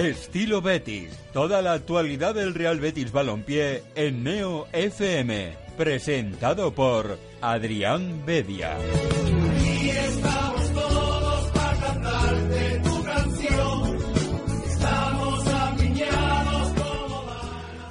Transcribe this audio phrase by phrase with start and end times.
[0.00, 1.10] Estilo Betis.
[1.34, 5.52] Toda la actualidad del Real Betis Balompié en Neo FM.
[5.76, 8.78] Presentado por Adrián Bedia.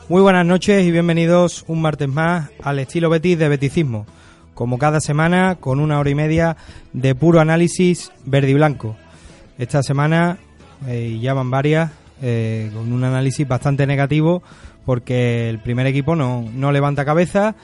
[0.07, 4.07] Muy buenas noches y bienvenidos un martes más al estilo Betis de Beticismo.
[4.55, 6.57] Como cada semana, con una hora y media
[6.91, 8.97] de puro análisis verde y blanco.
[9.59, 10.39] Esta semana
[10.87, 14.41] eh, ya van varias, eh, con un análisis bastante negativo,
[14.85, 17.55] porque el primer equipo no, no levanta cabeza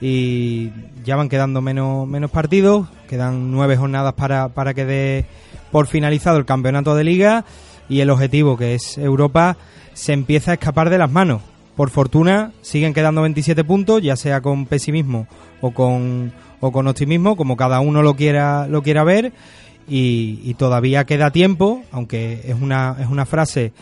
[0.00, 0.70] y
[1.04, 5.24] ya van quedando menos, menos partidos, quedan nueve jornadas para, para que dé
[5.72, 7.44] por finalizado el campeonato de liga
[7.88, 9.56] y el objetivo que es Europa
[9.94, 11.42] se empieza a escapar de las manos.
[11.74, 15.26] Por fortuna siguen quedando 27 puntos, ya sea con pesimismo
[15.60, 19.32] o con, o con optimismo, como cada uno lo quiera, lo quiera ver.
[19.90, 23.72] Y, todavía queda tiempo, aunque es una, es una frase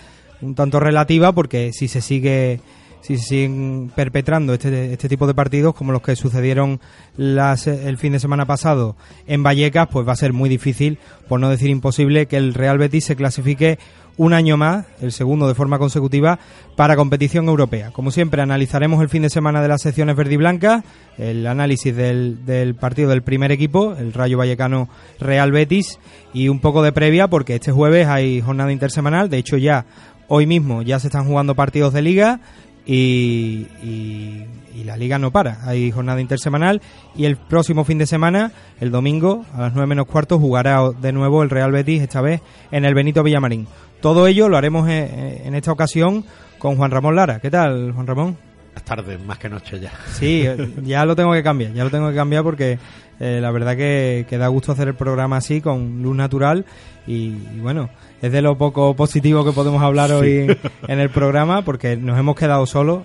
[0.42, 2.60] un tanto relativa, porque si se sigue
[3.06, 6.80] si se siguen perpetrando este, este tipo de partidos como los que sucedieron
[7.16, 8.96] el fin de semana pasado
[9.28, 12.78] en Vallecas, pues va a ser muy difícil, por no decir imposible, que el Real
[12.78, 13.78] Betis se clasifique
[14.16, 16.38] un año más, el segundo de forma consecutiva,
[16.74, 17.90] para competición europea.
[17.92, 20.82] Como siempre, analizaremos el fin de semana de las secciones verde y blanca,
[21.18, 24.88] el análisis del, del partido del primer equipo, el Rayo Vallecano
[25.20, 25.98] Real Betis,
[26.32, 29.84] y un poco de previa, porque este jueves hay jornada intersemanal, de hecho ya
[30.28, 32.40] hoy mismo ya se están jugando partidos de liga,
[32.86, 34.46] y, y,
[34.84, 35.58] la liga no para.
[35.66, 36.80] Hay jornada intersemanal
[37.16, 41.12] y el próximo fin de semana, el domingo, a las 9 menos cuarto, jugará de
[41.12, 43.66] nuevo el Real Betis, esta vez en el Benito Villamarín.
[44.00, 46.24] Todo ello lo haremos eh, eh, en esta ocasión
[46.58, 47.40] con Juan Ramón Lara.
[47.40, 48.36] ¿Qué tal, Juan Ramón?
[48.76, 49.90] Es tarde, más que noche ya.
[50.12, 52.78] Sí, eh, ya lo tengo que cambiar, ya lo tengo que cambiar porque
[53.18, 56.66] la verdad que, da gusto hacer el programa así, con luz natural
[57.06, 57.30] y,
[57.60, 57.88] bueno,
[58.22, 60.46] es de lo poco positivo que podemos hablar hoy
[60.88, 63.02] en, el programa porque nos hemos quedado solos.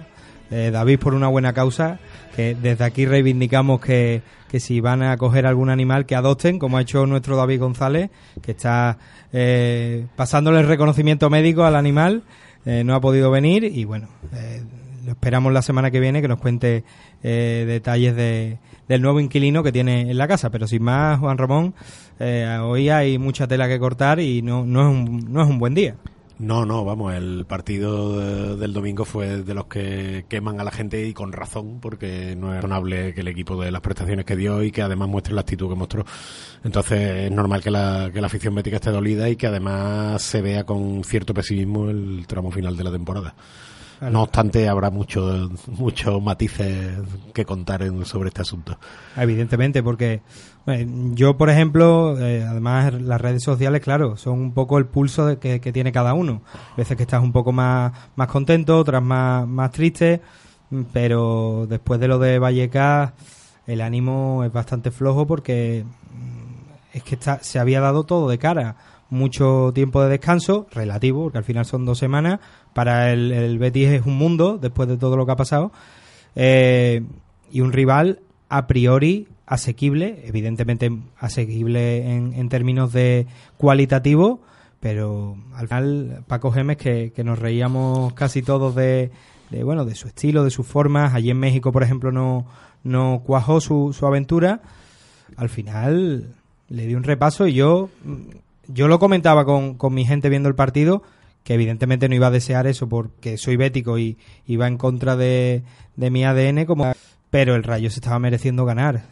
[0.50, 1.98] David por una buena causa,
[2.36, 4.22] que desde aquí reivindicamos que,
[4.52, 8.10] que si van a coger algún animal que adopten, como ha hecho nuestro David González,
[8.42, 8.98] que está
[9.32, 12.24] eh, pasándole el reconocimiento médico al animal,
[12.66, 14.62] eh, no ha podido venir y bueno, eh,
[15.06, 16.84] lo esperamos la semana que viene que nos cuente
[17.24, 20.50] detalles de, del nuevo inquilino que tiene en la casa.
[20.50, 21.74] Pero sin más, Juan Ramón,
[22.20, 25.74] hoy hay mucha tela que cortar y no, no, es un, no es un buen
[25.74, 25.96] día.
[26.42, 31.06] No, no, vamos, el partido del domingo fue de los que queman a la gente
[31.06, 34.64] y con razón, porque no es razonable que el equipo de las prestaciones que dio
[34.64, 36.04] y que además muestre la actitud que mostró.
[36.64, 40.42] Entonces es normal que la, que la afición bética esté dolida y que además se
[40.42, 43.36] vea con cierto pesimismo el tramo final de la temporada.
[44.02, 46.98] No obstante, habrá muchos muchos matices
[47.34, 48.80] que contar sobre este asunto.
[49.16, 50.22] Evidentemente, porque
[51.14, 55.60] yo, por ejemplo, eh, además las redes sociales, claro, son un poco el pulso que,
[55.60, 56.42] tiene cada uno.
[56.74, 60.22] A veces que estás un poco más, más contento, otras más, más triste,
[60.94, 63.14] pero después de lo de Vallecas,
[63.68, 68.40] el ánimo es bastante flojo porque mm, es que está, se había dado todo de
[68.40, 68.76] cara
[69.12, 72.40] mucho tiempo de descanso, relativo, porque al final son dos semanas.
[72.74, 75.72] Para el, el Betis es un mundo después de todo lo que ha pasado.
[76.36, 77.04] Eh,
[77.52, 80.90] y un rival a priori asequible, evidentemente
[81.20, 83.28] asequible en, términos de
[83.58, 84.40] cualitativo,
[84.80, 89.12] pero al final Paco Gemes, que, que nos reíamos casi todos de,
[89.50, 91.14] de, bueno, de su estilo, de sus formas.
[91.14, 92.46] Allí en México, por ejemplo, no,
[92.84, 94.62] no cuajó su, su aventura.
[95.36, 96.34] Al final
[96.70, 97.90] le di un repaso y yo
[98.74, 101.04] yo lo comentaba con, con mi gente viendo el partido,
[101.44, 105.64] que evidentemente no iba a desear eso porque soy bético y iba en contra de,
[105.96, 106.94] de mi ADN como
[107.32, 109.06] pero el Rayo se estaba mereciendo ganar.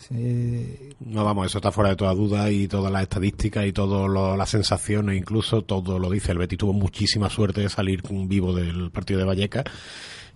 [1.00, 4.50] No, vamos, eso está fuera de toda duda y todas las estadísticas y todas las
[4.50, 6.34] sensaciones, incluso todo lo dice.
[6.34, 9.64] El Betis tuvo muchísima suerte de salir vivo del partido de Vallecas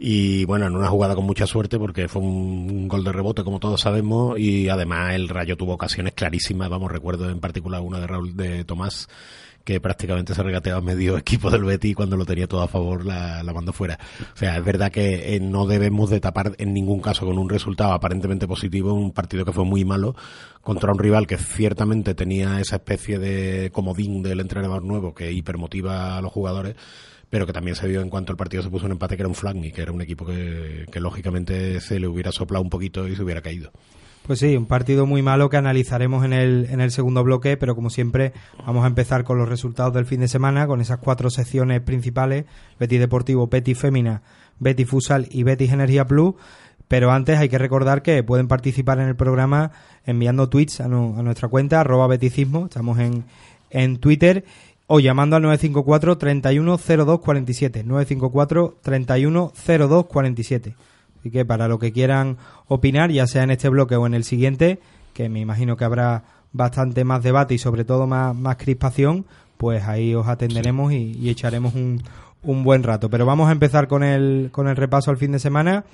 [0.05, 3.61] y bueno, en una jugada con mucha suerte porque fue un, gol de rebote como
[3.61, 8.07] todos sabemos y además el Rayo tuvo ocasiones clarísimas, vamos, recuerdo en particular una de
[8.07, 9.07] Raúl de Tomás
[9.63, 13.43] que prácticamente se regateaba medio equipo del Betis cuando lo tenía todo a favor la,
[13.43, 13.97] la mandó fuera.
[14.33, 17.47] O sea, es verdad que eh, no debemos de tapar en ningún caso con un
[17.47, 20.17] resultado aparentemente positivo un partido que fue muy malo
[20.61, 26.17] contra un rival que ciertamente tenía esa especie de comodín del entrenador nuevo que hipermotiva
[26.17, 26.75] a los jugadores
[27.33, 29.27] pero que también se vio en cuanto el partido se puso un empate que era
[29.27, 33.07] un flag y que era un equipo que, lógicamente se le hubiera soplado un poquito
[33.07, 33.71] y se hubiera caído.
[34.27, 37.73] Pues sí, un partido muy malo que analizaremos en el, en el segundo bloque, pero
[37.73, 38.33] como siempre
[38.63, 42.45] vamos a empezar con los resultados del fin de semana, con esas cuatro secciones principales,
[42.79, 44.21] Betis Deportivo, Betis Fémina,
[44.59, 46.35] Betis Futsal y Betis Energía Plus.
[46.87, 49.71] Pero antes hay que recordar que pueden participar en el programa
[50.05, 53.23] enviando tweets a, nuestra cuenta, arroba beticismo, estamos en,
[53.71, 54.45] en Twitter
[54.87, 60.75] o llamando al 954 310247 954 310247
[61.23, 62.37] Así que para lo que quieran
[62.67, 64.79] opinar, ya sea en este bloque o en el siguiente,
[65.13, 69.25] que me imagino que habrá bastante más debate y sobre todo más, más crispación,
[69.57, 72.03] pues ahí os atenderemos y, echaremos un,
[72.41, 73.09] un, buen rato.
[73.09, 75.85] Pero vamos a empezar con el, con el repaso al fin de semana.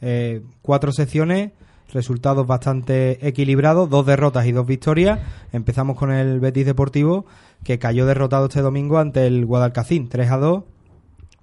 [0.00, 1.52] Eh, cuatro secciones,
[1.92, 5.20] resultados bastante equilibrados, dos derrotas y dos victorias.
[5.52, 7.26] Empezamos con el Betis Deportivo,
[7.64, 10.64] que cayó derrotado este domingo ante el Guadalcacín, 3 a 2.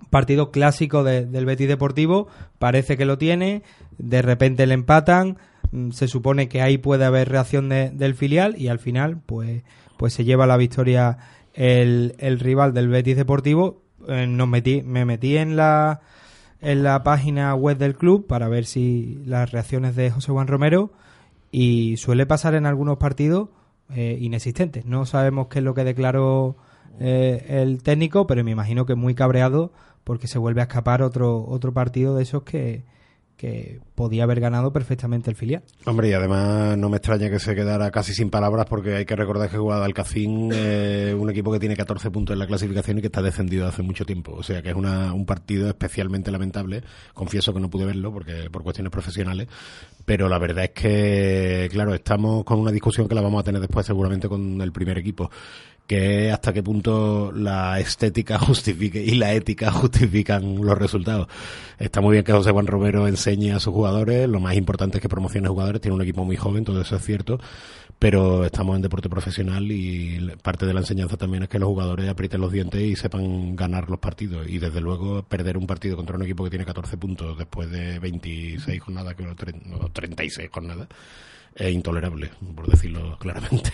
[0.09, 2.27] Partido clásico del Betis Deportivo,
[2.59, 3.63] parece que lo tiene,
[3.97, 5.37] de repente le empatan,
[5.71, 9.63] mm, se supone que ahí puede haber reacción del filial y al final pues,
[9.97, 11.17] pues se lleva la victoria
[11.53, 13.81] el, el rival del Betis Deportivo.
[14.07, 16.01] Eh, nos metí, me metí en la,
[16.61, 20.91] en la página web del club para ver si las reacciones de José Juan Romero
[21.51, 23.49] y suele pasar en algunos partidos
[23.93, 24.85] eh, inexistentes.
[24.85, 26.55] No sabemos qué es lo que declaró
[26.99, 29.71] eh, el técnico, pero me imagino que muy cabreado
[30.03, 32.83] porque se vuelve a escapar otro, otro partido de esos que,
[33.37, 35.63] que podía haber ganado perfectamente el filial.
[35.85, 39.15] Hombre, y además no me extraña que se quedara casi sin palabras porque hay que
[39.15, 43.07] recordar que Guadalcacín es un equipo que tiene 14 puntos en la clasificación y que
[43.07, 44.33] está descendido hace mucho tiempo.
[44.33, 46.83] O sea que es una, un partido especialmente lamentable.
[47.13, 49.47] Confieso que no pude verlo porque por cuestiones profesionales.
[50.05, 53.59] Pero la verdad es que, claro, estamos con una discusión que la vamos a tener
[53.59, 55.29] después seguramente con el primer equipo
[55.87, 61.27] que hasta qué punto la estética justifique y la ética justifican los resultados.
[61.77, 65.01] Está muy bien que José Juan Romero enseñe a sus jugadores, lo más importante es
[65.01, 67.39] que promocione jugadores, tiene un equipo muy joven, todo eso es cierto,
[67.99, 72.09] pero estamos en deporte profesional y parte de la enseñanza también es que los jugadores
[72.09, 76.15] aprieten los dientes y sepan ganar los partidos y desde luego perder un partido contra
[76.15, 80.87] un equipo que tiene 14 puntos después de 26 jornadas, que no, 36 jornadas,
[81.55, 83.71] es intolerable, por decirlo claramente.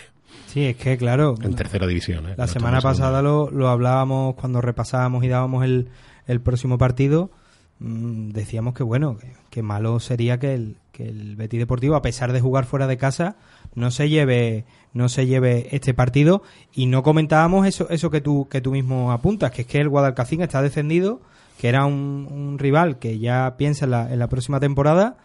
[0.47, 1.35] Sí, es que claro.
[1.41, 2.27] En tercera división.
[2.29, 2.33] ¿eh?
[2.37, 5.89] La semana pasada lo, lo, hablábamos cuando repasábamos y dábamos el,
[6.27, 7.31] el próximo partido.
[7.79, 9.17] Mmm, decíamos que bueno,
[9.49, 12.97] que, malo sería que el, que el Betis Deportivo, a pesar de jugar fuera de
[12.97, 13.37] casa,
[13.75, 16.43] no se lleve, no se lleve este partido.
[16.73, 19.89] Y no comentábamos eso, eso que tú, que tú mismo apuntas, que es que el
[19.89, 21.21] Guadalcacín está descendido,
[21.59, 25.17] que era un, un rival que ya piensa en la, en la próxima temporada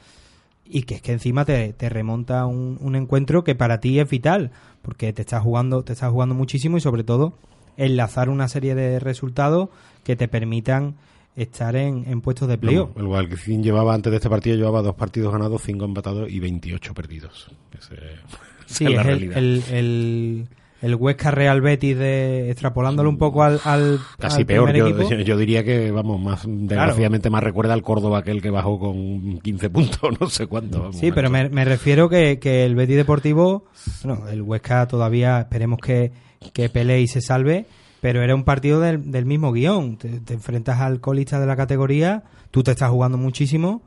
[0.68, 4.08] y que es que encima te, te remonta un, un, encuentro que para ti es
[4.08, 4.50] vital,
[4.82, 7.34] porque te estás jugando, te estás jugando muchísimo y sobre todo
[7.76, 9.68] enlazar una serie de resultados
[10.04, 10.96] que te permitan
[11.36, 12.90] estar en, en puestos de playoff.
[12.96, 16.40] No, el Guadalquivir llevaba antes de este partido llevaba dos partidos ganados, cinco empatados y
[16.40, 17.50] 28 perdidos.
[17.78, 17.96] Ese,
[18.66, 20.48] sí, es, es el, el, el
[20.82, 24.88] el Huesca Real Betis de extrapolándolo un poco al, al casi al peor yo,
[25.20, 27.32] yo, diría que vamos más desgraciadamente claro.
[27.32, 31.12] más recuerda al Córdoba aquel que bajó con 15 puntos no sé cuánto vamos, sí
[31.12, 33.64] pero me, me, refiero que, que el Betis Deportivo
[34.04, 36.12] bueno el Huesca todavía esperemos que
[36.52, 37.66] que pelee y se salve
[38.00, 39.96] pero era un partido del, del mismo guion.
[39.96, 43.82] Te, te, enfrentas al colista de la categoría tú te estás jugando muchísimo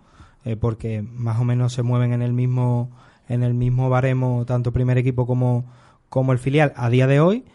[0.45, 2.91] eh, porque más o menos se mueven en el mismo
[3.27, 5.65] en el mismo baremo tanto primer equipo como
[6.09, 7.45] como el filial a día de hoy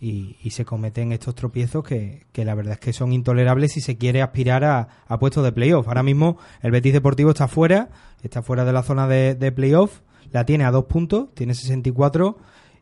[0.00, 3.96] y, se cometen estos tropiezos que, que, la verdad es que son intolerables si se
[3.96, 5.88] quiere aspirar a, a puestos de playoff.
[5.88, 7.88] Ahora mismo el Betis Deportivo está fuera,
[8.22, 10.00] está fuera de la zona de, de playoff,
[10.30, 12.36] la tiene a dos puntos, tiene 64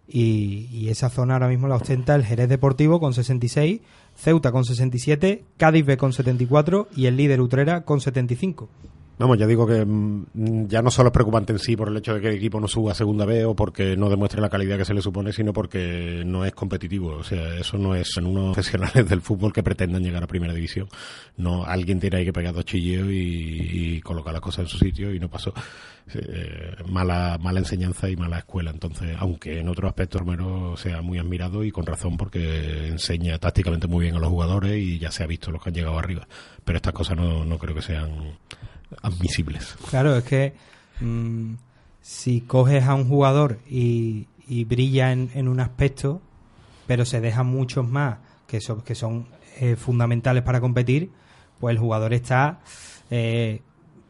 [0.09, 3.81] y, y esa zona ahora mismo la ostenta el Jerez Deportivo con 66,
[4.17, 8.69] Ceuta con 67, Cádiz B con 74 y el líder Utrera con 75.
[9.19, 12.15] Vamos, ya digo que mmm, ya no solo es preocupante en sí por el hecho
[12.15, 14.79] de que el equipo no suba a segunda B o porque no demuestre la calidad
[14.79, 17.11] que se le supone, sino porque no es competitivo.
[17.11, 20.55] O sea, eso no es en unos profesionales del fútbol que pretendan llegar a primera
[20.55, 20.89] división.
[21.37, 25.15] No, alguien tiene ahí que pegar dos chilleos y, colocar las cosas en su sitio
[25.15, 25.53] y no pasó.
[26.15, 28.71] Eh, mala, mala enseñanza y mala escuela.
[28.71, 33.87] Entonces, aunque en otro aspecto Romero sea muy admirado y con razón porque enseña tácticamente
[33.87, 36.27] muy bien a los jugadores y ya se ha visto los que han llegado arriba.
[36.65, 38.39] Pero estas cosas no, no creo que sean
[39.03, 39.77] admisibles.
[39.91, 40.55] Claro, es que
[41.01, 41.55] mmm,
[42.01, 44.27] si coges a un jugador y,
[44.67, 46.21] brilla en, en, un aspecto,
[46.87, 49.27] pero se dejan muchos más que son, que son
[49.61, 51.11] eh, fundamentales para competir,
[51.59, 52.61] pues el jugador está
[53.11, 53.63] eh,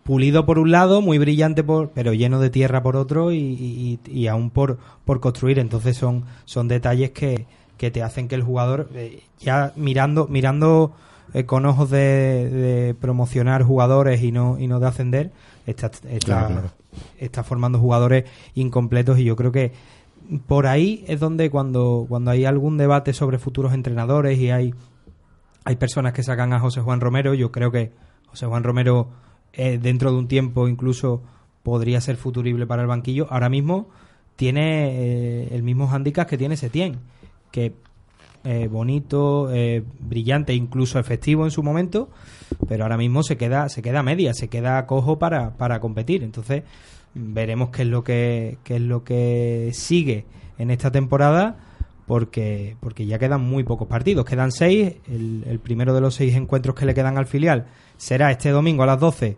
[0.03, 4.51] pulido por un lado, muy brillante, por, pero lleno de tierra por otro y aún
[4.51, 5.61] por, por construir.
[5.61, 7.47] Entonces son, son detalles que,
[7.83, 10.95] que te hacen que el jugador, eh, ya mirando, mirando
[11.35, 15.33] eh, con ojos de, de, promocionar jugadores y no, y no de ascender,
[15.67, 16.71] está, está, claro, claro.
[17.19, 18.25] está formando jugadores
[18.55, 19.73] incompletos y yo creo que
[20.47, 24.75] por ahí es donde cuando, cuando hay algún debate sobre futuros entrenadores y hay,
[25.65, 27.93] hay personas que sacan a José Juan Romero, yo creo que
[28.29, 29.09] José Juan Romero
[29.53, 31.23] eh, dentro de un tiempo incluso
[31.63, 33.27] podría ser futurible para el banquillo.
[33.31, 33.89] Ahora mismo
[34.37, 37.01] tiene eh, el mismo handicap que tiene Setién,
[37.51, 37.75] que
[38.45, 42.09] eh, bonito, eh, brillante, incluso efectivo en su momento,
[42.69, 46.23] pero ahora mismo se queda, se queda media, se queda cojo para, para competir.
[46.25, 46.65] Entonces,
[47.15, 50.25] veremos qué es lo que, qué es lo que sigue
[50.59, 51.57] en esta temporada
[52.07, 54.25] porque, porque ya quedan muy pocos partidos.
[54.25, 54.95] Quedan seis.
[55.09, 58.83] El, el, primero de los seis encuentros que le quedan al filial será este domingo
[58.83, 59.37] a las 12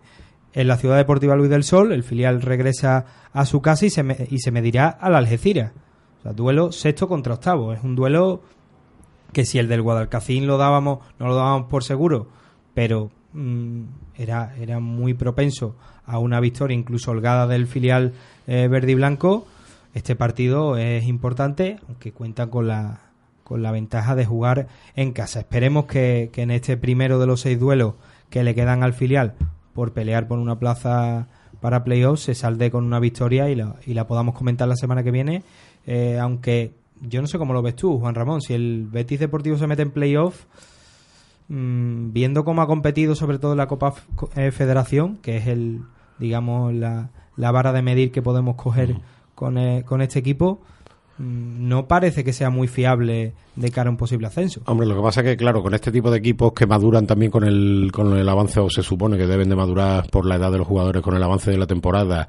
[0.55, 1.93] en la Ciudad Deportiva Luis del Sol.
[1.93, 5.73] El filial regresa a su casa y se, me, y se medirá al Algeciras.
[6.25, 7.75] O duelo sexto contra octavo.
[7.75, 8.41] Es un duelo
[9.35, 12.29] que si el del Guadalcacín lo dábamos, no lo dábamos por seguro,
[12.73, 13.83] pero mmm,
[14.17, 15.77] era, era muy propenso
[16.07, 18.15] a una victoria incluso holgada del filial
[18.47, 19.47] eh, verde y blanco.
[19.93, 23.01] Este partido es importante, aunque cuenta con la,
[23.43, 25.41] con la ventaja de jugar en casa.
[25.41, 27.95] Esperemos que, que en este primero de los seis duelos
[28.31, 29.35] que le quedan al filial
[29.75, 31.29] por pelear por una plaza
[31.61, 35.03] para playoffs se salde con una victoria y la, y la podamos comentar la semana
[35.03, 35.43] que viene.
[35.87, 36.73] Eh, aunque
[37.09, 38.41] yo no sé cómo lo ves tú, Juan Ramón.
[38.41, 40.45] Si el Betis Deportivo se mete en playoff,
[41.49, 43.95] mmm, viendo cómo ha competido sobre todo en la Copa
[44.37, 45.83] eh, Federación, que es el,
[46.19, 48.97] digamos, la, la vara de medir que podemos coger
[49.35, 50.61] con, eh, con este equipo,
[51.17, 54.63] no parece que sea muy fiable de cara a un posible ascenso.
[54.67, 57.31] Hombre, lo que pasa es que, claro, con este tipo de equipos que maduran también
[57.31, 60.51] con el, con el avance, o se supone que deben de madurar por la edad
[60.51, 62.27] de los jugadores con el avance de la temporada,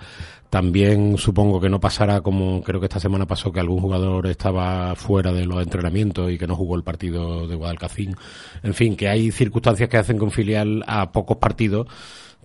[0.50, 4.96] también supongo que no pasará como creo que esta semana pasó que algún jugador estaba
[4.96, 8.16] fuera de los entrenamientos y que no jugó el partido de Guadalcacín.
[8.64, 11.88] En fin, que hay circunstancias que hacen con filial a pocos partidos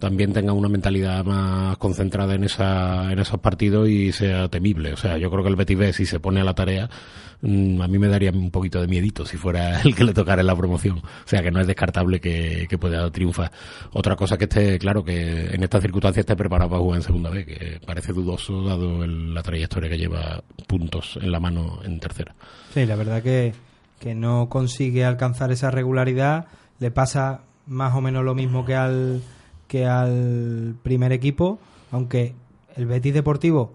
[0.00, 4.92] también tenga una mentalidad más concentrada en esa en esos partidos y sea temible.
[4.92, 6.90] O sea, yo creo que el Betis B, si se pone a la tarea,
[7.42, 10.40] mmm, a mí me daría un poquito de miedito si fuera el que le tocara
[10.40, 10.98] en la promoción.
[10.98, 13.52] O sea, que no es descartable que, que pueda triunfar.
[13.92, 17.30] Otra cosa que esté, claro, que en estas circunstancias esté preparado para jugar en segunda
[17.30, 22.00] vez, que parece dudoso dado el, la trayectoria que lleva puntos en la mano en
[22.00, 22.34] tercera.
[22.74, 23.52] Sí, la verdad que,
[23.98, 26.46] que no consigue alcanzar esa regularidad.
[26.78, 29.22] Le pasa más o menos lo mismo que al
[29.70, 31.60] que al primer equipo,
[31.92, 32.34] aunque
[32.74, 33.72] el Betis Deportivo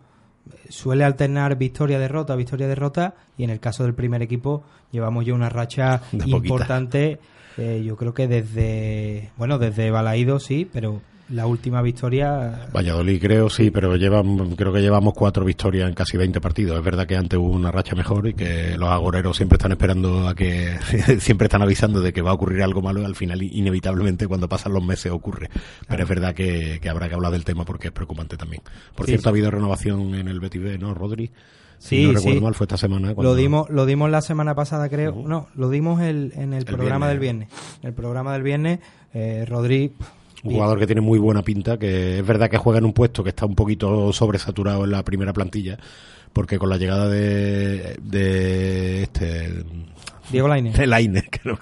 [0.67, 6.01] suele alternar victoria-derrota, victoria-derrota, y en el caso del primer equipo llevamos ya una racha
[6.11, 7.19] importante,
[7.57, 12.67] eh, yo creo que desde, bueno, desde Balaído sí, pero la última victoria...
[12.73, 16.77] Valladolid creo, sí, pero llevan, creo que llevamos cuatro victorias en casi 20 partidos.
[16.77, 20.27] Es verdad que antes hubo una racha mejor y que los agoreros siempre están esperando
[20.27, 20.77] a que,
[21.19, 24.47] siempre están avisando de que va a ocurrir algo malo y al final inevitablemente cuando
[24.47, 25.47] pasan los meses ocurre.
[25.49, 26.03] Pero Claro.
[26.03, 28.61] es verdad que, que habrá que hablar del tema porque es preocupante también.
[28.95, 29.27] Por Sí, cierto, sí.
[29.27, 31.31] ha habido renovación en el Betis B, ¿no, Rodri?
[31.77, 32.43] Sí, no recuerdo sí.
[32.43, 33.13] mal, fue esta semana.
[33.15, 35.23] cuando- Lo dimos, lo dimos la semana pasada, creo.
[35.27, 37.09] No, lo dimos el, en el, programa viernes.
[37.09, 37.49] del viernes.
[37.81, 38.79] En el programa del viernes,
[39.13, 39.91] eh, Rodri.
[40.45, 43.23] Un jugador que tiene muy buena pinta, que es verdad que juega en un puesto
[43.23, 45.77] que está un poquito sobresaturado en la primera plantilla,
[46.31, 49.49] porque con la llegada de, de este
[50.31, 50.77] Diego Lainez.
[50.77, 51.57] de Lainez, que no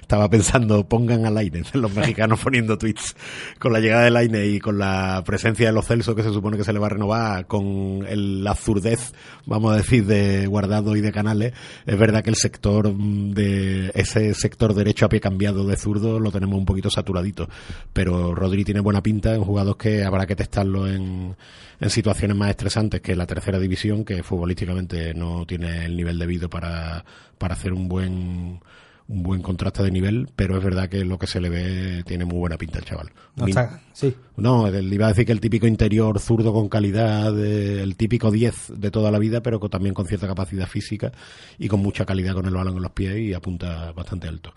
[0.00, 3.16] estaba pensando, pongan a Lainez, los mexicanos poniendo tweets.
[3.58, 6.56] Con la llegada de Lainez y con la presencia de los Celso, que se supone
[6.56, 9.12] que se le va a renovar, con el, la absurdez,
[9.46, 11.52] vamos a decir, de Guardado y de Canales,
[11.86, 16.20] es verdad que el sector mm, de, ese sector derecho a pie cambiado de zurdo
[16.20, 17.48] lo tenemos un poquito saturadito.
[17.92, 21.36] Pero Rodri tiene buena pinta, es un jugador que habrá que testarlo en,
[21.80, 26.48] en situaciones más estresantes que la tercera división, que futbolísticamente no tiene el nivel debido
[26.48, 27.04] para,
[27.38, 31.26] para hacer un buen un buen contraste de nivel, pero es verdad que lo que
[31.26, 33.10] se le ve tiene muy buena pinta el chaval.
[33.36, 37.38] No está- sí, no, el- iba a decir que el típico interior zurdo con calidad,
[37.38, 41.12] eh, el típico 10 de toda la vida, pero con- también con cierta capacidad física
[41.58, 44.54] y con mucha calidad con el balón en los pies y apunta bastante alto.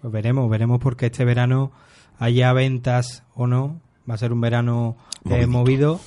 [0.00, 1.72] Pues veremos, veremos porque este verano
[2.20, 3.80] haya ventas o no.
[4.08, 4.96] Va a ser un verano
[5.30, 6.00] eh, movido.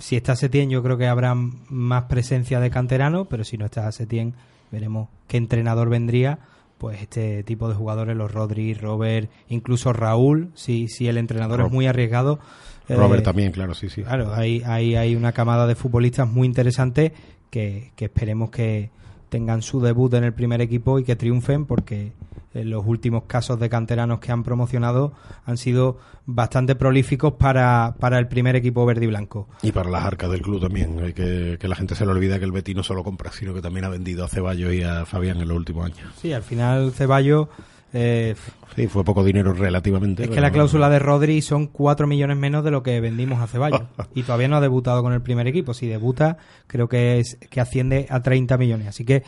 [0.00, 3.90] Si está Setién, yo creo que habrá más presencia de canterano, pero si no está
[3.92, 4.34] Setién,
[4.72, 6.40] veremos qué entrenador vendría.
[6.78, 11.70] Pues este tipo de jugadores, los Rodri, Robert, incluso Raúl, si, si el entrenador es
[11.70, 12.40] muy arriesgado.
[12.88, 14.02] eh, Robert también, claro, sí, sí.
[14.02, 17.12] Claro, hay, hay, hay una camada de futbolistas muy interesante
[17.50, 18.90] que, que esperemos que
[19.32, 22.12] tengan su debut en el primer equipo y que triunfen porque
[22.52, 25.14] eh, los últimos casos de canteranos que han promocionado
[25.46, 29.48] han sido bastante prolíficos para, para el primer equipo verde y blanco.
[29.62, 31.00] Y para las arcas del club también.
[31.02, 33.54] Hay que, que la gente se le olvida que el Betis no solo compra, sino
[33.54, 36.12] que también ha vendido a Ceballos y a Fabián en los últimos años.
[36.20, 37.48] Sí, al final Ceballos...
[37.92, 38.34] eh,
[38.74, 40.24] Sí, fue poco dinero relativamente.
[40.24, 43.46] es que la cláusula de Rodri son 4 millones menos de lo que vendimos a
[43.46, 43.82] Ceballos.
[44.14, 45.74] y todavía no ha debutado con el primer equipo.
[45.74, 48.88] Si debuta, creo que es que asciende a 30 millones.
[48.88, 49.24] Así que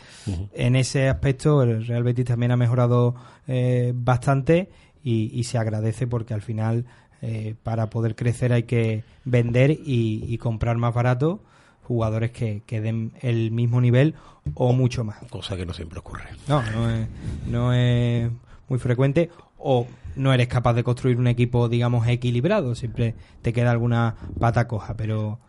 [0.53, 3.15] en ese aspecto el Real Betis también ha mejorado
[3.47, 4.69] eh, bastante
[5.03, 6.85] y, y se agradece porque al final
[7.21, 11.41] eh, para poder crecer hay que vender y, y comprar más barato
[11.83, 14.15] jugadores que, que den el mismo nivel
[14.55, 15.17] o mucho más.
[15.29, 16.23] Cosa que no siempre ocurre.
[16.47, 17.07] No, no es,
[17.47, 18.31] no es
[18.67, 23.71] muy frecuente o no eres capaz de construir un equipo, digamos, equilibrado, siempre te queda
[23.71, 25.39] alguna pata coja, pero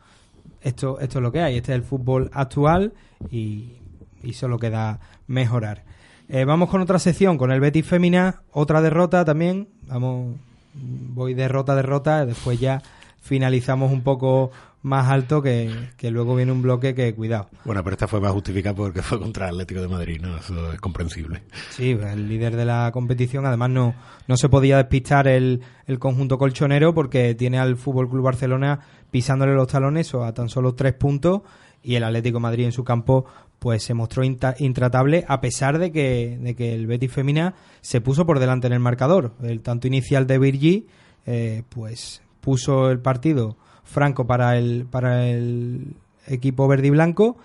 [0.62, 2.92] esto, esto es lo que hay, este es el fútbol actual
[3.30, 3.75] y,
[4.23, 5.85] y solo queda mejorar.
[6.28, 10.37] Eh, vamos con otra sección, con el Betis Femina, otra derrota también, vamos,
[10.75, 12.82] voy derrota, derrota, después ya
[13.20, 14.50] finalizamos un poco
[14.83, 17.49] más alto que, que, luego viene un bloque que cuidado.
[17.64, 20.37] Bueno, pero esta fue más justificada porque fue contra el Atlético de Madrid, ¿no?
[20.37, 21.42] Eso es comprensible.
[21.71, 23.95] Sí, el líder de la competición, además no,
[24.28, 28.80] no se podía despistar el, el conjunto colchonero porque tiene al Fútbol Club Barcelona
[29.11, 31.42] pisándole los talones o a tan solo tres puntos
[31.83, 33.26] y el Atlético de Madrid en su campo
[33.59, 38.26] pues se mostró intratable a pesar de que, de que el Betis Femina se puso
[38.26, 39.33] por delante en el marcador.
[39.42, 40.87] El tanto inicial de Virgi
[41.26, 43.56] eh, pues puso el partido
[43.87, 45.95] franco para el, para el
[46.26, 47.38] equipo verde y blanco,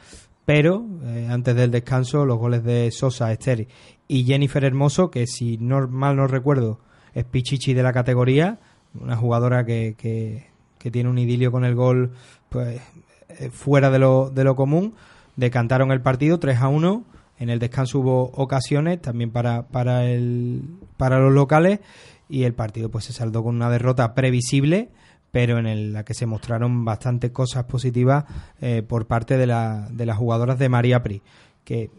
[0.45, 3.67] pero eh, antes del descanso los goles de Sosa, Esther
[4.07, 6.79] y Jennifer Hermoso, que si no, mal no recuerdo
[7.13, 8.59] es Pichichi de la categoría,
[8.99, 12.11] una jugadora que, que, tiene un idilio con el gol
[12.49, 12.81] pues
[13.29, 14.95] eh, fuera de lo, de lo común,
[15.35, 17.03] decantaron el partido 3 a 1.
[17.39, 20.63] En el descanso hubo ocasiones también para, para, el,
[20.97, 21.79] para los locales
[22.29, 24.89] y el partido pues se saldó con una derrota previsible
[25.31, 28.25] pero en la que se mostraron bastantes cosas positivas
[28.59, 31.21] eh, por parte de, la, de las jugadoras de María Pri,
[31.63, 31.89] que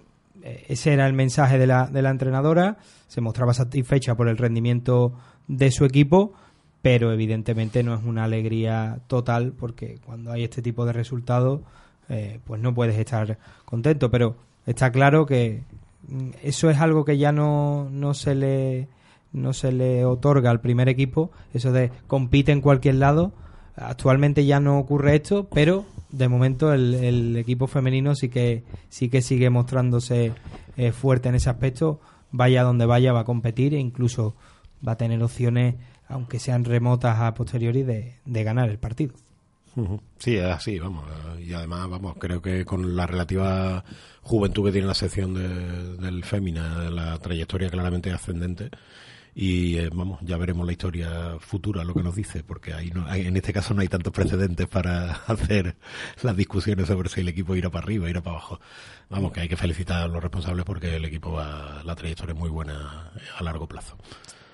[0.43, 2.77] eh, ese era el mensaje de la, de la entrenadora,
[3.09, 5.15] se mostraba satisfecha por el rendimiento
[5.49, 6.35] de su equipo,
[6.83, 11.61] pero evidentemente no es una alegría total porque cuando hay este tipo de resultados,
[12.09, 14.37] eh, pues no puedes estar contento, pero
[14.67, 15.63] está claro que
[16.09, 18.89] mm, eso es algo que ya no, no se le
[19.33, 23.33] no se le otorga al primer equipo, eso de compite en cualquier lado.
[23.77, 29.23] Actualmente ya no ocurre esto, pero de momento el, equipo femenino sí que sí que
[29.23, 30.33] sigue mostrándose
[30.77, 32.01] eh, fuerte en ese aspecto.
[32.31, 34.35] Vaya donde vaya va a competir e incluso
[34.87, 35.77] va a tener opciones,
[36.09, 39.15] aunque sean remotas a posteriori, de, de ganar el partido.
[40.19, 41.05] Sí, es así, vamos.
[41.41, 43.83] Y además, vamos, creo que con la relativa
[44.23, 48.71] juventud que tiene la sección de, del Fémina, la trayectoria claramente ascendente,
[49.35, 53.11] y eh, vamos ya veremos la historia futura lo que nos dice porque ahí no
[53.13, 55.77] en este caso no hay tantos precedentes para hacer
[56.23, 58.61] las discusiones sobre si el equipo irá para arriba irá para abajo.
[59.09, 62.39] Vamos que hay que felicitar a los responsables porque el equipo va la trayectoria es
[62.39, 63.97] muy buena a largo plazo.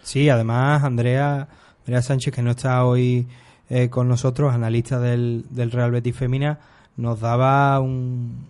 [0.03, 1.49] Sí además Andrea
[1.81, 3.27] Andrea Sánchez que no está hoy
[3.71, 6.61] eh, con nosotros analista del, del Real Betis Femina
[6.97, 8.47] nos daba un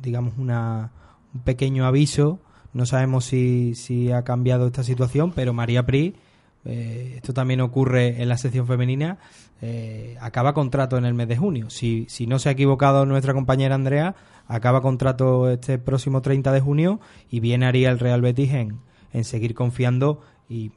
[0.00, 0.92] digamos una
[1.34, 2.40] un pequeño aviso
[2.72, 6.16] no sabemos si, si ha cambiado esta situación, pero María Pri,
[6.64, 9.18] eh, esto también ocurre en la sección femenina,
[9.62, 11.70] eh, acaba contrato en el mes de junio.
[11.70, 14.14] Si, si no se ha equivocado nuestra compañera Andrea,
[14.46, 17.00] acaba contrato este próximo 30 de junio
[17.30, 18.80] y bien haría el Real Betis en,
[19.12, 20.72] en seguir confiando y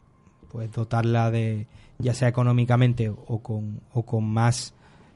[0.52, 4.74] pues dotarla de ya sea económicamente o con, o con más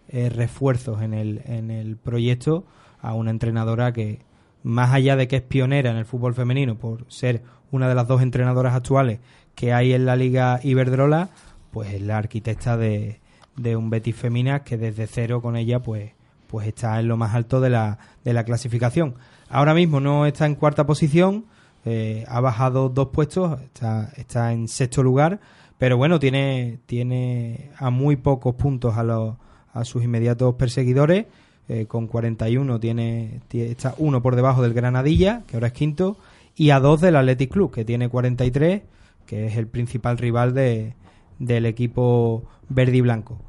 [0.08, 2.64] eh, refuerzos en el, en el proyecto
[3.02, 4.20] a una entrenadora que,
[4.66, 8.08] más allá de que es pionera en el fútbol femenino por ser una de las
[8.08, 9.20] dos entrenadoras actuales
[9.54, 11.30] que hay en la Liga Iberdrola,
[11.70, 13.22] pues es la arquitecta de,
[13.56, 16.14] de un Betis Femina que desde cero con ella pues,
[16.48, 19.14] pues está en lo más alto de la, de la clasificación.
[19.50, 21.46] Ahora mismo no está en cuarta posición,
[21.86, 25.40] eh, ha bajado dos puestos, está, está en sexto lugar,
[25.78, 29.36] pero bueno, tiene, tiene a muy pocos puntos a, los,
[29.74, 31.28] a sus inmediatos perseguidores
[31.68, 36.18] eh, con 41 tiene, está uno por debajo del Granadilla, que ahora es quinto,
[36.56, 38.84] y a dos del Athletic Club, que tiene 43,
[39.26, 40.94] que es el principal rival de,
[41.40, 43.40] del equipo verde y blanco.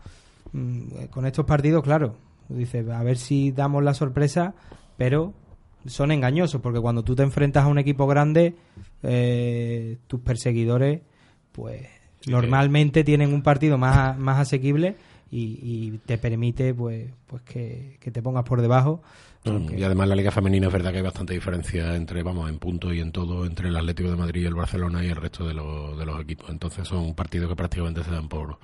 [0.52, 2.16] Mm, eh, con estos partidos, claro,
[2.48, 4.54] dices, a ver si damos la sorpresa,
[4.96, 5.34] pero
[5.84, 8.54] son engañosos, porque cuando tú te enfrentas a un equipo grande,
[9.02, 11.02] eh, tus perseguidores,
[11.52, 11.86] pues
[12.26, 14.96] normalmente tienen un partido más, más asequible
[15.30, 19.02] y, te permite pues pues que, te pongas por debajo.
[19.44, 22.92] Y además la liga femenina es verdad que hay bastante diferencia entre vamos en punto
[22.92, 25.54] y en todo entre el Atlético de Madrid y el Barcelona y el resto de,
[25.54, 26.50] los, de los equipos.
[26.50, 28.58] Entonces son partidos que prácticamente se dan por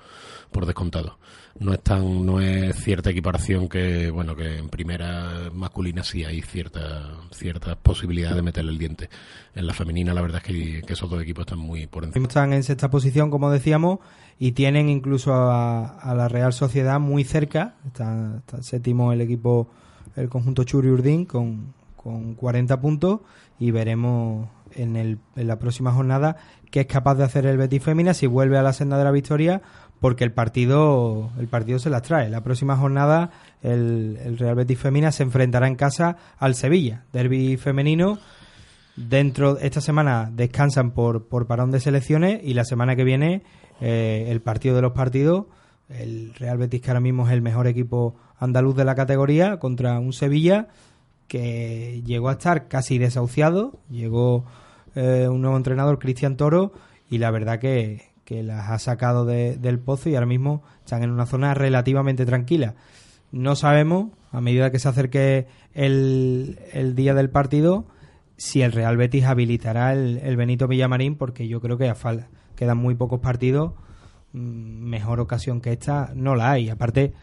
[0.51, 1.17] por descontado.
[1.59, 6.41] No es tan no es cierta equiparación que bueno que en primera masculina sí hay
[6.41, 9.09] cierta cierta posibilidad de meterle el diente.
[9.55, 12.27] En la femenina la verdad es que, que esos dos equipos están muy por encima.
[12.27, 13.99] Están en sexta posición como decíamos
[14.39, 17.75] y tienen incluso a, la Real Sociedad muy cerca.
[17.85, 19.69] Está, séptimo el equipo,
[20.15, 23.21] el conjunto Churi Urdín con, con 40 puntos
[23.59, 26.37] y veremos en, el, en la próxima jornada
[26.71, 29.11] qué es capaz de hacer el Betis Fémina si vuelve a la senda de la
[29.11, 29.61] victoria
[29.99, 32.29] porque el partido el partido se las trae.
[32.29, 33.29] La próxima jornada
[33.61, 38.19] el, el Real Betis Femina se enfrentará en casa al Sevilla, derby femenino.
[38.95, 43.43] Dentro esta semana descansan por, por parón de selecciones y la semana que viene
[43.81, 45.45] eh, el partido de los partidos.
[45.89, 49.99] El Real Betis que ahora mismo es el mejor equipo andaluz de la categoría contra
[49.99, 50.67] un Sevilla
[51.27, 53.79] que llegó a estar casi desahuciado.
[53.89, 54.45] Llegó
[54.95, 56.73] eh, un nuevo entrenador, Cristian Toro,
[57.09, 61.11] y la verdad que, que las ha sacado del pozo y ahora mismo están en
[61.11, 62.75] una zona relativamente tranquila.
[63.31, 67.87] No sabemos, a medida que se acerque el, el día del partido,
[68.37, 71.95] si el Real Betis habilitará el, Benito Villamarín, porque yo creo que a
[72.55, 73.73] quedan muy pocos partidos.
[74.33, 76.69] Mm, mejor ocasión que esta no la hay.
[76.69, 77.13] Aparte,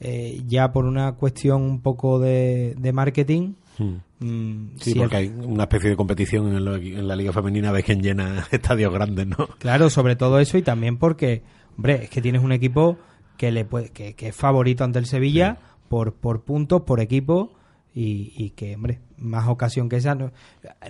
[0.00, 3.96] eh, ya por una cuestión un poco de, de marketing, hmm.
[4.22, 8.46] Mm, sí, porque hay una especie de competición en, la Liga Femenina, ves quién llena
[8.52, 9.48] estadios grandes, ¿no?
[9.58, 11.42] Claro, sobre todo eso y también porque,
[11.76, 12.98] hombre, es que tienes un equipo
[13.36, 17.52] que le puede, que, es favorito ante el Sevilla por, por puntos, por equipo
[17.94, 20.16] y, que, hombre, más ocasión que esa,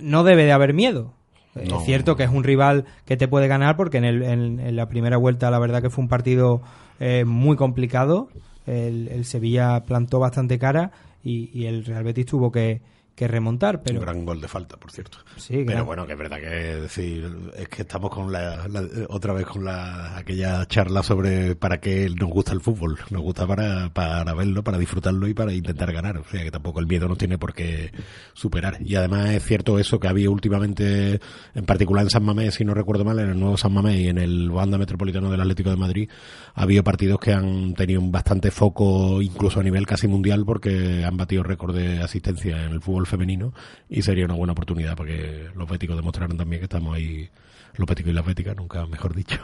[0.01, 1.13] no, debe de haber miedo.
[1.55, 4.87] Es cierto que es un rival que te puede ganar porque en, el, en, la
[4.87, 6.61] primera vuelta la verdad que fue un partido
[6.99, 8.29] eh, muy complicado.
[8.65, 10.91] El, Sevilla plantó bastante cara
[11.23, 12.81] y el Real Betis tuvo que,
[13.15, 13.81] que remontar.
[13.83, 13.99] Pero...
[13.99, 15.19] Un gran gol de falta, por cierto.
[15.37, 18.65] Sí, pero bueno, que es verdad que decir, es que estamos con la,
[19.09, 22.97] otra vez con la aquella charla sobre para qué nos gusta el fútbol.
[23.09, 26.17] Nos gusta para, para verlo, para disfrutarlo y para intentar ganar.
[26.17, 27.91] O sea que tampoco el miedo nos tiene por qué
[28.33, 28.77] superar.
[28.81, 31.19] Y además es cierto eso que había últimamente,
[31.53, 34.07] en particular en San Mamés, si no recuerdo mal, en el nuevo San Mamés y
[34.07, 36.09] en el banda metropolitano del Atlético de Madrid,
[36.55, 41.03] ha habido partidos que han tenido un bastante foco, incluso a nivel casi mundial, porque
[41.05, 43.53] han batido récord de asistencia en el fútbol femenino
[43.89, 47.29] y sería una buena oportunidad para que los béticos demostraran también que estamos ahí,
[47.75, 49.39] los béticos y las béticas, nunca mejor dicho,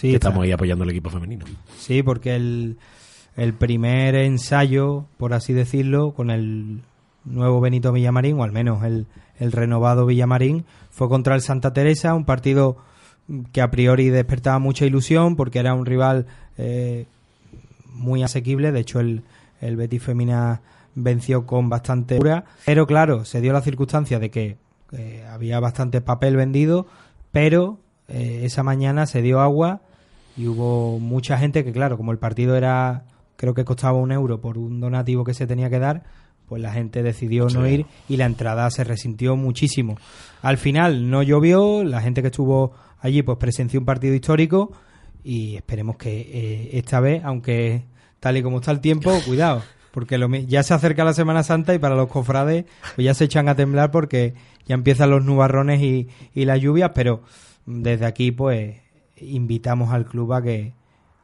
[0.00, 1.44] que estamos ahí apoyando al equipo femenino.
[1.78, 2.78] Sí, porque el,
[3.36, 6.80] el primer ensayo, por así decirlo, con el
[7.24, 9.06] nuevo Benito Villamarín, o al menos el,
[9.38, 12.78] el renovado Villamarín, fue contra el Santa Teresa, un partido
[13.52, 17.06] que a priori despertaba mucha ilusión porque era un rival eh,
[17.92, 18.72] muy asequible.
[18.72, 19.22] De hecho, el,
[19.60, 20.60] el Betis Femina
[21.02, 24.56] venció con bastante dura, pero claro, se dio la circunstancia de que
[24.92, 26.86] eh, había bastante papel vendido,
[27.32, 29.82] pero eh, esa mañana se dio agua
[30.36, 33.04] y hubo mucha gente que, claro, como el partido era,
[33.36, 36.04] creo que costaba un euro por un donativo que se tenía que dar,
[36.48, 39.96] pues la gente decidió no ir y la entrada se resintió muchísimo.
[40.40, 44.72] Al final no llovió, la gente que estuvo allí pues presenció un partido histórico
[45.22, 47.84] y esperemos que eh, esta vez, aunque
[48.20, 49.62] tal y como está el tiempo, cuidado,
[49.98, 53.24] porque lo, ya se acerca la Semana Santa y para los cofrades pues ya se
[53.24, 54.32] echan a temblar porque
[54.64, 56.08] ya empiezan los nubarrones y,
[56.44, 57.24] las lluvias, pero
[57.66, 58.76] desde aquí pues
[59.16, 60.72] invitamos al club a que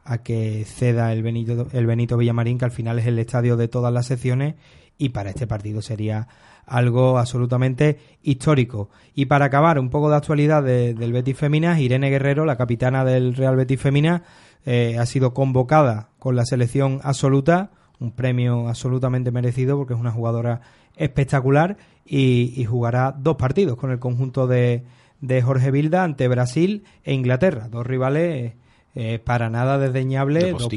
[0.03, 3.69] a que ceda el Benito el Benito Villamarín que al final es el estadio de
[3.69, 4.55] todas las secciones
[4.97, 6.27] y para este partido sería
[6.65, 8.89] algo absolutamente histórico.
[9.13, 13.35] Y para acabar, un poco de actualidad del Betis Femina, Irene Guerrero, la capitana del
[13.35, 14.23] Real Betis Femina,
[14.65, 20.11] eh, ha sido convocada con la selección absoluta un premio absolutamente merecido porque es una
[20.11, 20.61] jugadora
[20.95, 24.83] espectacular y, jugará dos partidos con el conjunto de,
[25.21, 28.53] de, Jorge Vilda ante Brasil e Inglaterra, dos rivales
[28.95, 30.69] eh, para nada desdeñables, dos,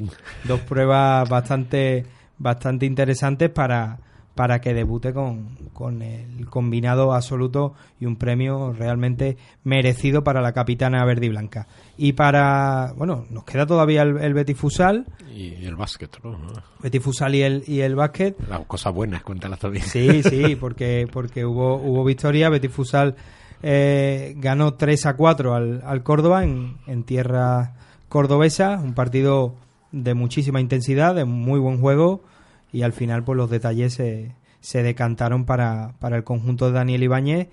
[0.45, 2.07] dos, pruebas bastante
[2.39, 3.99] bastante interesantes para
[4.39, 10.53] para que debute con, con, el combinado absoluto y un premio realmente merecido para la
[10.53, 11.67] capitana verde y blanca.
[11.97, 15.07] Y para, bueno, nos queda todavía el, el Betis Fusal.
[15.35, 16.39] Y el básquet, ¿no?
[16.81, 18.37] Betis Fusal y el, y el básquet.
[18.49, 19.85] Las cosas buenas, cuéntalas también.
[19.85, 22.49] Sí, sí, porque, porque hubo, hubo victoria.
[22.49, 23.17] Betis Fusal
[23.65, 27.73] eh, ganó 3 a 4 al, al Córdoba en, en tierra
[28.09, 28.79] cordobesa.
[28.81, 29.57] Un partido
[29.91, 32.23] de muchísima intensidad, de muy buen juego
[32.73, 37.03] y al final pues los detalles se, se decantaron para, para el conjunto de Daniel
[37.03, 37.49] Ibáñez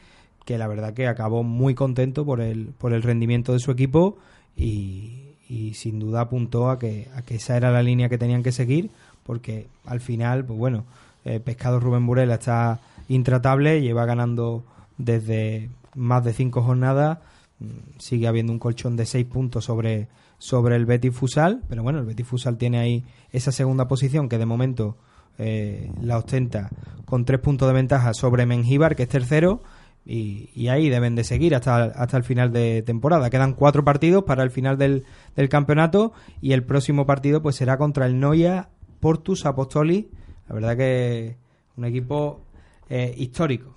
[0.45, 4.17] que la verdad que acabó muy contento por el, por el rendimiento de su equipo
[4.55, 8.43] y, y sin duda apuntó a que, a que esa era la línea que tenían
[8.43, 8.91] que seguir
[9.25, 10.85] porque al final, pues bueno,
[11.25, 14.63] eh, Pescado Rubén Burela está intratable, lleva ganando
[14.97, 17.17] desde más de cinco jornadas,
[17.59, 17.65] mm,
[17.97, 22.05] sigue habiendo un colchón de seis puntos sobre, sobre el Betis Fusal, pero bueno, el
[22.05, 24.97] Betis Fusal tiene ahí esa segunda posición que de momento
[25.37, 26.69] eh, la ostenta
[27.05, 29.61] con tres puntos de ventaja sobre Mengíbar, que es tercero,
[30.05, 33.29] y, ahí deben de seguir hasta, hasta el final de temporada.
[33.31, 35.03] Quedan cuatro partidos para el final del,
[35.35, 38.69] del campeonato y el próximo partido pues será contra el Noia
[38.99, 40.09] Portus Apostoli.
[40.47, 41.37] La verdad que
[41.75, 42.41] un equipo
[42.89, 43.75] eh, histórico.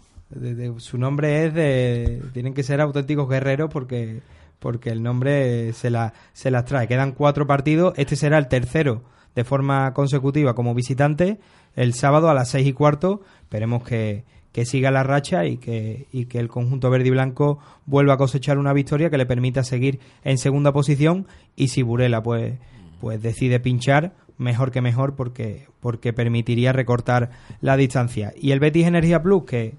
[0.78, 2.22] su nombre es de...
[2.34, 4.20] Tienen que ser auténticos guerreros porque
[4.58, 6.88] porque el nombre se, la, se las trae.
[6.88, 7.94] Quedan cuatro partidos.
[7.96, 9.02] Este será el tercero
[9.34, 11.38] de forma consecutiva como visitante
[11.76, 13.22] el sábado a las seis y cuarto.
[13.42, 17.58] Esperemos que, que siga la racha y que, y que el conjunto verde y blanco
[17.86, 22.22] vuelva a cosechar una victoria que le permita seguir en segunda posición y si Burela
[22.22, 22.54] pues,
[23.00, 28.32] pues decide pinchar mejor que mejor porque, porque permitiría recortar la distancia.
[28.36, 29.74] Y el Betis Energía Plus que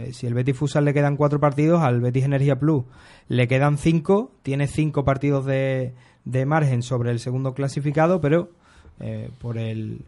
[0.00, 2.84] eh, si el Betis Futsal le quedan cuatro partidos, al Betis Energía Plus
[3.28, 8.50] le quedan cinco, tiene cinco partidos de, de margen sobre el segundo clasificado, pero
[8.98, 10.04] eh, por el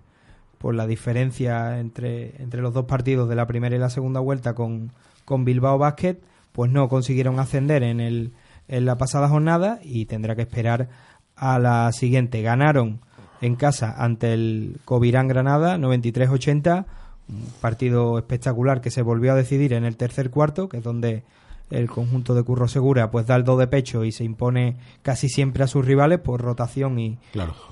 [0.59, 4.55] por la diferencia entre, entre los dos partidos de la primera y la segunda vuelta
[4.55, 4.93] con,
[5.25, 6.19] con Bilbao Basket,
[6.53, 8.33] pues no consiguieron ascender en, el,
[8.69, 10.89] en la pasada jornada y tendrá que esperar
[11.35, 12.43] a la siguiente.
[12.43, 13.01] Ganaron
[13.41, 16.87] en casa ante el Covirán Granada 93-80
[17.29, 21.25] un partido espectacular que se volvió a decidir en el tercer cuarto, que es donde
[21.71, 25.29] el conjunto de Curro Segura pues da el do de pecho y se impone casi
[25.29, 27.19] siempre a sus rivales por rotación y,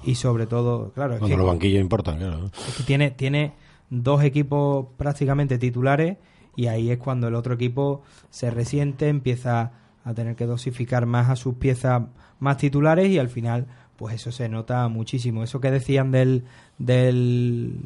[0.05, 2.51] y sobre todo, claro, cuando los banquillos importan, claro.
[2.87, 3.53] tiene, tiene
[3.91, 6.17] dos equipos prácticamente titulares
[6.57, 9.73] y ahí es cuando el otro equipo se resiente, empieza
[10.05, 12.03] a tener que dosificar más a sus piezas
[12.39, 15.43] más titulares y al final pues eso se nota muchísimo.
[15.43, 16.45] Eso que decían del,
[16.79, 17.81] del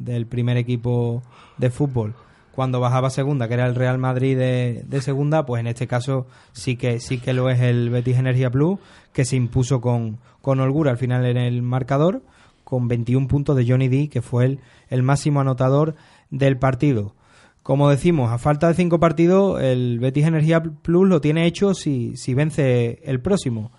[0.00, 1.22] del primer equipo
[1.56, 2.14] de fútbol
[2.60, 6.26] cuando bajaba segunda, que era el Real Madrid de, de, segunda, pues en este caso
[6.52, 8.78] sí que sí que lo es el Betis Energía Plus,
[9.12, 12.22] que se impuso con, con holgura al final en el marcador,
[12.64, 15.94] con 21 puntos de Johnny D, que fue el, el máximo anotador
[16.30, 17.14] del partido.
[17.62, 22.16] Como decimos, a falta de cinco partidos, el Betis Energía Plus lo tiene hecho si,
[22.16, 23.70] si vence el próximo.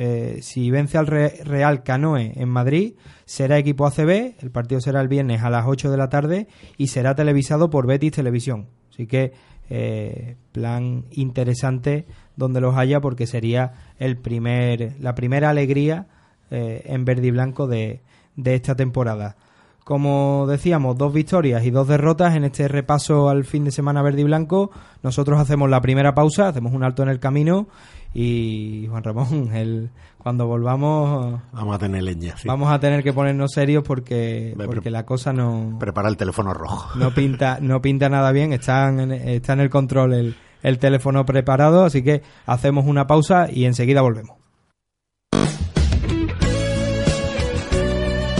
[0.00, 5.08] Eh, si vence al Real Canoe en Madrid, será equipo ACB, el partido será el
[5.08, 8.68] viernes a las 8 de la tarde y será televisado por Betis Televisión.
[8.92, 9.32] Así que
[9.68, 12.06] eh, plan interesante
[12.36, 16.06] donde los haya porque sería el primer, la primera alegría
[16.52, 18.00] eh, en verde y blanco de,
[18.36, 19.34] de esta temporada.
[19.82, 24.20] Como decíamos, dos victorias y dos derrotas en este repaso al fin de semana verde
[24.20, 24.70] y blanco.
[25.02, 27.66] Nosotros hacemos la primera pausa, hacemos un alto en el camino
[28.14, 31.40] y Juan Ramón, el, cuando volvamos...
[31.52, 35.76] Vamos a tener leña, Vamos a tener que ponernos serios porque, porque la cosa no...
[35.78, 36.98] Prepara el teléfono rojo.
[36.98, 41.24] No pinta, no pinta nada bien, está en, está en el control el, el teléfono
[41.24, 44.36] preparado, así que hacemos una pausa y enseguida volvemos.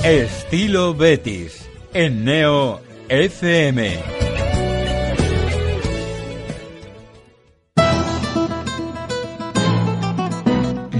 [0.04, 4.17] Estilo Betis en Neo FM.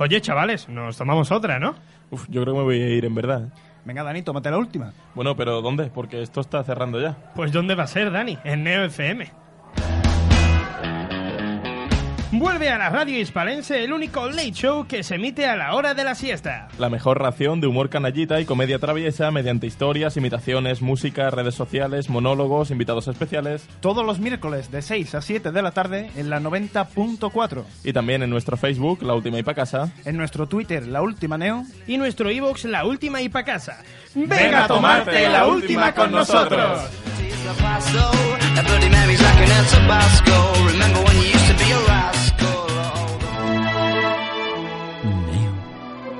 [0.00, 1.74] Oye, chavales, nos tomamos otra, ¿no?
[2.10, 3.48] Uf, yo creo que me voy a ir en verdad.
[3.84, 4.94] Venga, Dani, tómate la última.
[5.14, 5.90] Bueno, pero ¿dónde?
[5.92, 7.18] Porque esto está cerrando ya.
[7.34, 8.38] Pues ¿dónde va a ser, Dani?
[8.42, 9.30] En Neo FM.
[12.32, 15.94] Vuelve a la radio hispalense el único late show que se emite a la hora
[15.94, 16.68] de la siesta.
[16.78, 22.08] La mejor ración de humor canallita y comedia traviesa mediante historias, imitaciones, música, redes sociales,
[22.08, 23.66] monólogos, invitados especiales.
[23.80, 27.64] Todos los miércoles de 6 a 7 de la tarde en la 90.4.
[27.82, 29.92] Y también en nuestro Facebook, La Última y Pa Casa.
[30.04, 31.64] En nuestro Twitter, La Última Neo.
[31.88, 33.82] Y nuestro iVoox, La Última y Pa Casa.
[34.14, 36.80] ¡Venga a tomarte la última con nosotros!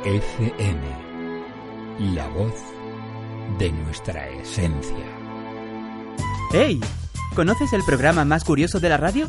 [0.04, 0.80] FM,
[2.14, 2.54] la voz
[3.58, 5.04] de nuestra esencia.
[6.52, 6.80] ¡Hey!
[7.36, 9.28] ¿Conoces el programa más curioso de la radio?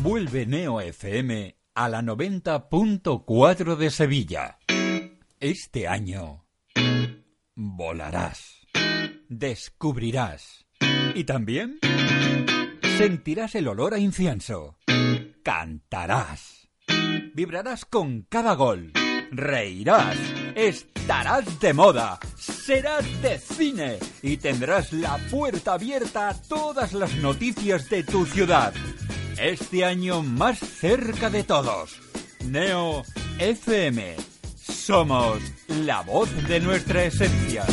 [0.00, 4.58] Vuelve Neo FM a la 90.4 de Sevilla.
[5.40, 6.46] Este año
[7.56, 8.60] volarás.
[9.28, 10.66] descubrirás.
[11.14, 11.80] Y también
[12.96, 14.78] sentirás el olor a incienso.
[15.42, 16.68] Cantarás.
[17.34, 18.92] Vibrarás con cada gol.
[19.32, 20.16] Reirás.
[20.54, 22.20] Estarás de moda.
[22.36, 23.98] Serás de cine.
[24.22, 28.72] Y tendrás la puerta abierta a todas las noticias de tu ciudad.
[29.40, 32.00] Este año más cerca de todos.
[32.46, 33.04] Neo
[33.38, 34.16] FM.
[34.56, 37.64] Somos la voz de nuestra esencia.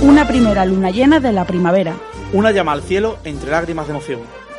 [0.00, 1.94] Una primera luna llena de la primavera.
[2.32, 4.45] Una llama al cielo entre lágrimas de emoción.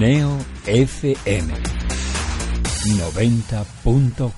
[0.00, 0.36] Neo
[0.66, 1.52] FM
[2.96, 4.32] 90.4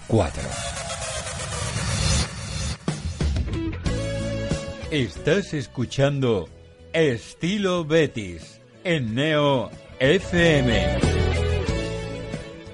[4.91, 6.49] Estás escuchando
[6.93, 9.71] Estilo Betis en Neo
[10.01, 10.99] FM.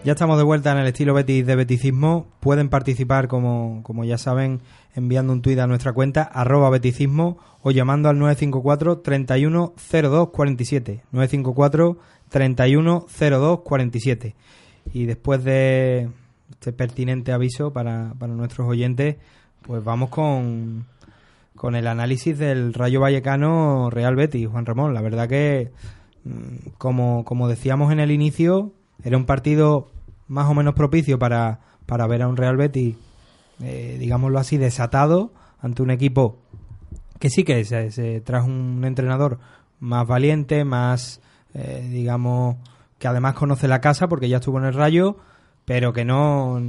[0.03, 2.29] Ya estamos de vuelta en el estilo Betis de Beticismo.
[2.41, 4.63] Pueden participar, como, como ya saben,
[4.95, 11.99] enviando un tuit a nuestra cuenta, arroba beticismo, o llamando al 954 310247 954
[12.31, 14.35] 310247
[14.93, 16.11] Y después de
[16.51, 19.17] este pertinente aviso para, para nuestros oyentes,
[19.63, 20.87] pues vamos con,
[21.55, 24.95] con el análisis del Rayo Vallecano Real Betis, Juan Ramón.
[24.95, 25.71] La verdad que,
[26.25, 28.73] mm, como, como decíamos en el inicio,
[29.05, 29.91] era un partido
[30.27, 32.97] más o menos propicio para, para ver a un Real Betis,
[33.63, 36.39] eh, digámoslo así, desatado ante un equipo
[37.19, 39.39] que sí que se, se trajo un entrenador
[39.81, 41.21] más valiente, más,
[41.59, 42.57] eh, digamos,
[42.99, 45.17] que además conoce la casa porque ya estuvo en el Rayo,
[45.65, 46.63] pero que no,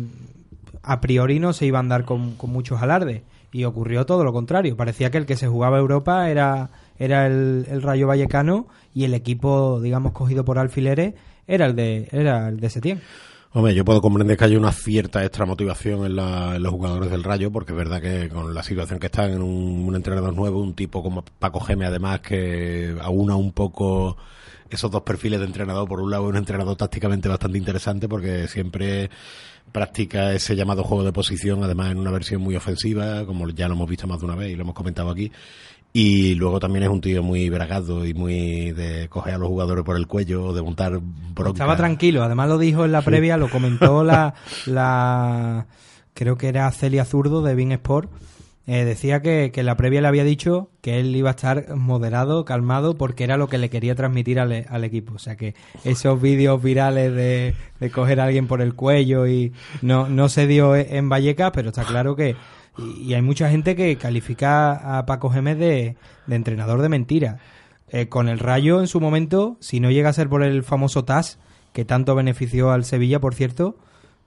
[0.83, 3.21] a priori no se iba a andar con, muchos alardes.
[3.51, 4.75] Y ocurrió todo lo contrario.
[4.77, 9.13] Parecía que el que se jugaba Europa era, era el, el Rayo Vallecano y el
[9.13, 11.13] equipo, digamos, cogido por alfileres
[11.47, 13.01] era el de, era el de Setién.
[13.51, 17.09] Hombre, yo puedo comprender que hay una cierta extra motivación en, la, en, los jugadores
[17.09, 20.35] del Rayo, porque es verdad que con la situación que están en un, un entrenador
[20.35, 24.17] nuevo, un tipo como Paco Geme, además, que aúna un poco
[24.69, 25.87] esos dos perfiles de entrenador.
[25.87, 29.09] Por un lado, un entrenador tácticamente bastante interesante, porque siempre
[29.71, 33.75] practica ese llamado juego de posición, además en una versión muy ofensiva, como ya lo
[33.75, 35.31] hemos visto más de una vez y lo hemos comentado aquí.
[35.91, 39.83] Y luego también es un tío muy bragado y muy de coger a los jugadores
[39.83, 41.51] por el cuello, de montar bronca.
[41.51, 43.39] Estaba tranquilo, además lo dijo en la previa, sí.
[43.39, 44.35] lo comentó la,
[44.67, 45.65] la,
[46.13, 48.11] creo que era Celia Zurdo de Bean Sport.
[48.71, 52.45] Eh, decía que, que la previa le había dicho que él iba a estar moderado,
[52.45, 55.15] calmado, porque era lo que le quería transmitir al, al equipo.
[55.15, 59.53] O sea que esos vídeos virales de, de, coger a alguien por el cuello y
[59.81, 62.35] no, no se dio en Vallecas, pero está claro que,
[62.77, 65.95] y, hay mucha gente que califica a Paco Gémez de,
[66.27, 67.39] de entrenador de mentira.
[67.87, 71.05] Eh, con el Rayo en su momento, si no llega a ser por el famoso
[71.05, 71.39] TAS,
[71.73, 73.77] que tanto benefició al Sevilla, por cierto,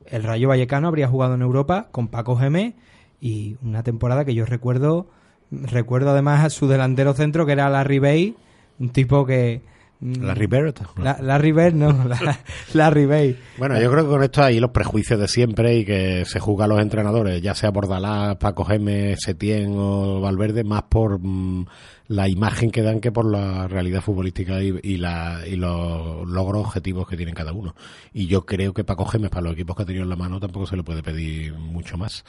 [0.05, 2.74] el Rayo Vallecano habría jugado en Europa con Paco Gémez
[3.22, 5.06] y una temporada que yo recuerdo,
[5.52, 8.37] recuerdo además a su delantero centro que era Larry Bay,
[8.80, 9.62] un tipo que,
[10.02, 10.74] Larry Bird.
[10.96, 12.40] La, Larry Bird, no, la,
[12.74, 13.38] Larry Bay.
[13.56, 16.64] Bueno, yo creo que con esto hay los prejuicios de siempre y que se juzga
[16.64, 21.66] a los entrenadores, ya sea por Dalás, Paco Gémez, Setién o Valverde, más por mmm,
[22.08, 26.66] la imagen que dan que por la realidad futbolística y, y, la, y los logros
[26.66, 27.76] objetivos que tienen cada uno.
[28.12, 30.40] Y yo creo que Paco Gémez, para los equipos que ha tenido en la mano,
[30.40, 32.24] tampoco se le puede pedir mucho más.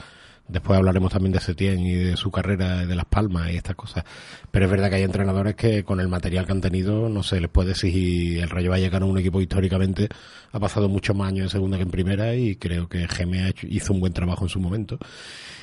[0.46, 4.04] Después hablaremos también de Setién y de su carrera de Las Palmas y estas cosas.
[4.50, 7.40] Pero es verdad que hay entrenadores que con el material que han tenido no se
[7.40, 8.42] les puede exigir.
[8.42, 10.08] El Rayo Vallecano, un equipo históricamente,
[10.52, 13.94] ha pasado muchos más años en segunda que en primera y creo que Geme hizo
[13.94, 14.98] un buen trabajo en su momento.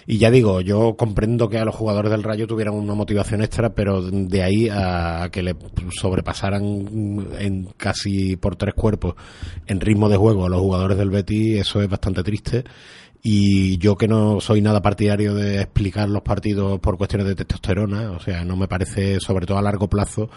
[0.07, 3.73] Y ya digo, yo comprendo que a los jugadores del Rayo tuvieran una motivación extra,
[3.73, 5.55] pero de ahí a que le
[5.99, 6.63] sobrepasaran
[7.39, 9.15] en casi por tres cuerpos
[9.67, 12.63] en ritmo de juego a los jugadores del Betis, eso es bastante triste.
[13.23, 18.11] Y yo que no soy nada partidario de explicar los partidos por cuestiones de testosterona,
[18.11, 20.29] o sea, no me parece, sobre todo a largo plazo,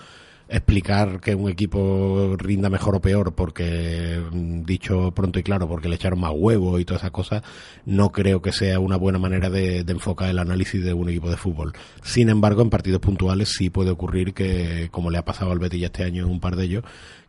[0.49, 5.89] explicar que un equipo rinda mejor o peor porque mm, dicho pronto y claro porque
[5.89, 7.43] le echaron más huevos y todas esas cosas
[7.87, 11.37] no creo que sea una buena manera de, enfocar el análisis de un equipo de
[11.37, 11.73] fútbol.
[12.03, 15.85] Sin embargo en partidos puntuales sí puede ocurrir que como le ha pasado al Betis
[15.85, 16.85] este año en un par de ellos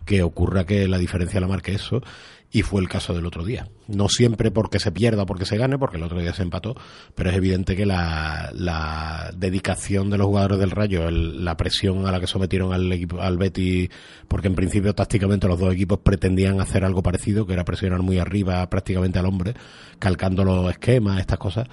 [0.06, 2.02] que ocurra que la diferencia la marque eso
[2.52, 3.68] y fue el caso del otro día.
[3.88, 6.74] No siempre porque se pierda o porque se gane, porque el otro día se empató,
[7.14, 12.14] pero es evidente que la, la dedicación de los jugadores del Rayo, la presión a
[12.14, 13.90] la que sometieron al equipo, al Betty,
[14.30, 18.20] porque en principio tácticamente los dos equipos pretendían hacer algo parecido, que era presionar muy
[18.20, 19.54] arriba prácticamente al hombre,
[20.00, 21.68] calcando los esquemas, estas cosas,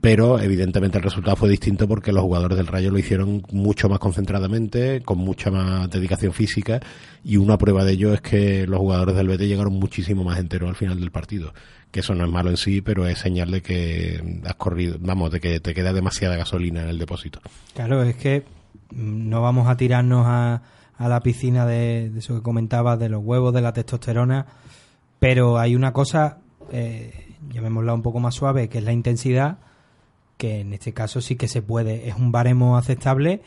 [0.00, 3.98] pero evidentemente el resultado fue distinto porque los jugadores del Rayo lo hicieron mucho más
[3.98, 6.80] concentradamente, con mucha más dedicación física
[7.22, 10.70] y una prueba de ello es que los jugadores del Betis llegaron muchísimo más enteros
[10.70, 11.52] al final del partido,
[11.90, 15.30] que eso no es malo en sí, pero es señal de que has corrido, vamos,
[15.30, 17.40] de que te queda demasiada gasolina en el depósito.
[17.74, 18.44] Claro, es que
[18.92, 20.62] no vamos a tirarnos a,
[20.96, 24.46] a la piscina de, de, eso que comentabas, de los huevos, de la testosterona,
[25.18, 26.38] pero hay una cosa,
[26.72, 29.58] eh, llamémosla un poco más suave, que es la intensidad
[30.40, 33.42] que en este caso sí que se puede, es un baremo aceptable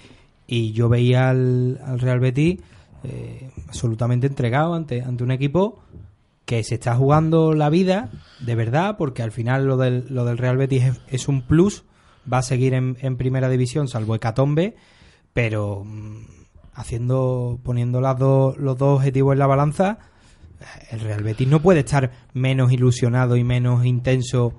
[0.46, 2.60] y yo veía al, al Real Betis
[3.04, 5.80] eh, absolutamente entregado ante, ante un equipo
[6.46, 10.38] que se está jugando la vida de verdad, porque al final lo del, lo del
[10.38, 11.84] Real Betis es, un plus,
[12.32, 14.76] va a seguir en, en, primera división, salvo Hecatombe,
[15.34, 16.26] pero mmm,
[16.76, 19.98] haciendo, poniendo las dos, los dos objetivos en la balanza,
[20.92, 24.54] el Real Betis no puede estar menos ilusionado y menos intenso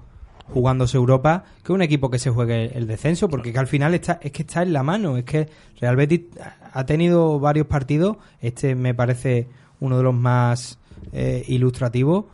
[0.53, 4.18] jugándose Europa que un equipo que se juegue el descenso, porque que al final está,
[4.22, 5.49] es que está en la mano, es que
[5.80, 6.22] Real Betis
[6.72, 9.49] ha tenido varios partidos, este me parece
[9.80, 10.78] uno de los más
[11.12, 12.26] eh, ilustrativos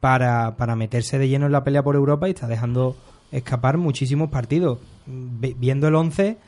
[0.00, 2.96] para, para meterse de lleno en la pelea por Europa y está dejando
[3.32, 4.78] escapar muchísimos partidos.
[5.06, 6.38] Viendo el 11,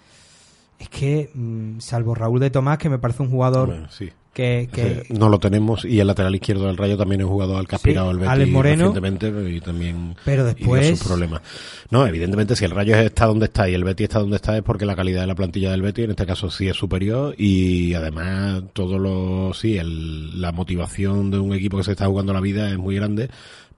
[0.78, 3.88] es que, mm, salvo Raúl de Tomás, que me parece un jugador.
[4.32, 5.04] Que, que...
[5.10, 7.74] no lo tenemos y el lateral izquierdo del Rayo también es un jugador al que
[7.74, 8.92] ha aspirado Sí, el Betis Moreno.
[8.92, 11.42] recientemente y también Pero y después- sus problemas.
[11.90, 14.62] No, evidentemente si el Rayo está donde está y el Betis está donde está es
[14.62, 17.94] porque la calidad de la plantilla del Betis en este caso sí es superior y
[17.94, 22.40] además todo lo sí, el, la motivación de un equipo que se está jugando la
[22.40, 23.28] vida es muy grande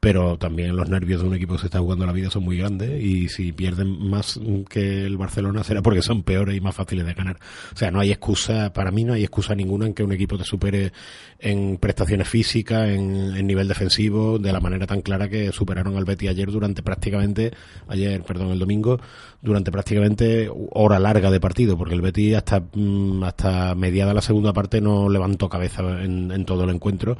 [0.02, 2.58] pero también los nervios de un equipo que se está jugando la vida son muy
[2.58, 7.06] grandes y si pierden más que el Barcelona será porque son peores y más fáciles
[7.06, 7.36] de ganar.
[7.72, 10.36] O sea, no hay excusa, para mí no hay excusa ninguna en que un equipo
[10.36, 10.92] te supere
[11.38, 16.30] en prestaciones físicas, en, nivel defensivo, de la manera tan clara que superaron al Betis
[16.30, 17.52] ayer durante prácticamente,
[17.86, 18.98] ayer, perdón, el domingo,
[19.40, 24.52] durante prácticamente hora larga de partido, porque el Betis hasta, mm, hasta mediada la segunda
[24.52, 27.16] parte no levantó cabeza en, en todo el encuentro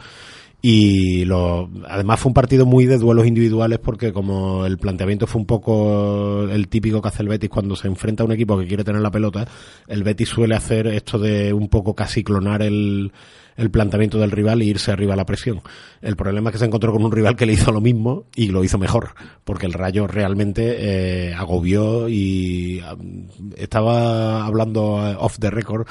[0.65, 5.41] y lo, además fue un partido muy de duelos individuales porque como el planteamiento fue
[5.41, 8.69] un poco el típico que hace el Betis cuando se enfrenta a un equipo que
[8.69, 9.45] quiere tener la pelota,
[9.89, 13.11] el Betis suele hacer esto de un poco casi clonar el,
[13.57, 15.63] el planteamiento del rival e irse arriba a la presión.
[16.01, 18.49] El problema es que se encontró con un rival que le hizo lo mismo y
[18.49, 25.39] lo hizo mejor, porque el Rayo realmente eh, agobió y um, estaba hablando uh, off
[25.39, 25.87] the record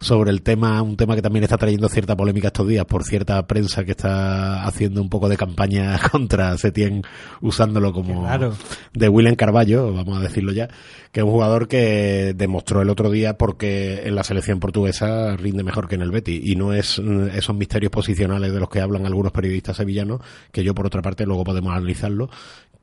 [0.00, 3.46] sobre el tema, un tema que también está trayendo cierta polémica estos días por cierta
[3.46, 7.02] prensa que está haciendo un poco de campaña contra Setien
[7.40, 8.54] usándolo como Claro.
[8.92, 10.68] de William Carballo, vamos a decirlo ya,
[11.12, 15.62] que es un jugador que demostró el otro día porque en la selección portuguesa rinde
[15.62, 18.80] mejor que en el Betis y no es mm, esos misterios posicionales de los que
[18.80, 20.20] hablan algunos periodistas sevillanos,
[20.52, 22.30] que yo por otra parte luego podemos analizarlo,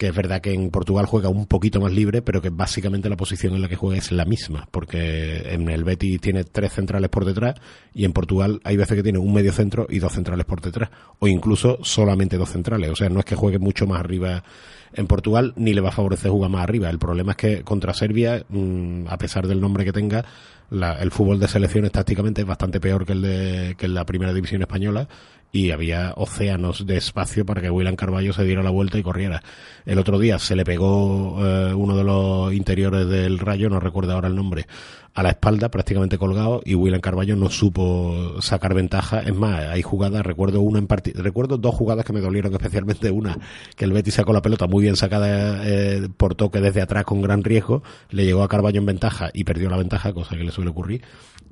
[0.03, 3.15] que es verdad que en Portugal juega un poquito más libre, pero que básicamente la
[3.15, 7.09] posición en la que juega es la misma, porque en el Betis tiene tres centrales
[7.09, 7.55] por detrás
[7.93, 10.89] y en Portugal hay veces que tiene un medio centro y dos centrales por detrás,
[11.19, 14.43] o incluso solamente dos centrales, o sea, no es que juegue mucho más arriba
[14.91, 16.89] en Portugal ni le va a favorecer jugar más arriba.
[16.89, 20.25] El problema es que contra Serbia, mmm, a pesar del nombre que tenga,
[20.69, 24.33] la, el fútbol de selecciones tácticamente es bastante peor que el de que la primera
[24.33, 25.07] división española
[25.53, 29.43] y había océanos de espacio para que William Carballo se diera la vuelta y corriera.
[29.85, 34.13] El otro día se le pegó eh, uno de los interiores del Rayo, no recuerdo
[34.13, 34.65] ahora el nombre,
[35.13, 39.19] a la espalda, prácticamente colgado, y William Carballo no supo sacar ventaja.
[39.19, 43.11] Es más, hay jugadas, recuerdo una en recuerdo dos jugadas que me dolieron especialmente.
[43.11, 43.37] Una,
[43.75, 47.21] que el Betis sacó la pelota muy bien sacada eh, por toque desde atrás con
[47.21, 50.51] gran riesgo, le llegó a Carballo en ventaja y perdió la ventaja, cosa que le
[50.51, 51.03] suele ocurrir.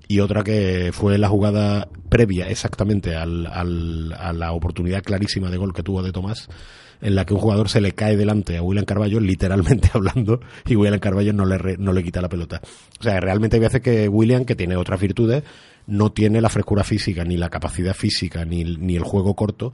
[0.07, 5.57] Y otra que fue la jugada previa exactamente al, al, a la oportunidad clarísima de
[5.57, 6.49] gol que tuvo de Tomás
[7.01, 10.75] en la que un jugador se le cae delante a William Carballo, literalmente hablando, y
[10.75, 12.61] William Carballo no le, re, no le quita la pelota.
[12.99, 15.43] O sea, realmente hay veces que William, que tiene otras virtudes,
[15.87, 19.73] no tiene la frescura física, ni la capacidad física, ni, ni el juego corto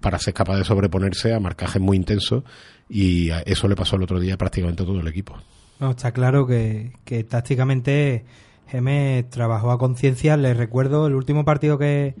[0.00, 2.44] para ser capaz de sobreponerse a marcajes muy intensos,
[2.88, 5.36] y eso le pasó el otro día prácticamente a todo el equipo.
[5.80, 8.24] No, está claro que, que tácticamente
[8.68, 10.36] Gemes trabajó a conciencia.
[10.36, 12.14] Les recuerdo el último partido que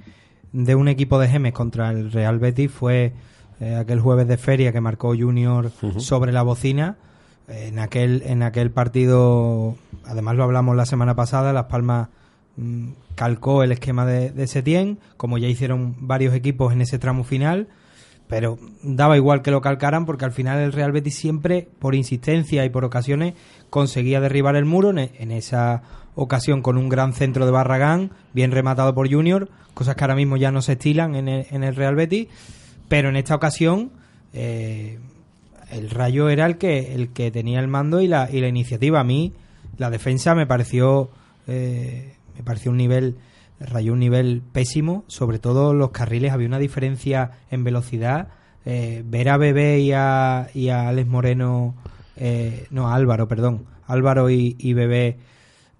[0.52, 3.12] de un equipo de Gemes contra el Real Betis fue
[3.60, 6.96] eh, aquel jueves de feria que marcó Junior sobre la bocina.
[7.48, 12.08] En aquel, en aquel partido, además lo hablamos la semana pasada, Las Palmas
[12.56, 17.22] mm, calcó el esquema de, de Setién, como ya hicieron varios equipos en ese tramo
[17.22, 17.68] final,
[18.26, 22.64] pero daba igual que lo calcaran porque al final el Real Betis siempre, por insistencia
[22.64, 23.34] y por ocasiones,
[23.70, 25.82] conseguía derribar el muro en, en esa
[26.16, 30.36] ocasión con un gran centro de Barragán, bien rematado por Junior, cosas que ahora mismo
[30.36, 32.28] ya no se estilan en el, en el Real Betis,
[32.88, 33.90] pero en esta ocasión
[34.32, 34.98] eh,
[35.70, 39.00] el Rayo era el que el que tenía el mando y la, y la iniciativa.
[39.00, 39.32] A mí
[39.78, 41.10] la defensa me pareció
[41.46, 43.16] eh, me pareció un nivel
[43.58, 48.28] Rayo un nivel pésimo, sobre todo los carriles había una diferencia en velocidad.
[48.66, 51.74] Eh, ver a Bebé y a, y a Moreno,
[52.16, 55.18] eh, no, a Álvaro, perdón, Álvaro y, y Bebé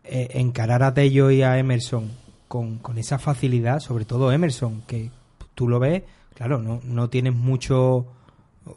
[0.04, 2.12] eh, encarar a Tello y a Emerson
[2.48, 5.10] con, con esa facilidad, sobre todo Emerson, que
[5.54, 6.04] tú lo ves,
[6.36, 8.06] claro, no, no tienes mucho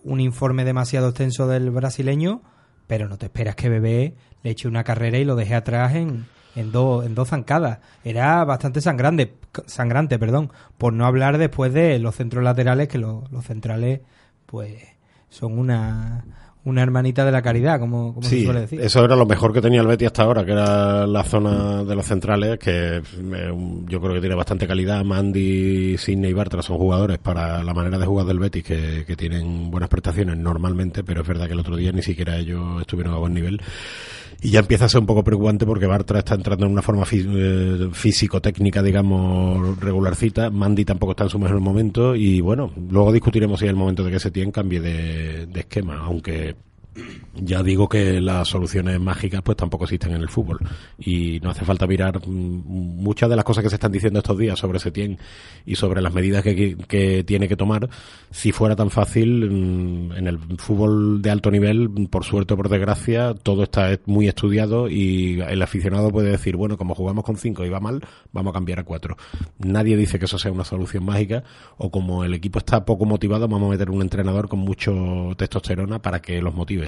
[0.04, 2.42] un informe demasiado extenso del brasileño,
[2.88, 6.26] pero no te esperas que Bebé le eche una carrera y lo deje atrás en,
[6.56, 7.80] en, dos en dos zancadas.
[8.04, 9.36] Era bastante sangrante,
[9.66, 14.02] sangrante, perdón, por no hablar después de los centros laterales, que los, los centrales
[14.46, 14.82] pues
[15.30, 16.24] son una,
[16.66, 18.82] una hermanita de la caridad, como, como se Sí, suele decir.
[18.82, 21.96] eso era lo mejor que tenía el Betis hasta ahora, que era la zona de
[21.96, 23.54] los centrales, que eh,
[23.88, 25.04] yo creo que tiene bastante calidad.
[25.06, 29.16] Mandy, Sidney y Bartra son jugadores para la manera de jugar del Betis, que, que
[29.16, 33.14] tienen buenas prestaciones normalmente, pero es verdad que el otro día ni siquiera ellos estuvieron
[33.14, 33.62] a buen nivel.
[34.42, 37.06] Y ya empieza a ser un poco preocupante porque Bartra está entrando en una forma
[37.12, 40.50] eh, físico-técnica, digamos, regularcita.
[40.50, 42.16] Mandy tampoco está en su mejor momento.
[42.16, 45.60] Y bueno, luego discutiremos si es el momento de que se tiene cambie de, de
[45.60, 46.56] esquema, aunque
[47.36, 50.60] ya digo que las soluciones mágicas pues tampoco existen en el fútbol.
[50.98, 54.38] Y no hace falta mirar mm, muchas de las cosas que se están diciendo estos
[54.38, 55.18] días sobre Setién
[55.66, 57.90] y sobre las medidas que, que tiene que tomar
[58.32, 62.70] si fuera tan fácil mm, en el fútbol de alto nivel por suerte o por
[62.70, 67.66] desgracia todo está muy estudiado y el aficionado puede decir bueno como jugamos con cinco
[67.66, 69.18] y va mal vamos a cambiar a cuatro
[69.58, 71.44] nadie dice que eso sea una solución mágica
[71.78, 76.00] o como el equipo está poco motivado vamos a meter un entrenador con mucho testosterona
[76.02, 76.79] para que los motive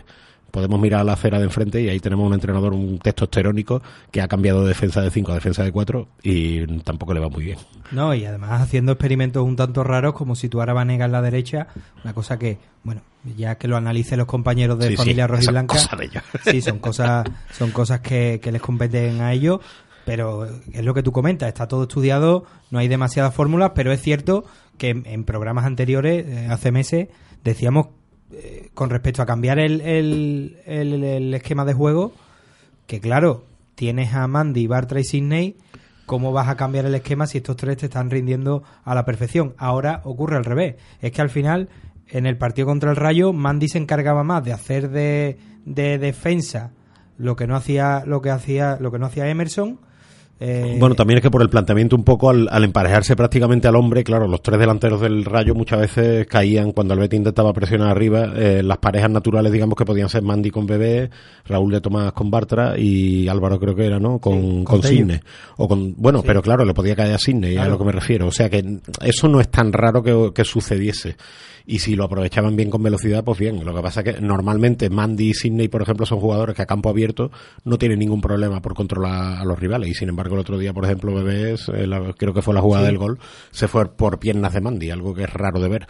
[0.52, 3.82] podemos mirar a la acera de enfrente y ahí tenemos un entrenador, un testosterónico,
[4.12, 7.30] que ha cambiado de defensa de 5 a defensa de 4 y tampoco le va
[7.30, 7.58] muy bien.
[7.92, 11.68] No, y además haciendo experimentos un tanto raros, como situar a Vanega en la derecha,
[12.04, 13.02] una cosa que, bueno,
[13.38, 16.24] ya que lo analicen los compañeros de Sí, familia rojiblanca, cosa de ellos.
[16.44, 19.62] sí, son cosas, son cosas que, que les competen a ellos,
[20.04, 24.02] pero es lo que tú comentas, está todo estudiado, no hay demasiadas fórmulas, pero es
[24.02, 24.44] cierto
[24.78, 27.08] que en, en programas anteriores, eh, hace meses,
[27.44, 27.88] decíamos
[28.34, 32.14] eh, con respecto a cambiar el, el, el- el esquema de juego,
[32.88, 35.56] que claro, tienes a Mandy, Bartra y Sidney,
[36.06, 39.54] ¿cómo vas a cambiar el esquema si estos tres te están rindiendo a la perfección?
[39.58, 40.76] Ahora ocurre al revés.
[41.02, 41.70] Es que al final,
[42.08, 46.72] en el partido contra el Rayo, Mandy se encargaba más de hacer de, de defensa
[47.18, 49.80] lo que no hacía, lo que hacía, lo que no hacía Emerson.
[50.44, 53.76] Eh, Bueno, también es que por el planteamiento un poco al, al emparejarse prácticamente al
[53.76, 57.90] hombre, claro, los tres delanteros del Rayo muchas veces caían cuando el Betis intentaba presionar
[57.90, 61.12] arriba, eh, las parejas naturales digamos que podían ser Mandy con Bebé,
[61.46, 64.18] Raúl de Tomás con Bartra y Álvaro creo que era, ¿no?
[64.18, 65.22] Con, con con.
[65.58, 67.72] O con, bueno, pero claro, le podía caer a Sidney, a Claro.
[67.74, 68.26] lo que me refiero.
[68.28, 71.18] O sea que eso no es tan raro que, que sucediese.
[71.66, 73.64] Y si lo aprovechaban bien con velocidad, pues bien.
[73.64, 76.66] Lo que pasa es que normalmente Mandy y Sidney, por ejemplo, son jugadores que a
[76.66, 77.32] campo abierto
[77.64, 79.90] no tienen ningún problema por controlar a los rivales.
[79.90, 82.62] Y sin embargo, el otro día, por ejemplo, Bebés, eh, la- creo que fue la
[82.62, 82.92] jugada Sí.
[82.92, 83.20] del gol,
[83.52, 85.88] se fue por piernas de Mandy, algo que es raro de ver.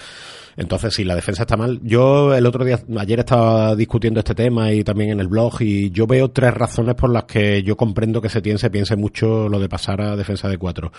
[0.58, 4.72] Entonces, si la defensa está mal, yo el otro día, ayer estaba discutiendo este tema
[4.74, 8.22] y también en el blog, y yo veo tres razones por las que yo comprendo
[8.22, 10.92] que Setién se piense mucho lo de pasar a defensa de cuatro.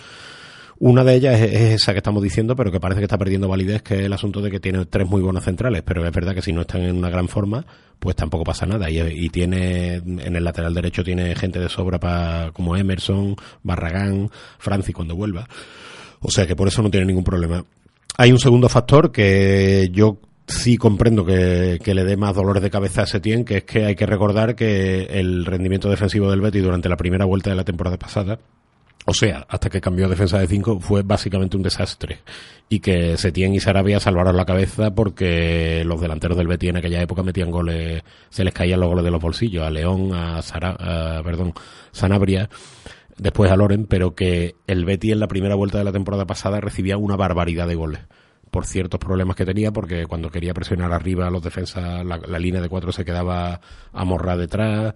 [0.85, 3.47] Una de ellas es, es esa que estamos diciendo, pero que parece que está perdiendo
[3.47, 6.35] validez, que es el asunto de que tiene tres muy buenos centrales, pero es verdad
[6.35, 7.65] que si no están en una gran forma,
[7.99, 8.89] pues tampoco pasa nada.
[8.89, 14.29] Y, tiene, en el lateral derecho tiene gente de sobra para, como Emerson, Barragán,
[14.59, 15.47] Franci cuando vuelva.
[16.19, 17.63] O sea que por eso no tiene ningún problema.
[18.17, 20.17] Hay un segundo factor que yo
[20.47, 23.85] sí comprendo que, que le dé más dolores de cabeza a Setién, que es que
[23.85, 27.63] hay que recordar que el rendimiento defensivo del Betis durante la primera vuelta de la
[27.63, 28.37] temporada pasada
[29.05, 32.19] o sea, hasta que cambió defensa de 5 fue básicamente un desastre.
[32.69, 37.01] Y que Setién y Sarabia salvaron la cabeza porque los delanteros del Betis en aquella
[37.01, 40.77] época metían goles, se les caían los goles de los bolsillos, a León, a, Sara,
[40.79, 41.53] a, perdón,
[41.91, 42.49] Sanabria,
[43.17, 46.61] después a Loren, pero que el Betis en la primera vuelta de la temporada pasada
[46.61, 48.01] recibía una barbaridad de goles.
[48.51, 52.61] por ciertos problemas que tenía, porque cuando quería presionar arriba los defensas, la, la línea
[52.61, 53.59] de cuatro se quedaba
[53.91, 54.93] amorrada detrás,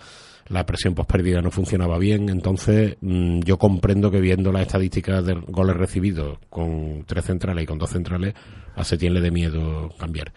[0.49, 5.25] la presión post pérdida no funcionaba bien, entonces mm, yo comprendo que viendo las estadísticas
[5.25, 8.33] de goles recibidos con tres centrales y con dos centrales,
[8.75, 10.31] a Setién le dé miedo cambiar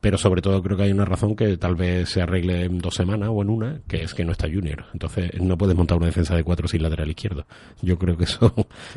[0.00, 2.94] pero sobre todo creo que hay una razón que tal vez se arregle en dos
[2.94, 4.86] semanas o en una, que es que no está Junior.
[4.94, 7.46] Entonces no puedes montar una defensa de cuatro sin lateral izquierdo.
[7.82, 8.54] Yo creo que eso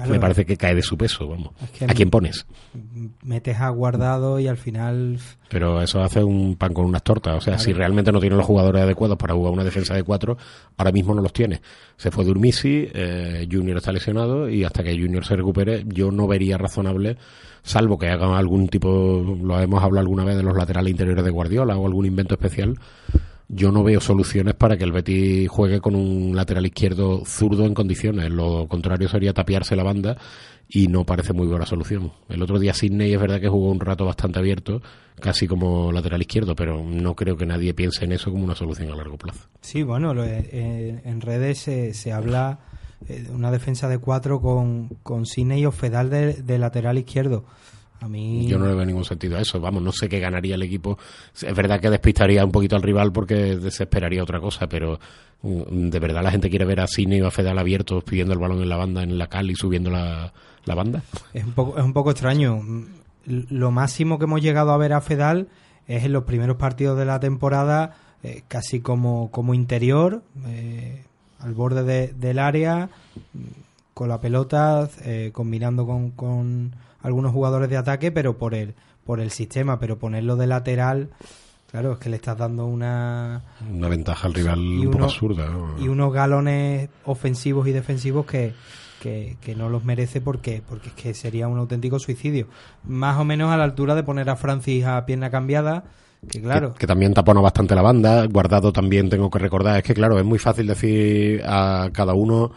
[0.08, 1.52] me parece que cae de su peso, vamos.
[1.88, 2.46] ¿A quién pones?
[3.22, 5.20] Metes a guardado y al final...
[5.50, 7.36] Pero eso hace un pan con unas tortas.
[7.38, 10.38] O sea, si realmente no tiene los jugadores adecuados para jugar una defensa de cuatro,
[10.78, 11.62] ahora mismo no los tiene.
[11.98, 16.28] Se fue Durmisi, eh, Junior está lesionado y hasta que Junior se recupere, yo no
[16.28, 17.18] vería razonable
[17.64, 21.32] salvo que hagan algún tipo, lo hemos hablado alguna vez de los laterales interiores de
[21.32, 22.78] Guardiola o algún invento especial,
[23.48, 27.74] yo no veo soluciones para que el Betis juegue con un lateral izquierdo zurdo en
[27.74, 28.32] condiciones.
[28.32, 30.18] Lo contrario sería tapiarse la banda
[30.68, 32.12] y no parece muy buena solución.
[32.30, 34.82] El otro día Sidney es verdad que jugó un rato bastante abierto,
[35.20, 38.92] casi como lateral izquierdo, pero no creo que nadie piense en eso como una solución
[38.92, 39.48] a largo plazo.
[39.62, 42.60] Sí, bueno, eh, en redes se, se habla
[43.08, 47.46] eh, una defensa de cuatro con, con Cine y Ofedal de, lateral izquierdo.
[48.00, 48.48] A mí...
[48.48, 49.62] Yo no le veo ningún sentido a eso.
[49.62, 50.98] Vamos, no sé qué ganaría el equipo.
[51.42, 55.00] Es verdad que despistaría un poquito al rival porque desesperaría otra cosa, pero
[55.42, 58.40] mm, de verdad la gente quiere ver a Cine y a Fedal abiertos pidiendo el
[58.40, 60.34] balón en la banda, en la cal y subiendo la,
[60.66, 61.04] la banda.
[61.34, 62.62] Es un, poco, es un poco extraño.
[63.26, 65.48] Lo máximo que hemos llegado a ver a Fedal
[65.88, 70.24] es en los primeros partidos de la temporada, eh, casi como, como interior.
[70.46, 71.04] Eh,
[71.44, 72.90] al borde del área,
[73.94, 78.76] con la pelota, eh, combinando con, con, algunos jugadores de ataque, pero por el,
[79.06, 81.10] por el sistema, pero ponerlo de lateral,
[81.70, 83.42] claro, es que le estás dando una...
[83.70, 85.52] Una ventaja al rival un poco absurda.
[85.80, 88.54] Y unos galones ofensivos y defensivos que,
[89.02, 92.48] que, que, no los merece porque, porque es que sería un auténtico suicidio.
[92.86, 95.84] Más o menos a la altura de poner a Francis a pierna cambiada
[96.30, 96.74] que claro.
[96.74, 98.26] Que, también tapona bastante la banda.
[98.28, 99.78] Guardado también tengo que recordar.
[99.78, 102.52] Es que claro, es muy fácil decir a cada uno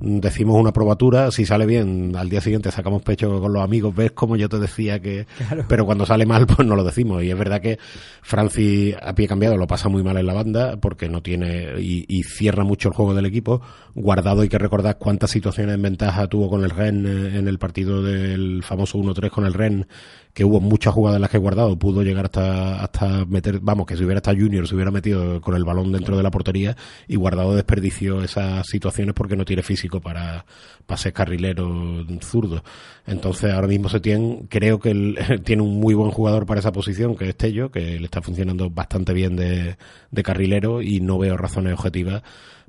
[0.00, 4.12] decimos una probatura, si sale bien, al día siguiente sacamos pecho con los amigos, ves
[4.12, 5.26] como yo te decía que...
[5.68, 7.22] Pero cuando sale mal, pues no lo decimos.
[7.22, 7.78] Y es verdad que
[8.22, 11.80] Francis, a pie cambiado, lo pasa muy mal en la banda, porque no tiene...
[11.80, 13.60] Y, y cierra mucho el juego del equipo.
[13.94, 17.58] Guardado hay que recordar cuántas situaciones en ventaja tuvo con el Ren eh, en el
[17.58, 19.86] partido del famoso 1-3 con el Ren,
[20.32, 23.96] que hubo muchas jugadas en las que guardado pudo llegar hasta, hasta meter, vamos, que
[23.96, 26.76] si hubiera estado Junior se hubiera metido con el balón dentro de la portería
[27.08, 30.44] y guardado desperdició esas situaciones porque no tiene físico para,
[30.86, 32.62] para ser carrilero zurdo.
[33.06, 37.16] Entonces ahora mismo se tiene, creo que tiene un muy buen jugador para esa posición,
[37.16, 39.76] que es Tello, que le está funcionando bastante bien de,
[40.10, 42.22] de carrilero y no veo razones objetivas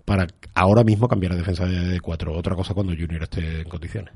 [0.09, 2.35] para ahora mismo cambiar a defensa de, cuatro.
[2.35, 4.11] Otra cosa cuando Junior esté en condiciones.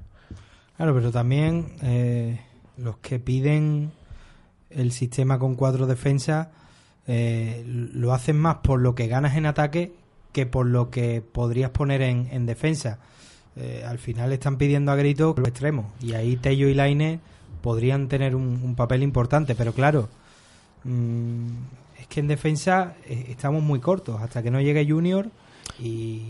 [0.76, 2.40] Claro, pero también eh,
[2.78, 3.92] los que piden
[4.72, 6.48] el sistema con cuatro defensas
[7.06, 9.94] eh, lo hacen más por lo que ganas en ataque
[10.34, 13.00] que por lo que podrías poner en, defensa.
[13.56, 17.20] Eh, al final están pidiendo a gritos los extremos y ahí Tello y Laine
[17.62, 20.10] podrían tener un, papel importante, pero claro,
[20.84, 21.48] mm,
[22.00, 24.22] es que en defensa estamos muy cortos.
[24.22, 25.30] Hasta que no llegue Junior,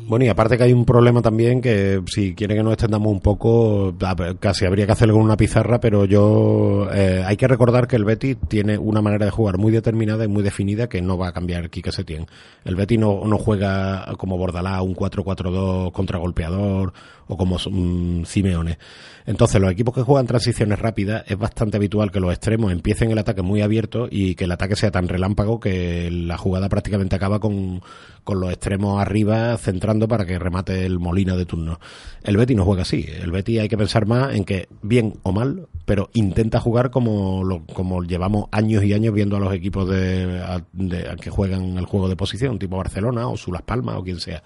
[0.07, 3.19] bueno, y aparte que hay un problema también que si quiere que nos extendamos un
[3.19, 3.93] poco,
[4.39, 8.05] casi habría que hacerlo con una pizarra, pero yo eh, hay que recordar que el
[8.05, 11.33] Betty tiene una manera de jugar muy determinada y muy definida que no va a
[11.33, 12.25] cambiar Quique Setién.
[12.63, 16.93] El Betty no, no juega como Bordalá un 4-4-2 contragolpeador
[17.33, 18.77] o como um, Simeone.
[19.25, 23.17] Entonces, los equipos que juegan transiciones rápidas es bastante habitual que los extremos empiecen el
[23.17, 27.39] ataque muy abierto y que el ataque sea tan relámpago que la jugada prácticamente acaba
[27.39, 27.81] con,
[28.23, 31.79] con los extremos arriba centrando para que remate el molino de turno.
[32.23, 33.05] El Betty no juega así.
[33.21, 37.43] El Betty hay que pensar más en que, bien o mal, pero intenta jugar como,
[37.43, 41.85] lo, como llevamos años y años viendo a los equipos de, de, que juegan el
[41.85, 44.43] juego de posición, tipo Barcelona o Sulas Palmas o quien sea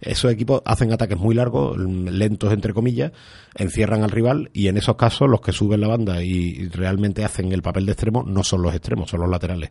[0.00, 3.12] esos equipos hacen ataques muy largos, lentos entre comillas,
[3.54, 7.52] encierran al rival y en esos casos los que suben la banda y realmente hacen
[7.52, 9.70] el papel de extremo no son los extremos, son los laterales.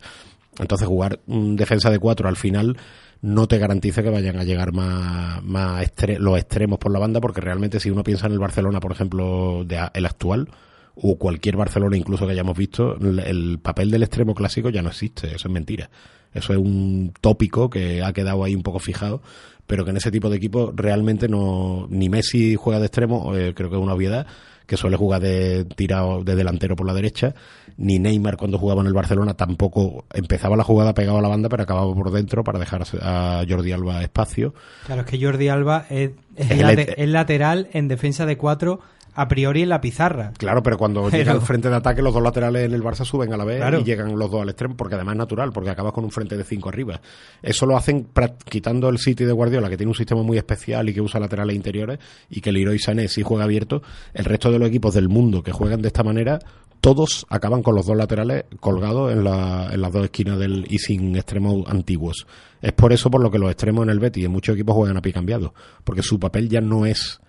[0.59, 2.77] Entonces jugar defensa de cuatro al final
[3.21, 5.85] no te garantiza que vayan a llegar más, más
[6.19, 9.63] los extremos por la banda porque realmente si uno piensa en el Barcelona, por ejemplo,
[9.65, 10.49] de, el actual,
[10.95, 15.27] o cualquier Barcelona incluso que hayamos visto, el papel del extremo clásico ya no existe,
[15.35, 15.89] eso es mentira.
[16.35, 19.21] Eso es un tópico que ha quedado ahí un poco fijado
[19.67, 23.53] pero que en ese tipo de equipo realmente no ni Messi juega de extremo, eh,
[23.55, 24.27] creo que es una obviedad,
[24.65, 27.35] que suele jugar de tirado de delantero por la derecha,
[27.77, 31.49] ni Neymar cuando jugaba en el Barcelona tampoco empezaba la jugada pegado a la banda,
[31.49, 34.53] pero acababa por dentro para dejar a Jordi Alba espacio.
[34.85, 38.79] Claro, es que Jordi Alba es, es, lateral en defensa de cuatro
[39.15, 40.33] a priori en la pizarra.
[40.37, 43.05] Claro, pero cuando Pero- llega el frente de ataque, los dos laterales en el Barça
[43.05, 43.79] suben a la vez Claro.
[43.79, 46.35] y llegan los dos al extremo, porque además es natural, porque acabas con un frente
[46.37, 46.99] de cinco arriba.
[47.41, 48.07] Eso lo hacen
[48.49, 51.55] quitando el City de Guardiola, que tiene un sistema muy especial y que usa laterales
[51.55, 51.99] interiores,
[52.29, 53.81] y que Leroy Sané sí juega abierto.
[54.13, 56.39] El resto de los equipos del mundo que juegan de esta manera,
[56.81, 60.77] todos acaban con los dos laterales colgados en, la- en las dos esquinas del y
[60.79, 62.27] sin extremos antiguos.
[62.61, 64.97] Es por eso por lo que los extremos en el Betis en muchos equipos juegan
[64.97, 65.53] a pie cambiado,
[65.83, 67.19] porque su papel ya no es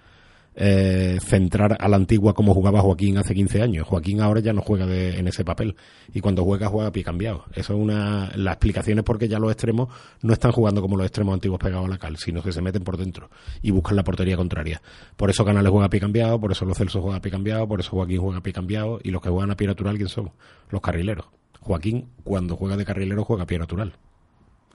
[0.58, 3.86] eh, centrar a la antigua como jugaba Joaquín hace 15 años.
[3.86, 5.76] Joaquín ahora ya no juega de- en ese papel
[6.14, 7.44] y cuando juega juega a pie cambiado.
[7.54, 9.88] Eso es una la explicación es porque ya los extremos
[10.22, 12.82] no están jugando como los extremos antiguos pegados a la cal, sino que se meten
[12.84, 13.28] por dentro
[13.62, 14.80] y buscan la portería contraria.
[15.16, 17.68] Por eso Canales juega a pie cambiado, por eso los Celso juega a pie cambiado,
[17.68, 20.08] por eso Joaquín juega a pie cambiado y los que juegan a pie natural quién
[20.08, 20.30] son?
[20.70, 21.26] Los carrileros.
[21.60, 23.92] Joaquín cuando juega de carrilero juega a pie natural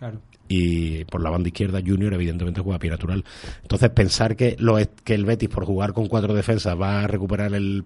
[0.02, 0.20] Claro.
[0.47, 3.24] y por la banda izquierda Junior evidentemente juega a pie natural.
[3.62, 7.54] Entonces pensar que, lo, que el Betis por jugar con cuatro defensas va a recuperar
[7.54, 7.86] el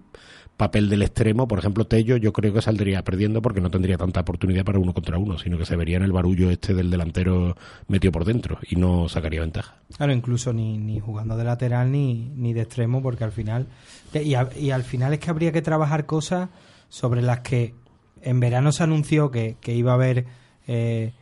[0.56, 4.20] papel del extremo, por ejemplo Tello yo creo que saldría perdiendo porque no tendría tanta
[4.22, 7.54] oportunidad para uno contra uno, sino que se vería en el barullo este del delantero
[7.88, 9.76] metido por dentro y no sacaría ventaja.
[9.94, 13.66] Claro, incluso ni, ni jugando de lateral ni, ni de extremo, porque al final.
[14.14, 16.48] Y, a- y al final es que habría que trabajar cosas
[16.88, 17.74] sobre las que
[18.22, 20.24] en verano se anunció que, que iba a haber
[20.66, 21.12] eh,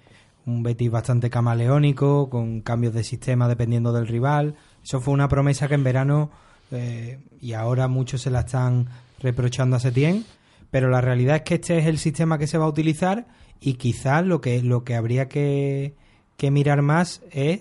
[0.47, 4.57] un Betis bastante camaleónico, con cambios de sistema dependiendo del rival.
[4.83, 6.31] Eso fue una promesa que en verano,
[6.71, 8.89] eh, y ahora muchos se la están
[9.21, 10.25] reprochando a Setién,
[10.71, 13.27] pero la realidad es que este es el sistema que se va a utilizar
[13.61, 15.95] y quizás lo que, lo que habría que,
[16.37, 17.61] que mirar más es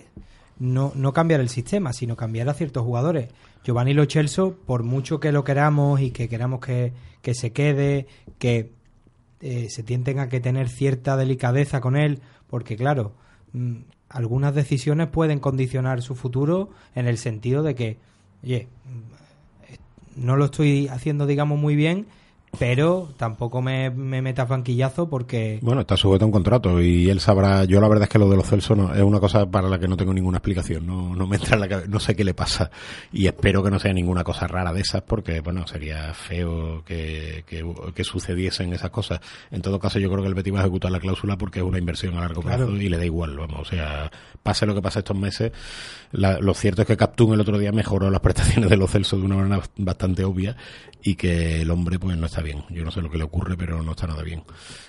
[0.58, 3.28] no, no cambiar el sistema, sino cambiar a ciertos jugadores.
[3.64, 8.06] Giovanni Lo Celso, por mucho que lo queramos y que queramos que, que se quede,
[8.38, 8.72] que
[9.40, 12.20] eh, se tenga que tener cierta delicadeza con él,
[12.54, 13.10] porque claro,
[13.52, 13.78] mm,
[14.08, 17.96] algunas decisiones pueden condicionar su futuro en el sentido de que,
[18.44, 22.06] oye, mm, no lo estoy haciendo, digamos, muy bien,
[22.58, 25.58] pero tampoco me, me metas banquillazo porque...
[25.62, 27.64] Bueno, está sujeto a un contrato y él sabrá.
[27.64, 29.78] Yo la verdad es que lo de los Celso no, es una cosa para la
[29.78, 30.86] que no tengo ninguna explicación.
[30.86, 32.70] No, no me entra en la cabeza, no sé qué le pasa
[33.12, 37.44] y espero que no sea ninguna cosa rara de esas porque, bueno, sería feo que,
[37.46, 39.20] que, que sucediesen esas cosas.
[39.50, 41.64] En todo caso, yo creo que el Betis va a ejecutar la cláusula porque es
[41.64, 42.80] una inversión a largo plazo Claro.
[42.80, 43.60] y le da igual, vamos.
[43.60, 44.10] O sea,
[44.42, 45.52] pase lo que pase estos meses,
[46.12, 49.16] la- lo cierto es que Captún el otro día mejoró las prestaciones de los Celso
[49.16, 50.56] de una manera bastante obvia
[51.02, 52.62] y que el hombre pues no está bien.
[52.70, 54.44] Yo no sé lo que le ocurre, pero no está nada bien.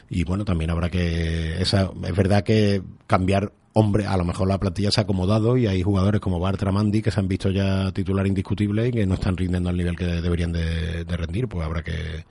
[0.10, 1.60] Y bueno, también habrá que...
[1.60, 5.68] Esa, es verdad que cambiar hombre, a lo mejor la plantilla se ha acomodado y
[5.68, 9.16] hay jugadores como Bartra Mandi que se han visto ya titular indiscutible y que no
[9.16, 12.24] están rindiendo al nivel que deberían de, rendir, pues habrá que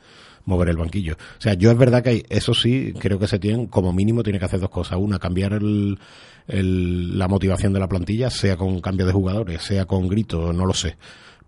[0.46, 1.14] mover el banquillo.
[1.14, 4.22] O sea, yo es verdad que hay, eso sí, creo que se tiene, como mínimo
[4.22, 4.98] tiene que hacer dos cosas.
[4.98, 5.98] Una, cambiar el,
[6.46, 10.64] el- la motivación de la plantilla, sea con cambio de jugadores, sea con gritos, no
[10.64, 10.96] lo sé.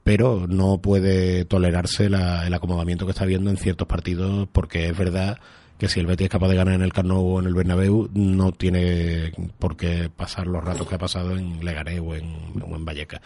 [0.07, 4.97] Pero no puede tolerarse la- el acomodamiento que está habiendo en ciertos partidos, porque es
[4.97, 5.41] verdad
[5.79, 8.09] que si el Betis es capaz de ganar en el Camp o en el Bernabéu,
[8.15, 12.33] no tiene por qué pasar los ratos que ha pasado en Leganés o en,
[12.63, 13.21] o en Vallecas.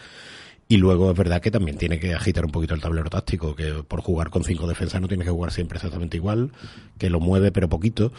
[0.71, 3.83] Y luego es verdad que también tiene que agitar un poquito el tablero táctico, que
[3.85, 6.53] por jugar con cinco defensas no tiene que jugar siempre exactamente igual,
[6.97, 8.13] que lo mueve pero poquito,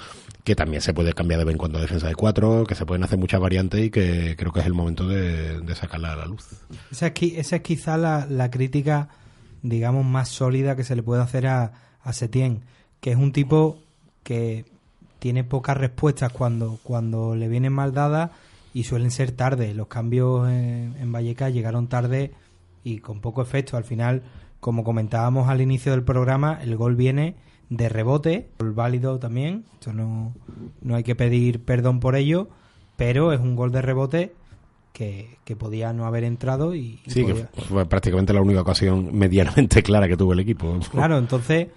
[0.44, 2.84] que también se puede cambiar de vez en cuando a defensa de cuatro, que se
[2.84, 6.26] pueden hacer muchas variantes y que creo que es el momento de, sacarla a la
[6.26, 6.46] luz.
[6.90, 9.08] Esa es, esa es quizá la, la crítica,
[9.62, 11.72] digamos, más sólida que se le puede hacer a,
[12.02, 12.64] a Setién,
[13.00, 13.78] que es un tipo
[14.24, 14.66] que
[15.20, 18.30] tiene pocas respuestas cuando, cuando le vienen mal dadas
[18.74, 19.74] y suelen ser tarde.
[19.74, 22.32] Los cambios en, en Vallecas llegaron tarde
[22.84, 23.76] y con poco efecto.
[23.76, 24.22] Al final,
[24.60, 27.36] como comentábamos al inicio del programa, el gol viene
[27.68, 29.64] de rebote, gol válido también.
[29.74, 30.34] Esto no,
[30.80, 32.48] no hay que pedir perdón por ello,
[32.96, 34.34] pero es un gol de rebote
[34.92, 39.08] que, que podía no haber entrado y, y Sí, que fue prácticamente la única ocasión
[39.16, 40.78] medianamente clara que tuvo el equipo.
[40.90, 41.68] Claro, entonces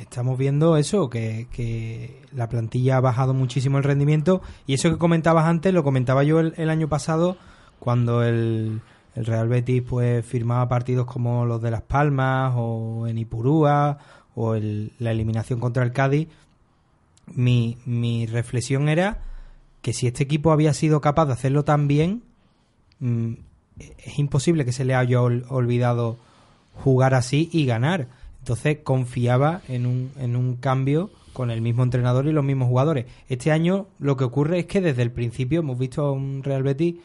[0.00, 4.98] estamos viendo eso, que, que la plantilla ha bajado muchísimo el rendimiento y eso que
[4.98, 7.36] comentabas antes lo comentaba yo el, el año pasado
[7.78, 8.80] cuando el,
[9.14, 13.98] el Real Betis pues firmaba partidos como los de Las Palmas o en Ipurúa
[14.34, 16.28] o el- la eliminación contra el Cádiz.
[17.34, 19.18] Mi, mi reflexión era
[19.82, 22.22] que si este equipo había sido capaz de hacerlo tan bien,
[22.98, 23.32] mm,
[23.78, 26.18] es imposible que se le haya ol- olvidado
[26.74, 28.08] jugar así y ganar.
[28.42, 33.06] Entonces confiaba en un, en un cambio con el mismo entrenador y los mismos jugadores.
[33.28, 36.64] Este año lo que ocurre es que desde el principio hemos visto a un Real
[36.64, 36.96] Betis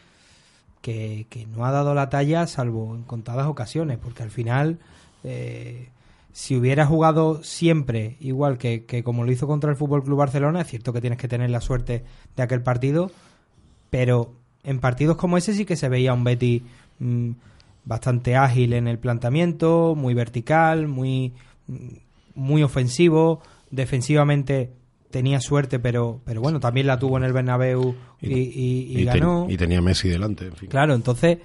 [0.82, 4.80] que, que no ha dado la talla salvo en contadas ocasiones, porque al final
[5.24, 5.90] eh,
[6.34, 10.62] si hubiera jugado siempre igual que, que como lo hizo contra el Fútbol Club Barcelona,
[10.62, 12.04] es cierto que tienes que tener la suerte
[12.36, 13.12] de aquel partido,
[13.92, 14.34] pero
[14.64, 16.64] en partidos como ese sí que se veía un Betty
[16.98, 17.32] mm,
[17.88, 21.34] bastante ágil en el planteamiento, muy vertical, muy,
[22.36, 24.72] muy ofensivo, defensivamente
[25.10, 29.48] tenía suerte, pero, pero bueno, también la tuvo en el Bernabéu y, y- y ganó.
[29.50, 30.48] y tenía Messi delante.
[30.48, 30.70] en fin.
[30.70, 31.38] Claro, entonces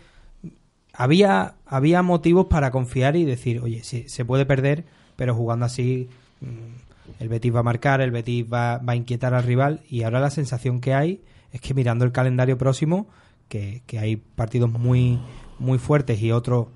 [0.93, 4.85] había, había motivos para confiar y decir, oye, sí, se puede perder,
[5.17, 6.09] pero jugando así
[6.41, 10.03] mm, el Betis va a marcar, el Betis va, va a inquietar al rival y
[10.03, 11.23] ahora la sensación que hay
[11.53, 13.07] es que mirando el calendario próximo,
[13.49, 15.21] que, que hay partidos muy,
[15.59, 16.67] muy fuertes y otros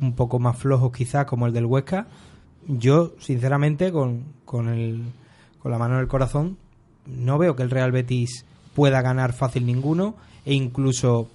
[0.00, 2.06] un poco más flojos quizás como el del Huesca,
[2.66, 5.02] yo sinceramente con, con, el,
[5.60, 6.56] con la mano en el corazón
[7.06, 10.14] no veo que el Real Betis pueda ganar fácil ninguno
[10.44, 11.28] e incluso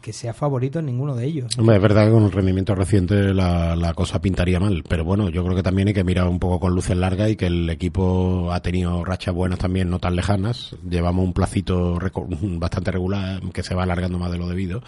[0.00, 1.58] que sea favorito en ninguno de ellos.
[1.58, 5.30] Hombre, es verdad que con el rendimiento reciente la, la cosa pintaría mal, pero bueno,
[5.30, 7.68] yo creo que también hay que mirar un poco con luces largas y que el
[7.68, 10.76] equipo ha tenido rachas buenas también, no tan lejanas.
[10.88, 11.98] Llevamos un placito
[12.58, 14.80] bastante regular que se va alargando más de lo debido,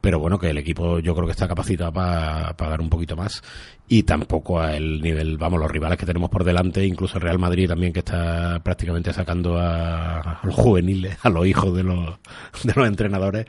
[0.00, 3.42] pero bueno, que el equipo yo creo que está capacitado para pagar un poquito más
[3.90, 7.38] y tampoco a el nivel, vamos, los rivales que tenemos por delante, incluso el Real
[7.38, 12.18] Madrid también que está prácticamente sacando a, los juveniles, a los hijos de los,
[12.64, 13.46] de los entrenadores,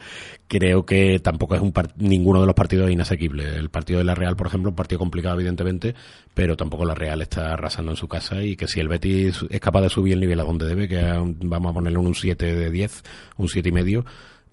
[0.48, 3.58] creo que tampoco es un ninguno de los partidos inasequible.
[3.58, 5.94] El partido de la Real, por ejemplo, un partido complicado evidentemente,
[6.34, 9.60] pero tampoco la Real está arrasando en su casa y que si el Betis es
[9.60, 11.02] capaz de subir el nivel a donde debe, que
[11.44, 13.04] vamos a ponerle un 7 de 10,
[13.38, 14.06] un 7 y medio,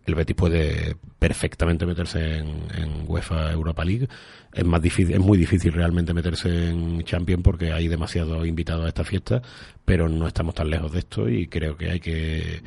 [0.07, 4.09] el Betis puede perfectamente meterse en, UEFA Europa League.
[4.53, 8.89] Es más difícil, es muy difícil realmente meterse en Champions porque hay demasiados invitados a
[8.89, 9.43] esta fiesta,
[9.85, 12.63] pero no estamos tan lejos de esto y creo que hay que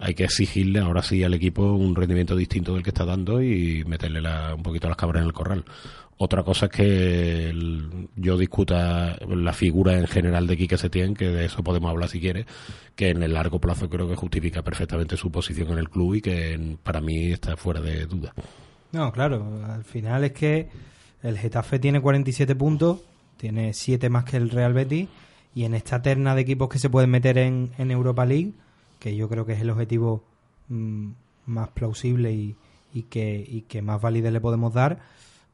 [0.00, 3.82] hay que exigirle ahora sí al equipo un rendimiento distinto del que está dando y
[3.84, 5.64] meterle la- un poquito las cabras en el corral.
[6.20, 7.52] Otra cosa es que
[8.16, 12.20] yo discuta la figura en general de Quique Setién, que de eso podemos hablar si
[12.20, 12.44] quiere,
[12.96, 16.20] que en el largo plazo creo que justifica perfectamente su posición en el club y
[16.20, 18.34] que para mí está fuera de duda.
[18.90, 20.68] No, claro, al final es que
[21.22, 23.00] el Getafe tiene 47 puntos,
[23.36, 25.08] tiene 7 más que el Real Betis
[25.54, 28.54] y en esta terna de equipos que se pueden meter en, Europa League,
[28.98, 30.24] que yo creo que es el objetivo
[30.68, 31.10] mm,
[31.46, 32.56] más plausible y,
[32.92, 34.98] y que, y que más validez le podemos dar,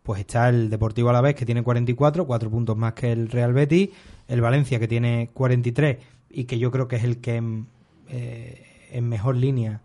[0.05, 3.89] pues está el Deportivo Alavés que tiene 44, 4 puntos más que el Real Betis,
[4.29, 5.97] el Valencia que tiene 43
[6.31, 7.67] y que yo creo que es el que en,
[8.11, 9.81] eh, mejor línea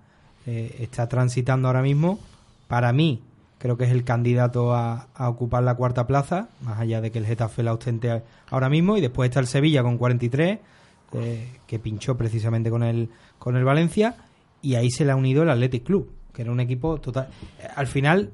[0.45, 2.19] eh, está transitando ahora mismo.
[2.67, 3.21] Para mí,
[3.59, 7.19] creo que es el candidato a, a ocupar la cuarta plaza, más allá de que
[7.19, 8.97] el Getafe la ostente ahora mismo.
[8.97, 10.59] Y después está el Sevilla con 43,
[11.13, 14.15] eh, que pinchó precisamente con el, con el Valencia.
[14.61, 17.29] Y ahí se le ha unido el Athletic Club, que era un equipo total.
[17.61, 18.31] eh, Al final,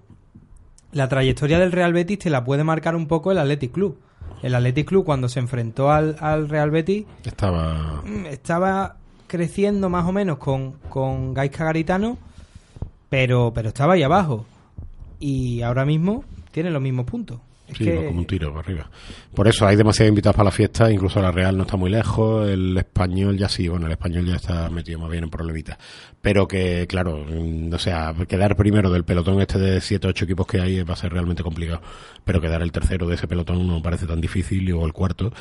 [0.96, 4.00] la trayectoria del Real Betis te la puede marcar un poco el Athletic Club.
[4.42, 8.96] El Athletic Club, cuando se enfrentó al, al Real Betis, Estaba Mm, estaba
[9.28, 12.18] creciendo más o menos con, con Gaisca Garitano,
[13.10, 14.46] pero, pero estaba ahí abajo.
[15.20, 17.40] Y ahora mismo tiene los mismos puntos.
[17.68, 18.90] Es Sí, que- como un tiro para arriba.
[19.34, 22.48] Por eso hay demasiados invitados para la fiesta, incluso la Real no está muy lejos,
[22.48, 25.78] el español ya sí, bueno, el español ya está metido más bien en problemitas.
[26.26, 27.24] Pero que, claro,
[27.72, 30.96] o sea, quedar primero del pelotón este de 7 o 8 equipos que hay va
[30.96, 31.82] a ser realmente complicado.
[32.24, 35.32] Pero quedar el tercero de ese pelotón no me parece tan difícil, o el cuarto,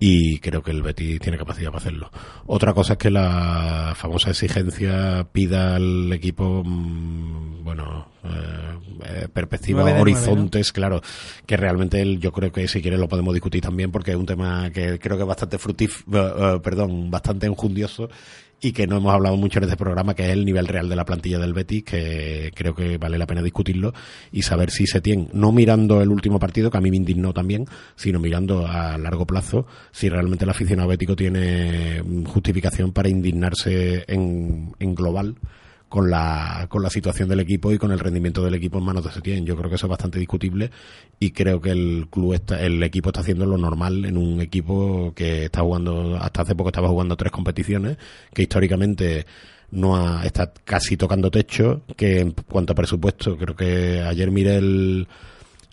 [0.00, 2.10] y creo que el Betis tiene capacidad para hacerlo.
[2.46, 9.82] Otra cosa es que la famosa exigencia pida al equipo, mm, bueno, eh, eh, perspectiva,
[9.82, 10.18] Nueve de nueve, ¿no?
[10.18, 11.02] horizontes, claro,
[11.46, 14.26] que realmente él, yo creo que si quieres lo podemos discutir también porque es un
[14.26, 18.08] tema que creo que es bastante fructífero, perdón, bastante enjundioso
[18.62, 20.94] y que no hemos hablado mucho en este programa, que es el nivel real de
[20.94, 23.92] la plantilla del Betis, que creo que vale la pena discutirlo
[24.30, 27.34] y saber si se tiene, no mirando el último partido, que a mí me indignó
[27.34, 34.04] también, sino mirando a largo plazo, si realmente el aficionado bético tiene justificación para indignarse
[34.06, 35.34] en, en global
[35.92, 39.04] con la, con la situación del equipo y con el rendimiento del equipo en manos
[39.04, 39.44] de Setién.
[39.44, 40.70] Yo creo que eso es bastante discutible
[41.20, 45.12] y creo que el club está, el equipo está haciendo lo normal en un equipo
[45.14, 47.98] que está jugando, hasta hace poco estaba jugando tres competiciones,
[48.32, 49.26] que históricamente
[49.72, 54.56] no ha, está casi tocando techo, que en cuanto a presupuesto, creo que ayer miré
[54.56, 55.06] el,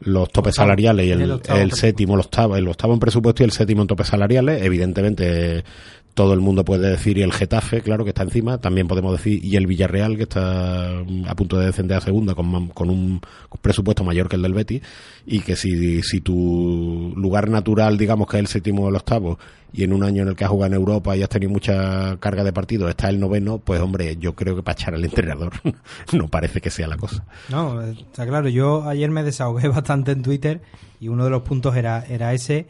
[0.01, 0.67] los topes Octavo.
[0.67, 3.51] salariales y el, El octavo el séptimo, el octavo, el octavo en presupuesto y el
[3.51, 5.63] séptimo en topes salariales, evidentemente
[6.19, 9.39] todo el mundo puede decir y el Getafe, claro, que está encima, también podemos decir
[9.41, 13.21] y el Villarreal, que está mm, a punto de descender a segunda con, un
[13.61, 14.81] presupuesto mayor que el del Betis,
[15.25, 19.39] y que si, si tu lugar natural, digamos que es el séptimo o el octavo,
[19.71, 22.17] y en un año en el que has jugado en Europa y has tenido mucha
[22.17, 25.53] carga de partidos, está el noveno, pues hombre, yo creo que para echar al entrenador
[26.11, 27.23] no parece que sea la cosa.
[27.47, 28.49] No, está claro.
[28.49, 30.59] Yo ayer me desahogué bastante en Twitter
[30.99, 32.67] y uno de los puntos era, era ese.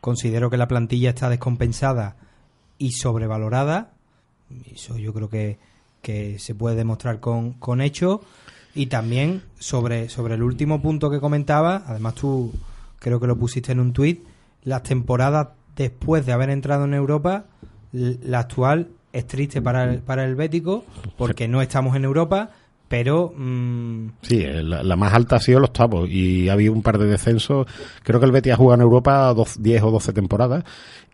[0.00, 2.22] Considero que la plantilla está descompensada
[2.82, 3.92] y sobrevalorada.
[4.74, 5.58] Eso yo creo que,
[6.02, 8.20] que se puede demostrar con, con hechos.
[8.74, 12.52] Y también sobre, sobre el último punto que comentaba, además tú
[12.98, 14.24] creo que lo pusiste en un tuit,
[14.64, 17.44] las temporadas después de haber entrado en Europa,
[17.92, 20.84] la actual es triste para el, para el Bético
[21.16, 22.50] porque no estamos en Europa,
[22.92, 26.82] pero mm, Sí, eh, la, más alta ha sido los octavos y ha habido un
[26.82, 27.66] par de descensos.
[28.02, 30.62] Creo que el Betis ha jugado en Europa dos- 10 o 12 temporadas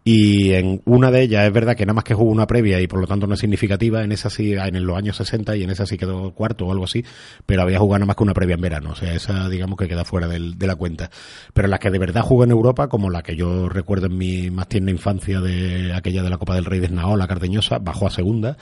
[0.03, 2.89] y en una de ellas es verdad que nada más que jugó una previa y
[2.89, 4.03] por lo tanto no es significativa.
[4.03, 6.85] En esa sí, en los años 60 y en esa sí quedó cuarto o algo
[6.85, 7.05] así,
[7.47, 8.91] pero había jugado nada más que una previa en verano.
[8.91, 11.11] O sea, esa digamos que queda fuera de la cuenta.
[11.55, 14.51] Pero las que de verdad jugó en Europa, como la que yo recuerdo en mi
[14.51, 18.11] más tierna infancia de aquella de la Copa del Rey de Snaola, Cardeñosa, bajó a
[18.11, 18.57] segunda.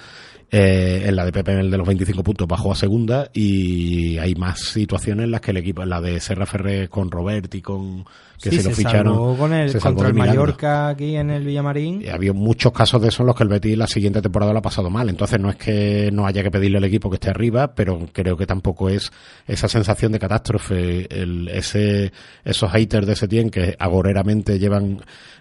[0.50, 4.36] Eh, en la de Pepe, el de los 25 puntos, bajó a segunda y hay
[4.36, 8.04] más situaciones en las que el equipo, la de Serra Ferrer con Robert y con
[8.40, 9.14] que sí, se lo se ficharon.
[9.14, 10.28] salvó con el, se salvó contra de el.
[10.28, 12.02] Mallorca aquí en el Villamarín.
[12.02, 14.58] Y había muchos casos de eso en los que el Betis la siguiente temporada lo
[14.58, 15.08] ha pasado mal.
[15.08, 18.36] Entonces no es que no haya que pedirle al equipo que esté arriba, pero creo
[18.36, 19.10] que tampoco es
[19.46, 22.12] esa sensación de catástrofe, el, ese,
[22.44, 25.00] esos haters de Setién que agoreramente llevan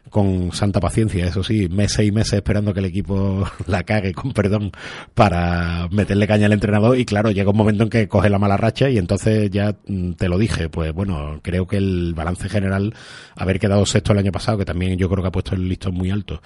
[0.10, 4.32] con santa paciencia, eso sí, meses y meses esperando que el equipo la cague, con
[4.34, 4.72] perdón,
[5.14, 8.58] para meterle caña al entrenador y claro, llega un momento en que coge la mala
[8.58, 12.94] racha y entonces ya mm, te lo dije, pues bueno, creo que el balance general,
[13.36, 15.94] haber quedado sexto el año pasado, que también yo creo que ha puesto el listón
[15.94, 16.42] muy alto,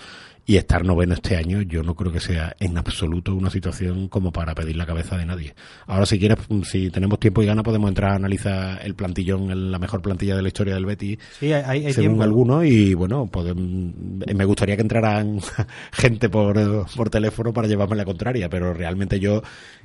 [0.50, 4.32] y estar noveno este año, yo no creo que sea en absoluto una situación como
[4.32, 5.54] para pedir la cabeza de nadie.
[5.86, 9.52] Ahora, si quieres, mm, si tenemos tiempo y gana, podemos entrar a analizar el plantillón,
[9.52, 12.24] el- la mejor plantilla de la historia del Betis, Sí, hay, hay según tiempo.
[12.24, 13.94] algunos, y bueno, podem-
[14.34, 15.40] me gustaría que entraran
[15.92, 16.58] gente por,
[16.96, 19.44] por teléfono para llevarme la contraria, pero realmente yo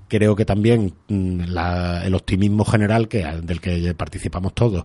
[0.09, 4.85] creo que también mm, la- el optimismo general que del que participamos todos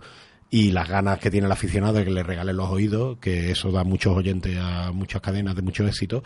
[0.51, 3.71] y las ganas que tiene el aficionado de que le regalen los oídos, que eso
[3.71, 6.23] da muchos oyentes a muchas cadenas de mucho éxito,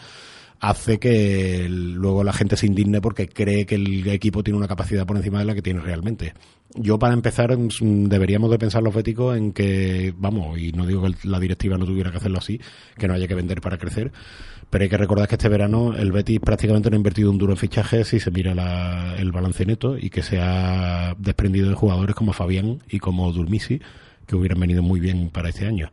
[0.61, 5.05] hace que luego la gente se indigne porque cree que el equipo tiene una capacidad
[5.05, 6.33] por encima de la que tiene realmente.
[6.75, 11.27] Yo para empezar deberíamos de pensar los béticos en que, vamos, y no digo que
[11.27, 12.61] la directiva no tuviera que hacerlo así,
[12.97, 14.13] que no haya que vender para crecer,
[14.69, 17.51] pero hay que recordar que este verano el Betis prácticamente no ha invertido un duro
[17.53, 21.75] en fichajes si se mira la- el balance neto y que se ha desprendido de
[21.75, 23.81] jugadores como Fabián y como Durmisi,
[24.25, 25.91] que hubieran venido muy bien para este año.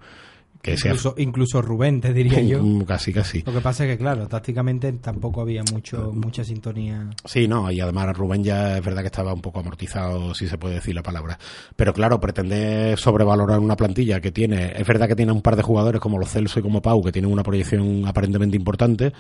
[0.63, 2.63] Que sea- Incluso, incluso Rubén, te diría yo.
[2.85, 3.41] Casi, casi.
[3.47, 7.09] Lo que pasa es que, claro, tácticamente tampoco había mucho mucha sintonía.
[7.25, 10.59] Sí, no, y además Rubén ya es verdad que estaba un poco amortizado, si se
[10.59, 11.39] puede decir la palabra.
[11.77, 15.63] Pero claro, pretender sobrevalorar una plantilla que tiene, es verdad que tiene un par de
[15.63, 19.15] jugadores como los Celso y como Pau, que tienen una proyección aparentemente importante,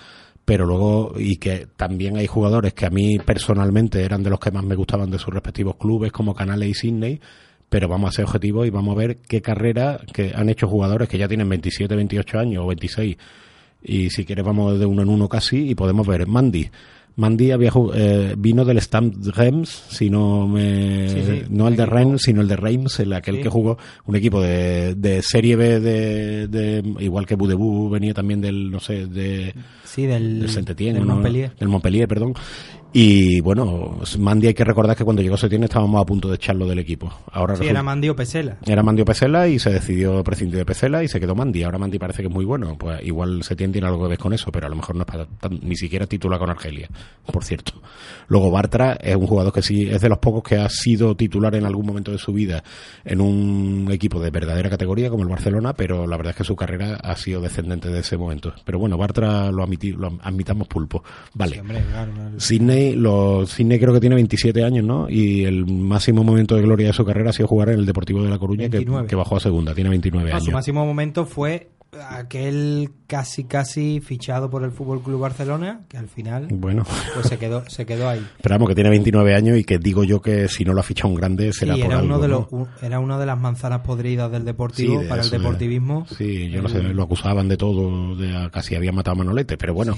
[0.44, 4.50] pero luego, y que también hay jugadores que a mí personalmente eran de los que
[4.50, 7.18] más me gustaban de sus respectivos clubes, como Canales y Sydney,
[7.70, 11.08] pero vamos a ser objetivos y vamos a ver qué carrera que han hecho jugadores
[11.08, 13.16] que ya tienen 27, 28 años o 26
[13.82, 16.68] y si quieres vamos de uno en uno casi y podemos ver Mandy
[17.16, 21.84] Mandy había eh, vino del Stamp Reims si no me Sí, sí, no el de
[21.86, 23.42] Reims sino el de Reims el aquel Sí.
[23.42, 28.40] que jugó un equipo de, de serie B de, de- igual que Budebu venía también
[28.40, 29.54] del no sé de
[29.84, 31.14] Sí, del, del ¿no?
[31.14, 31.52] Montpellier.
[31.58, 32.34] Del Montpellier, perdón.
[32.92, 36.66] Y bueno, Mandy hay que recordar que cuando llegó Setién estábamos a punto de echarlo
[36.66, 37.08] del equipo.
[37.30, 38.56] Ahora Sí, era Mandio Pesela.
[38.66, 41.62] era Mandio Pesela y se decidió prescindir de Pesela y se quedó Mandy.
[41.62, 42.76] Ahora Mandy parece que es muy bueno.
[42.76, 45.06] Pues igual Setién tiene algo que ver con eso, pero a lo mejor no es
[45.06, 46.88] para tan- ni siquiera titular con Argelia,
[47.32, 47.74] por cierto.
[48.26, 51.54] Luego Bartra es un jugador que sí es de los pocos que ha sido titular
[51.54, 52.64] en algún momento de su vida
[53.04, 56.56] en un equipo de verdadera categoría como el Barcelona, pero la verdad es que su
[56.56, 58.52] carrera ha sido descendente de ese momento.
[58.64, 61.04] Pero bueno, Bartra lo, admiti- lo admitamos pulpo.
[61.34, 61.54] Vale.
[61.54, 62.30] Sí, hombre, claro, claro.
[62.80, 65.08] Sydney, lo, Sydney creo que tiene 27 años, ¿no?
[65.08, 68.22] Y el máximo momento de gloria de su carrera ha sido jugar en el Deportivo
[68.22, 69.06] de La Coruña, que, 29.
[69.08, 70.44] que bajó a segunda, tiene 29 No, años.
[70.44, 71.68] su máximo momento fue
[72.08, 76.84] aquel casi casi fichado por el Fútbol Club Barcelona, que al final Bueno.
[77.14, 78.24] pues se quedó se quedó ahí.
[78.42, 80.82] Pero vamos, que tiene 29 años y que digo yo que si no lo ha
[80.84, 82.34] fichado un grande será Sí, por era algo, uno de ¿no?
[82.40, 85.36] los un- era una de las manzanas podridas del deportivo Sí, de para el eso,
[85.36, 86.06] de- deportivismo.
[86.16, 89.74] Sí, yo no sé, lo acusaban de todo, de casi habían matado a Manolete, pero
[89.74, 89.96] bueno,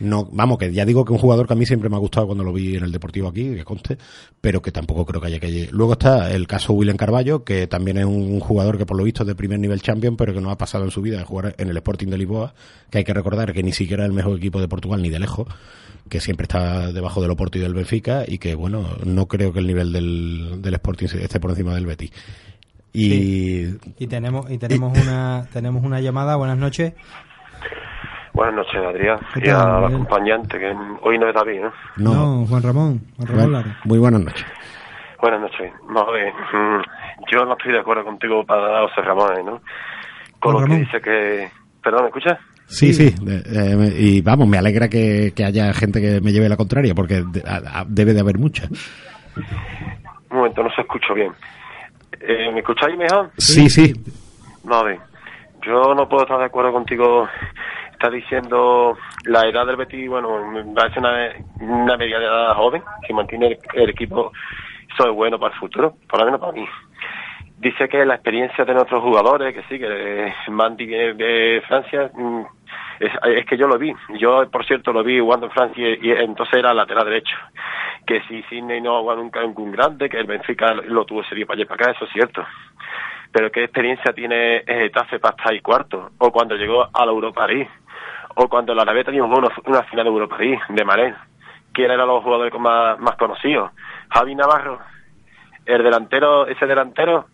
[0.00, 2.23] no, vamos, que ya digo que un jugador que a mí siempre me ha gustado
[2.26, 3.98] cuando lo vi en el Deportivo aquí, que conste,
[4.40, 5.68] pero que tampoco creo que haya que.
[5.72, 9.22] Luego está el caso William Carballo, que también es un jugador que por lo visto
[9.22, 11.54] es de primer nivel champion, pero que no ha pasado en su vida de jugar
[11.58, 12.54] en el Sporting de Lisboa,
[12.90, 15.18] que hay que recordar que ni siquiera es el mejor equipo de Portugal, ni de
[15.18, 15.48] lejos,
[16.08, 19.60] que siempre está debajo del Oporto y del Benfica, y que bueno, no creo que
[19.60, 22.10] el nivel del, del Sporting esté por encima del Betis.
[22.92, 23.78] Y Sí.
[23.98, 26.36] Y tenemos y tenemos una tenemos una llamada.
[26.36, 26.94] Buenas noches.
[28.34, 29.18] Buenas noches, Adrián.
[29.34, 31.72] ¿Qué Y a la acompañante, que hoy no es David, ¿no?
[31.96, 32.46] No.
[32.46, 33.00] Juan Ramón.
[33.16, 33.78] Juan Ramón Lara.
[33.84, 34.44] Muy buenas noches.
[35.22, 35.72] Buenas noches.
[35.96, 36.82] A ver, mm,
[37.32, 39.60] yo no estoy de acuerdo contigo para José Ramón, ¿no?
[40.40, 41.48] Con Juan lo que dice que...
[41.82, 42.38] Perdón, ¿me escuchas?
[42.66, 46.48] Sí, sí, eh, me- y vamos, me alegra que, que haya gente que me lleve
[46.48, 48.66] la contraria, porque de- a- a- debe de haber mucha.
[50.30, 51.30] Muy momento, no se escucho bien.
[52.20, 53.30] Eh, ¿Me escucháis mejor?
[53.36, 53.92] Sí, sí.
[54.64, 54.98] Vale.
[55.64, 57.28] Yo no puedo estar de acuerdo contigo.
[58.04, 62.82] Estás diciendo la edad del Betis, bueno, me parece una, una media de edad joven
[63.06, 64.30] que mantiene el, equipo.
[64.92, 66.68] Eso es bueno para el futuro, por lo menos para mí.
[67.56, 72.42] Dice que la experiencia de nuestros jugadores, que sí, que Mandy viene de Francia, mm,
[73.00, 73.94] es, que yo lo vi.
[74.18, 77.36] Yo, por cierto, lo vi jugando en Francia y, entonces era lateral derecho.
[78.06, 81.46] Que si Sidney no jugó nunca un grande, que el Benfica lo tuvo ese día
[81.46, 82.44] para allá para acá, eso es cierto
[83.34, 87.44] pero qué experiencia tiene Tafe para estar ahí cuarto, o cuando llegó a la Europa
[87.48, 87.68] League,
[88.34, 91.14] o cuando la Alavés tenía una, una final de Europa League, de Marén,
[91.72, 93.70] quién eran los jugadores más, más conocidos,
[94.10, 94.80] Javi Navarro,
[95.66, 97.26] el delantero, ese delantero,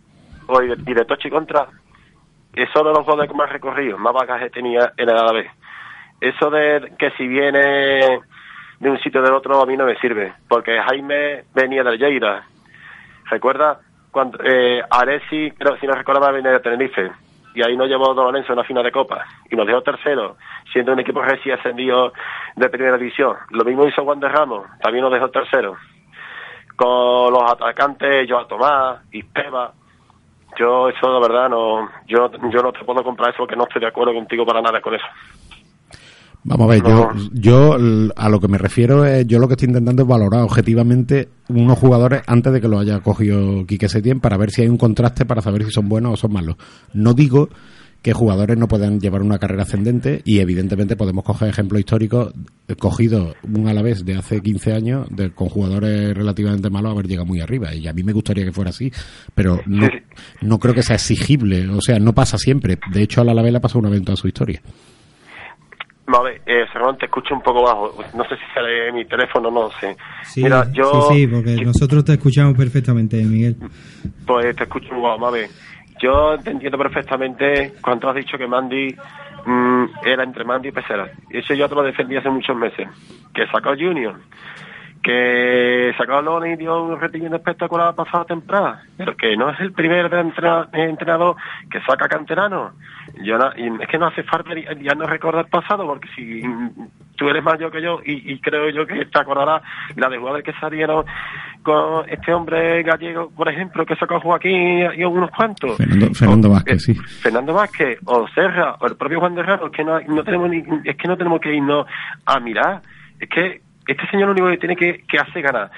[0.47, 1.67] o y de, y de contra,
[2.53, 5.51] eso de los jugadores más recorrido, más bagaje tenía en el Alavés.
[6.21, 8.21] Eso de que si viene
[8.79, 12.45] de un sitio del otro a mí no me sirve, porque Jaime venía del Lleida,
[13.31, 13.81] ¿recuerda?
[14.11, 17.11] cuando eh, Aresi, creo, si no recuerdo venía de Tenerife,
[17.55, 20.37] y ahí nos llevó Don Lorenzo a una final de Copa, y nos dejó tercero,
[20.73, 22.13] siendo un equipo recién ascendido
[22.57, 23.37] de primera división.
[23.51, 25.77] Lo mismo hizo Juan de Ramos, también nos dejó tercero.
[26.77, 29.73] Con los atacantes, Joao Tomás, Ispeva,
[30.59, 33.81] yo eso de verdad no, yo, yo no te puedo comprar eso porque no estoy
[33.81, 35.07] de acuerdo contigo para nada con eso.
[36.43, 37.77] Vamos a ver, yo, yo
[38.17, 41.79] a lo que me refiero es, yo lo que estoy intentando es valorar objetivamente unos
[41.79, 45.27] jugadores antes de que lo haya cogido Quique Setién para ver si hay un contraste
[45.27, 46.57] para saber si son buenos o son malos.
[46.95, 47.51] No digo
[48.01, 52.33] que jugadores no puedan llevar una carrera ascendente y evidentemente podemos coger ejemplos históricos
[52.79, 57.07] cogidos un a la vez de hace 15 años de, con jugadores relativamente malos haber
[57.07, 57.75] llegado muy arriba.
[57.75, 58.91] Y a mí me gustaría que fuera así
[59.35, 59.89] pero no,
[60.41, 61.69] no creo que sea exigible.
[61.69, 62.79] O sea no pasa siempre.
[62.91, 64.63] De hecho a la le ha pasado una vez en toda su historia
[66.19, 67.95] A ver, eh, Serrón, te escucho un poco bajo.
[68.15, 69.97] No sé si sale mi teléfono, no sé.
[70.25, 73.57] Sí, Mira, yo sí, sí, porque nosotros te escuchamos perfectamente, Miguel.
[74.27, 74.95] pues te escucho.
[75.27, 75.49] A ver,
[76.01, 78.95] yo te entiendo perfectamente cuando has dicho que Mandy
[79.47, 81.09] mm, era entre Mandy y Pesera.
[81.31, 82.89] Eso yo te lo defendí hace muchos meses.
[83.35, 84.17] Que sacó Junior,
[85.03, 89.51] que sacó a Loni y dio un rendimiento espectacular la pasada temporada, pero que no
[89.51, 91.37] es el primer entrena- entrenador
[91.71, 92.73] que saca canterano.
[93.23, 94.51] Yo no- y es que no hace falta
[94.81, 96.43] ya no recordar el pasado, porque si
[97.17, 99.63] tú eres mayor que yo y, y creo yo que te acordarás
[99.97, 101.05] la de jugadores que salieron
[101.63, 105.77] con este hombre gallego, por ejemplo, que sacó Joaquín y, unos cuantos.
[105.77, 109.73] Fernando, Fernando Vázquez sí Fernando Vázquez o Serra o el propio Juan de Raro, es
[109.73, 111.87] que no, no tenemos ni, es que no tenemos que irnos
[112.25, 112.81] a mirar.
[113.19, 115.71] Es que este señor lo único que tiene que, que hacer ganar.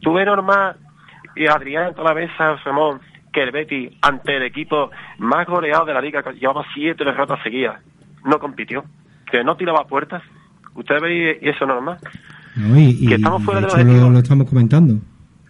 [0.00, 0.76] Tú ves normal
[1.34, 2.30] y Adrián toda la vez
[2.64, 3.00] Ramón
[3.36, 7.38] que el Betis ante el equipo más goleado de la liga que llevaba siete derrotas
[7.42, 7.82] seguidas
[8.24, 8.82] no compitió,
[9.30, 10.22] que no tiraba puertas.
[10.74, 11.98] Usted ve y eso es normal.
[12.56, 14.98] No, y, y- Que estamos fuera de de hecho los lo, lo estamos comentando.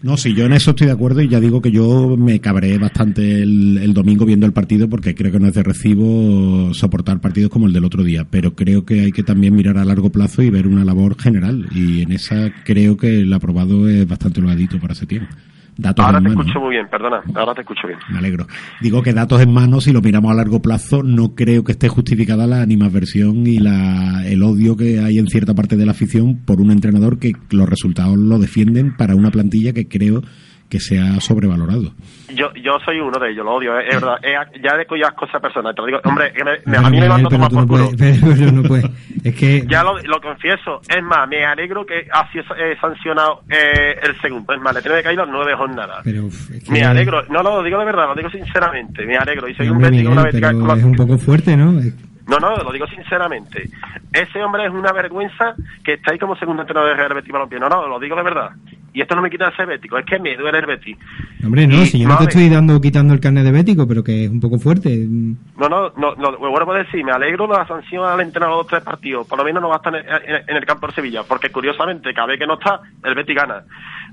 [0.03, 2.77] No, sí, yo en eso estoy de acuerdo y ya digo que yo me cabré
[2.79, 7.21] bastante el, el domingo viendo el partido porque creo que no es de recibo soportar
[7.21, 10.11] partidos como el del otro día, pero creo que hay que también mirar a largo
[10.11, 14.41] plazo y ver una labor general y en esa creo que el aprobado es bastante
[14.41, 15.35] loadito para ese tiempo.
[15.79, 16.41] Datos Ahora en te mano.
[16.41, 17.99] escucho muy bien, perdona, ahora te escucho bien.
[18.11, 18.47] Me alegro.
[18.81, 21.89] Digo que datos en mano, si lo miramos a largo plazo, no creo que esté
[21.89, 26.37] justificada la animadversión y la, el odio que hay en cierta parte de la afición
[26.47, 30.23] por un entrenador que los resultados lo defienden para una plantilla que creo
[30.69, 31.93] que se ha sobrevalorado.
[32.35, 34.17] Yo, yo soy uno de ellos, lo odio, es, es verdad.
[34.23, 36.01] Es- ya cuyas cosas personales, te lo digo.
[36.05, 37.91] Hombre, que me- a mí me Miguel, van a pero tomar por culo.
[39.25, 40.81] Es que Ya lo, lo confieso.
[40.89, 44.53] Es más, me alegro que ha sido eh, sancionado eh, el segundo.
[44.53, 46.01] Es más, le tiene que caer las nueve jornadas.
[46.05, 47.23] Pero uf, es que- Me alegro.
[47.31, 49.05] No, no, lo digo de verdad, lo digo sinceramente.
[49.07, 49.49] Me alegro.
[49.49, 51.81] Y soy un Hombre, Miguel, una vez pero la- es un poco fuerte, ¿no?
[52.29, 53.69] No, no, lo digo sinceramente.
[54.13, 55.55] Ese hombre es una vergüenza
[55.85, 57.61] que está ahí como segundo entrenador de Real Betis Balompié.
[57.61, 58.51] No, no, lo digo de verdad.
[58.93, 60.97] Y esto no me quita de ser bético, es que me duele el Betis.
[61.45, 64.03] Hombre, no, Y, si yo no te estoy dando quitando el carnet de bético, pero
[64.03, 65.05] que es un poco fuerte.
[65.07, 68.57] No, no, no, no lo vuelvo a decir, me alegro de la sanción al entrenador
[68.57, 70.65] de los tres partidos, por lo menos no va a estar en, en- en el
[70.65, 73.63] campo de Sevilla, porque curiosamente, cada vez que no está, el Betis gana.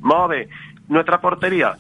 [0.02, 0.50] Vamos a ver,
[0.90, 1.76] nuestra portería,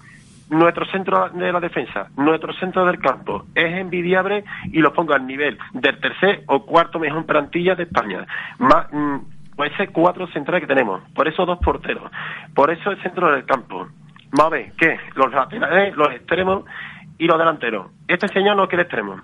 [0.49, 5.25] nuestro centro de la defensa, nuestro centro del campo, es envidiable y lo pongo al
[5.25, 8.25] nivel del tercer o cuarto mejor plantilla de España.
[8.59, 9.17] Más, mm,
[9.55, 12.11] por ese cuatro centrales que tenemos, por esos dos porteros,
[12.53, 13.87] por eso el centro del campo.
[14.31, 14.97] Vamos a ver, ¿qué?
[15.15, 16.65] Los laterales, los extremos
[17.17, 17.87] y los delanteros.
[18.07, 19.21] Este señor no quiere extremos.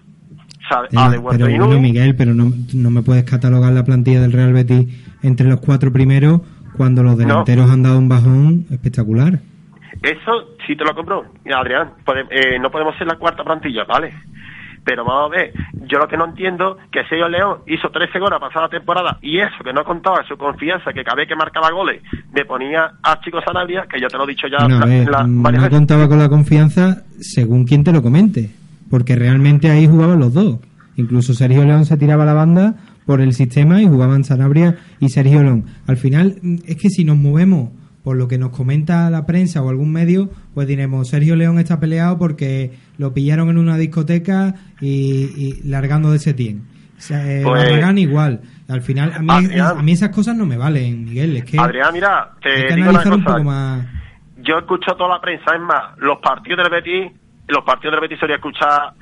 [0.95, 1.79] Ah, de pero bueno.
[1.79, 4.87] Miguel, pero no, no me puedes catalogar la plantilla del Real Betis
[5.23, 6.41] entre los cuatro primeros
[6.77, 9.39] cuando los delanteros han dado un bajón espectacular.
[10.01, 11.93] Eso sí te lo compro, Adrián.
[12.05, 14.13] pode- eh, no podemos ser la cuarta plantilla, ¿vale?
[14.85, 15.53] Pero vamos a ver,
[15.87, 19.39] yo lo que no entiendo que Sergio León hizo 13 goles la pasada temporada y
[19.39, 22.01] eso, que no contaba su confianza, que cada vez que marcaba goles
[22.33, 25.09] me ponía a Chico Sanabria, que yo te lo he dicho ya a la- ver,
[25.09, 25.69] la- no veces.
[25.69, 28.51] contaba con la confianza según quien te lo comente,
[28.91, 30.59] porque realmente ahí jugaban los dos.
[30.95, 32.75] Incluso Sergio León se tiraba la banda
[33.05, 35.65] por el sistema y jugaban Sanabria y Sergio León.
[35.87, 36.35] Al final,
[36.65, 37.69] es que si nos movemos
[38.09, 41.79] por lo que nos comenta la prensa o algún medio, pues diremos, Sergio León está
[41.79, 44.89] peleado porque lo pillaron en una discoteca y,
[45.37, 46.63] y largando de Setién.
[46.97, 48.41] O sea, eh, Pues- Barragán igual.
[48.67, 49.77] Al final, a mí, Adrián.
[49.77, 51.37] a mí esas cosas no me valen, Miguel.
[51.37, 53.85] Es que Adrián, mira, hay te que digo una analizar un poco más.
[54.37, 57.11] Yo escucho toda la prensa, es más, los partidos del Betis,
[57.47, 58.93] los partidos del Betis solía escuchar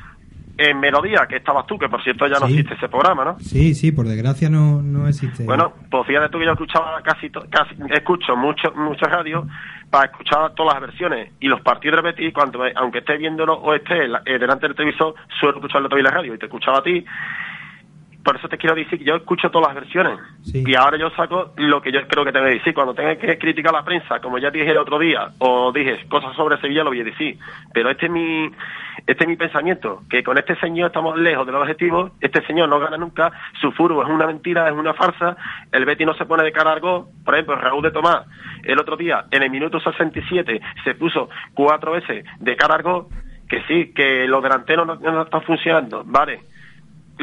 [0.57, 2.53] en Melodía, que estabas tú, que por cierto ya no Sí.
[2.53, 3.39] existe ese programa, ¿no?
[3.39, 5.43] Sí, sí, por desgracia no, no existe.
[5.43, 9.45] Bueno, pues fíjate tú que yo escuchaba casi, casi escucho mucho, muchas radios
[9.89, 11.31] para escuchar todas las versiones.
[11.39, 15.13] Y los partidos del Betis, cuando, aunque esté viéndolo o esté eh, delante del televisor,
[15.39, 17.05] suelo escucharlo todavía en la radio y te escuchaba a ti.
[18.27, 20.19] Por eso te quiero decir que yo escucho todas las versiones.
[20.53, 22.73] Y ahora yo saco lo que yo creo que tengo que decir.
[22.73, 26.05] Cuando tenga que criticar a la prensa, como ya dije el otro día, o dije
[26.09, 27.39] cosas sobre Sevilla, lo voy a decir.
[27.73, 28.51] Pero este es mi,
[29.05, 32.67] este es mi pensamiento, que con este señor estamos lejos de los objetivos, este señor
[32.67, 33.31] no gana nunca,
[33.61, 35.37] su furbo es una mentira, es una farsa,
[35.71, 38.25] el Betty no se pone de cara al gol, por ejemplo, Raúl de Tomás,
[38.65, 43.05] el otro día, en el minuto 67, se puso cuatro veces de cara al gol,
[43.47, 46.41] que sí, que los delanteros no, no están funcionando, vale,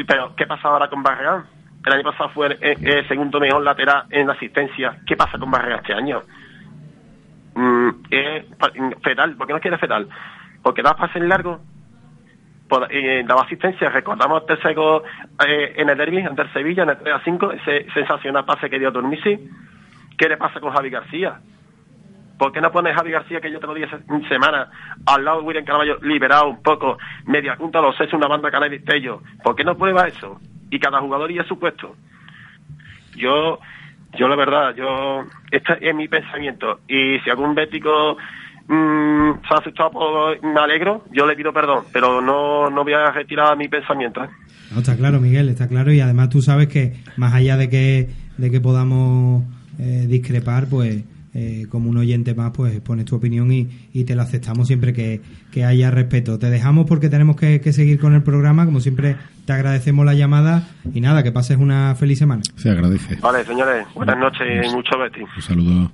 [0.03, 1.45] pero ¿qué pasa ahora con Barragán?
[1.85, 4.97] El año pasado fue el, el- el segundo mejor lateral en asistencia.
[5.05, 6.21] ¿Qué pasa con Barragán este año?
[7.55, 8.71] Mm, es pa-
[9.03, 9.35] fetal.
[9.35, 10.07] ¿Por qué no quiere fetal?
[10.61, 11.61] Porque da pases largos,
[12.67, 13.89] por- eh, daba asistencia.
[13.89, 14.75] Recordamos el tercer
[15.47, 18.69] eh, en el derby ante el Sevilla, en el 3 a 5, ese sensacional pase
[18.69, 19.49] que dio Turmisi.
[20.17, 21.39] ¿Qué le pasa con Javi García?
[22.37, 24.69] ¿Por qué no pones Javi García, que yo te lo dije hace semana,
[25.05, 28.73] al lado de William Carvalho, liberado un poco, media punta, los seis, una banda canal
[28.73, 29.21] y Destello?
[29.43, 30.39] ¿Por qué no prueba eso?
[30.69, 31.95] Y cada jugador y a su puesto.
[33.15, 33.59] Yo,
[34.17, 36.81] yo la verdad, yo, este es mi pensamiento.
[36.89, 38.17] Y si algún bético
[38.67, 42.93] mm, se ha asustado, pues, me alegro, yo le pido perdón, pero no, no voy
[42.93, 44.25] a retirar mi pensamiento.
[44.25, 44.29] ¿eh?
[44.71, 45.93] No, está claro, Miguel, está claro.
[45.93, 49.43] Y además tú sabes que más allá de que, de que podamos
[49.79, 51.03] eh, discrepar, pues
[51.35, 54.93] eh, como un oyente más, pues pones tu opinión y, y te la aceptamos siempre
[54.93, 55.21] que,
[55.51, 56.39] que haya respeto.
[56.39, 58.65] Te dejamos porque tenemos que, que seguir con el programa.
[58.65, 62.41] Como siempre, te agradecemos la llamada y nada, que pases una feliz semana.
[62.55, 63.17] Se agradece.
[63.17, 65.21] Vale, señores, buenas noches y mucho Betty.
[65.21, 65.91] Un saludo.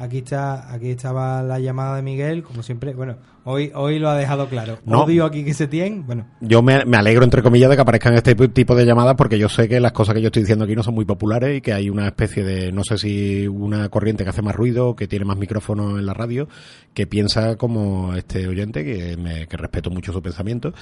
[0.00, 2.94] Aquí está, aquí estaba la llamada de Miguel, como siempre.
[2.94, 3.16] Bueno,
[3.48, 4.78] hoy, hoy lo ha dejado claro.
[4.84, 5.02] No.
[5.04, 6.02] Odio aquí que se tiene.
[6.06, 9.38] Bueno, Yo me, me alegro, entre comillas, de que aparezcan este tipo de llamadas porque
[9.38, 11.60] yo sé que las cosas que yo estoy diciendo aquí no son muy populares y
[11.60, 15.08] que hay una especie de, no sé si una corriente que hace más ruido, que
[15.08, 16.48] tiene más micrófonos en la radio,
[16.94, 20.72] que piensa como este oyente, que, me, que respeto mucho su pensamiento.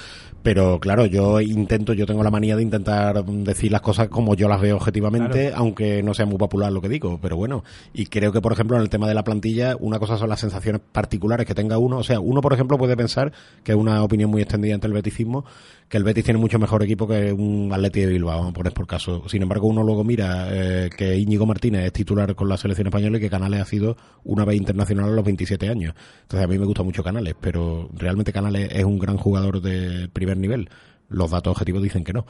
[0.43, 4.48] Pero claro, yo intento, yo tengo la manía de intentar decir las cosas como yo
[4.48, 5.56] las veo objetivamente, Claro.
[5.56, 7.18] aunque no sea muy popular lo que digo.
[7.20, 10.16] Pero bueno, y creo que, por ejemplo, en el tema de la plantilla, una cosa
[10.18, 11.98] son las sensaciones particulares que tenga uno.
[11.98, 14.94] O sea, uno, por ejemplo, puede pensar, que es una opinión muy extendida entre el
[14.94, 15.44] beticismo,
[15.88, 18.72] que el Betis tiene mucho mejor equipo que un Atleti de Bilbao, vamos a poner
[18.72, 19.28] por caso.
[19.28, 23.18] Sin embargo, uno luego mira eh, que Íñigo Martínez es titular con la selección española
[23.18, 25.94] y que Canales ha sido una vez internacional a los 27 años.
[26.22, 30.08] Entonces, a mí me gusta mucho Canales, pero realmente Canales es un gran jugador de
[30.08, 30.68] primer nivel.
[31.08, 32.26] Los datos objetivos dicen que no.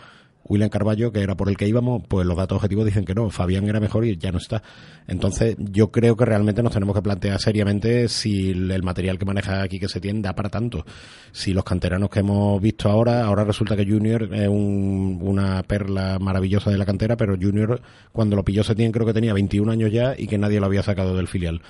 [0.49, 3.31] William Carballo, que era por el que íbamos, pues los datos objetivos dicen que no.
[3.31, 4.63] Fabián era mejor y ya no está.
[5.07, 9.63] Entonces, yo creo que realmente nos tenemos que plantear seriamente si el material que maneja
[9.63, 10.85] aquí que se tiene da para tanto.
[11.33, 16.19] Si los canteranos que hemos visto ahora, ahora resulta que Junior es un- una perla
[16.21, 17.81] maravillosa de la cantera, pero Junior,
[18.13, 20.83] cuando lo pilló Setién, creo que tenía 21 años ya y que nadie lo había
[20.83, 21.61] sacado del filial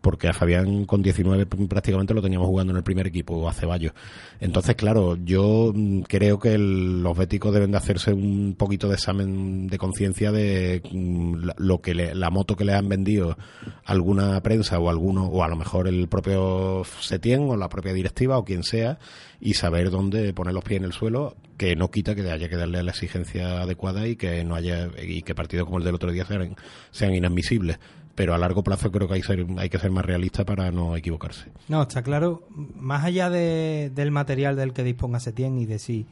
[0.00, 3.92] porque a Fabián con 19 prácticamente lo teníamos jugando en el primer equipo, a Ceballos.
[4.40, 9.66] Entonces, claro, yo mm, creo que los béticos deben de hacerse un poquito de examen
[9.66, 13.36] de conciencia de mm, lo que le- la moto que le han vendido
[13.84, 18.38] alguna prensa o alguno, o a lo mejor el propio Setién o la propia directiva
[18.38, 18.98] o quien sea,
[19.40, 22.56] y saber dónde poner los pies en el suelo, que no quita que haya que
[22.56, 26.10] darle la exigencia adecuada y que no haya, y que partidos como el del otro
[26.10, 26.56] día sean,
[26.90, 27.78] sean inadmisibles
[28.14, 31.50] pero a largo plazo creo que hay, que ser más realista para no equivocarse.
[31.68, 36.06] No, está claro, más allá de- del material del que disponga Setién y de si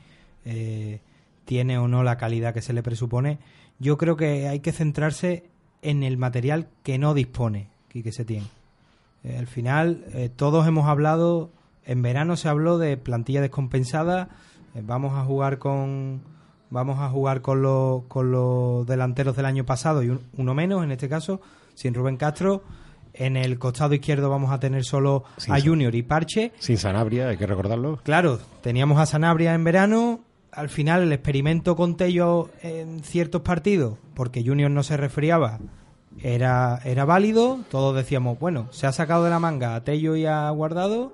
[0.45, 1.01] eh,
[1.45, 3.39] tiene o no la calidad que se le presupone,
[3.79, 5.45] yo creo que hay que centrarse
[5.83, 8.45] en el material que no dispone Quique Setién.
[9.25, 11.51] Eh, al final, eh, todos hemos hablado,
[11.85, 14.29] en verano se habló de plantilla descompensada,
[14.75, 16.21] eh, vamos a jugar con
[16.71, 20.83] vamos a jugar con los, con los delanteros del año pasado y un- uno menos,
[20.85, 21.41] en este caso,
[21.75, 22.63] sin Rubén Castro.
[23.15, 26.53] En el costado izquierdo vamos a tener solo Sin a Junior y Parche.
[26.61, 27.99] Sin Sanabria, hay que recordarlo.
[28.05, 30.21] Claro, teníamos a Sanabria en verano.
[30.53, 35.59] Al final el experimento con Tello en ciertos partidos, porque Junior no se resfriaba,
[36.23, 37.59] era, era válido.
[37.71, 41.13] Todos decíamos, bueno, se ha sacado de la manga a Tello y a Guardado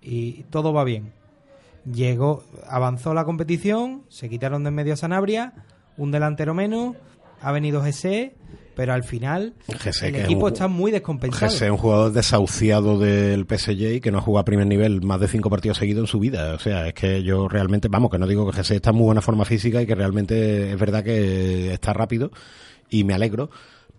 [0.00, 1.12] y todo va bien.
[1.90, 5.52] Llegó, avanzó la competición, se quitaron de en medio a Sanabria,
[5.96, 6.94] un delantero menos,
[7.40, 8.34] ha venido GC,
[8.76, 11.50] pero al final Gese, el equipo un- está muy descompensado.
[11.50, 15.02] Gese es un jugador desahuciado del PSG y que no ha jugado a primer nivel
[15.02, 16.54] más de cinco partidos seguidos en su vida.
[16.54, 19.06] O sea, es que yo realmente, vamos, que no digo que Gese está en muy
[19.06, 22.30] buena forma física y que realmente es verdad que está rápido
[22.88, 23.50] y me alegro.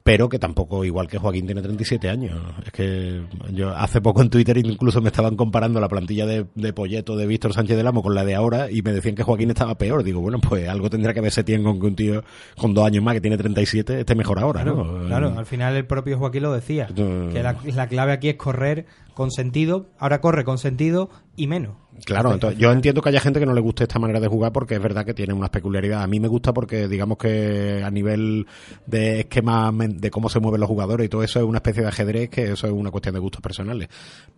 [0.03, 2.37] Pero que tampoco, igual que Joaquín tiene 37 años.
[2.65, 3.21] Es que
[3.53, 7.25] yo hace poco en Twitter incluso me estaban comparando la plantilla de, de Polleto de
[7.25, 10.03] Víctor Sánchez del Amo con la de ahora y me decían que Joaquín estaba peor.
[10.03, 12.23] Digo, bueno, pues algo tendrá que ver Setién con que un tío
[12.57, 15.07] con dos años más que tiene 37 esté mejor ahora, Claro, ¿no?
[15.07, 18.85] claro, al final el propio Joaquín lo decía, que la, la clave aquí es correr
[19.13, 21.75] con sentido, ahora corre con sentido y menos.
[22.05, 24.51] Claro, entonces, yo entiendo que haya gente que no le guste esta manera de jugar
[24.51, 26.03] porque es verdad que tiene unas peculiaridades.
[26.03, 28.45] A mí me gusta porque digamos que a nivel
[28.85, 31.89] de esquema de cómo se mueven los jugadores y todo eso es una especie de
[31.89, 33.87] ajedrez que eso es una cuestión de gustos personales.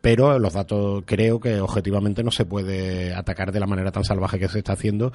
[0.02, 4.38] Pero los datos creo que objetivamente no se puede atacar de la manera tan salvaje
[4.38, 5.12] que se está haciendo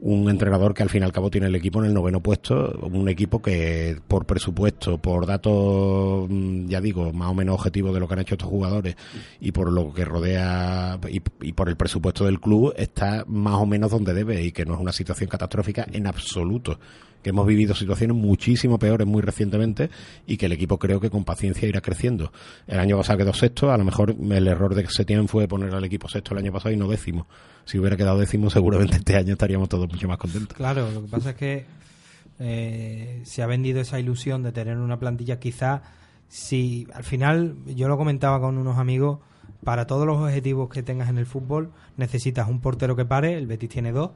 [0.00, 2.70] un entrenador que al fin y al cabo tiene el equipo en el noveno puesto,
[2.82, 8.00] un equipo que por presupuesto, por datos, mm, ya digo, más o menos objetivos de
[8.00, 8.96] lo que han hecho estos jugadores
[9.40, 13.66] y por lo que rodea y, y por el presupuesto del club, está más o
[13.66, 16.78] menos donde debe y que no es una situación catastrófica en absoluto.
[17.22, 19.90] Que hemos vivido situaciones muchísimo peores muy recientemente
[20.26, 22.32] y que el equipo creo que con paciencia irá creciendo.
[22.68, 25.48] El año pasado quedó sexto, a lo mejor el error de que se tienen fue
[25.48, 27.26] poner al equipo sexto el año pasado y no décimo.
[27.64, 30.56] Si hubiera quedado décimo, seguramente este año estaríamos todos mucho más contentos.
[30.56, 31.66] Claro, lo que pasa es que
[32.38, 35.82] eh, se ha vendido esa ilusión de tener una plantilla quizá
[36.28, 39.20] si al final yo lo comentaba con unos amigos
[39.66, 43.48] para todos los objetivos que tengas en el fútbol necesitas un portero que pare el
[43.48, 44.12] Betis tiene dos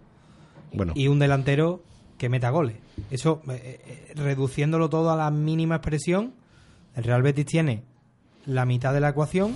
[0.72, 0.93] Bueno.
[0.94, 1.82] y un delantero
[2.18, 2.77] que meta goles
[3.10, 6.35] eso eh, eh, reduciéndolo todo a la mínima expresión
[6.94, 7.82] el Real Betis tiene
[8.47, 9.52] la mitad de la ecuación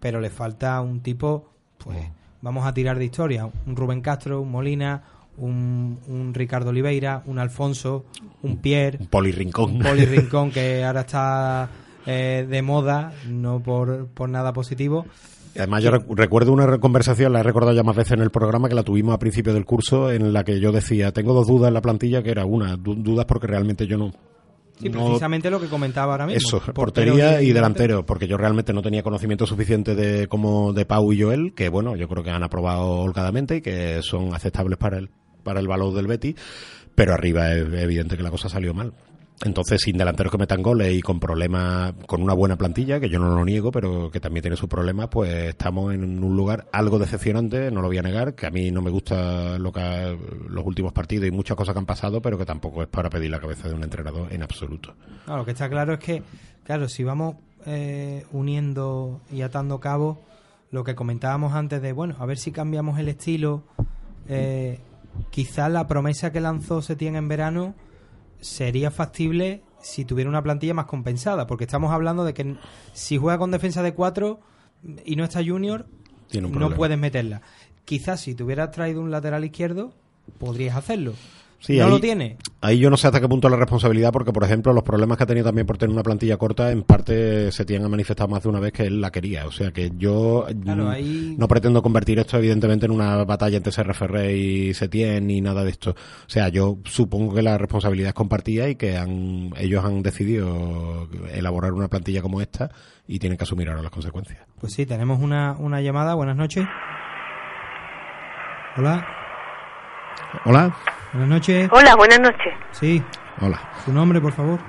[0.00, 1.98] pero le falta un tipo pues
[2.42, 5.04] vamos a tirar de historia un Rubén Castro un Molina
[5.36, 8.06] un, un Ricardo Oliveira, un Alfonso,
[8.42, 9.76] un Pierre, Un Poli Rincón.
[9.76, 11.68] un Poli Rincón que ahora está
[12.06, 15.06] eh, de moda, no por, por nada positivo.
[15.56, 18.68] Además, yo rec- recuerdo una conversación, la he recordado ya más veces en el programa,
[18.68, 21.68] que la tuvimos a principio del curso, en la que yo decía, tengo dos dudas
[21.68, 24.12] en la plantilla, que era una, du- dudas porque realmente yo no...
[24.80, 26.38] Sí, no- precisamente lo que comentaba ahora mismo.
[26.38, 31.12] Eso, portería y delantero, porque yo realmente no tenía conocimiento suficiente de como de Pau
[31.12, 34.98] y Joel, que bueno, yo creo que han aprobado holgadamente y que son aceptables para
[34.98, 35.10] el,
[35.42, 36.36] para el valor del Betty,
[36.94, 38.92] pero arriba es evidente que la cosa salió mal.
[39.44, 43.20] Entonces, sin delanteros que metan goles y con problemas, con una buena plantilla, que yo
[43.20, 46.98] no lo niego, pero que también tiene sus problemas, pues estamos en un lugar algo
[46.98, 50.16] decepcionante, no lo voy a negar, que a mí no me gusta lo que ha-
[50.48, 53.30] los últimos partidos y muchas cosas que han pasado, pero que tampoco es para pedir
[53.30, 54.94] la cabeza de un entrenador en absoluto.
[55.28, 56.22] Lo que está claro es que,
[56.64, 57.36] claro, si vamos
[57.66, 60.18] eh, uniendo y atando cabos,
[60.72, 63.62] lo que comentábamos antes de, bueno, a ver si cambiamos el estilo,
[64.28, 64.80] eh,
[65.30, 67.74] quizás la promesa que lanzó Setién en verano
[68.40, 72.56] sería factible si tuviera una plantilla más compensada, porque estamos hablando de que
[72.92, 74.40] si juega con defensa de cuatro
[75.04, 75.86] y no está Junior,
[76.28, 77.42] Tiene un no puedes meterla.
[77.84, 79.94] Quizás si te hubieras traído un lateral izquierdo,
[80.38, 81.14] podrías hacerlo.
[81.60, 82.36] Sí, no ahí- lo tiene.
[82.60, 85.24] Ahí yo no sé hasta qué punto la responsabilidad, porque por ejemplo los problemas que
[85.24, 88.48] ha tenido también por tener una plantilla corta, en parte se tienen manifestado más de
[88.48, 89.46] una vez que él la quería.
[89.46, 93.56] O sea que yo Claro, mm, ahí- no pretendo convertir esto evidentemente en una batalla
[93.56, 95.90] entre CRFR y Setien ni nada de esto.
[95.90, 101.08] O sea, yo supongo que la responsabilidad es compartida y que han, ellos han decidido
[101.32, 102.70] elaborar una plantilla como esta
[103.06, 104.40] y tienen que asumir ahora las consecuencias.
[104.60, 106.14] Pues sí, tenemos una, una llamada.
[106.14, 106.66] Buenas noches.
[108.76, 109.06] Hola.
[110.44, 110.76] Hola.
[111.18, 111.68] Buenas noches.
[111.72, 112.54] Hola, buenas noches.
[112.70, 113.02] Sí.
[113.40, 113.58] Hola.
[113.84, 114.60] Su nombre, por favor.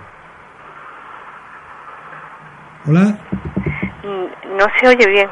[2.87, 3.19] Hola.
[4.01, 5.29] Mm, No se oye bien.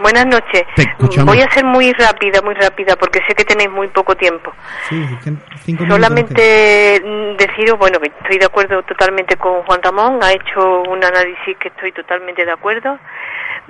[0.00, 0.64] Buenas noches.
[0.76, 1.34] Te escuchamos.
[1.34, 4.52] Voy a ser muy rápida, muy rápida, porque sé que tenéis muy poco tiempo.
[4.90, 5.02] Sí,
[5.64, 5.86] cinco.
[5.88, 11.02] Solamente mm, deciros, bueno, que estoy de acuerdo totalmente con Juan Ramón, ha hecho un
[11.02, 12.98] análisis que estoy totalmente de acuerdo.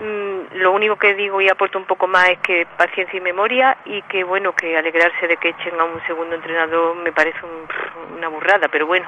[0.00, 3.76] Mm, Lo único que digo y aporto un poco más es que paciencia y memoria
[3.84, 8.16] y que, bueno, que alegrarse de que echen a un segundo entrenador me parece un-
[8.16, 9.06] una burrada, pero bueno,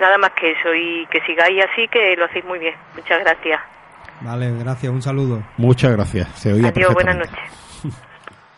[0.00, 2.74] nada más que eso y que sigáis así, que lo hacéis muy bien.
[2.94, 3.60] Muchas gracias.
[4.20, 4.92] Vale, gracias.
[4.92, 5.42] Un saludo.
[5.56, 6.28] Muchas gracias.
[6.38, 7.38] Se oía Adiós, buenas noches.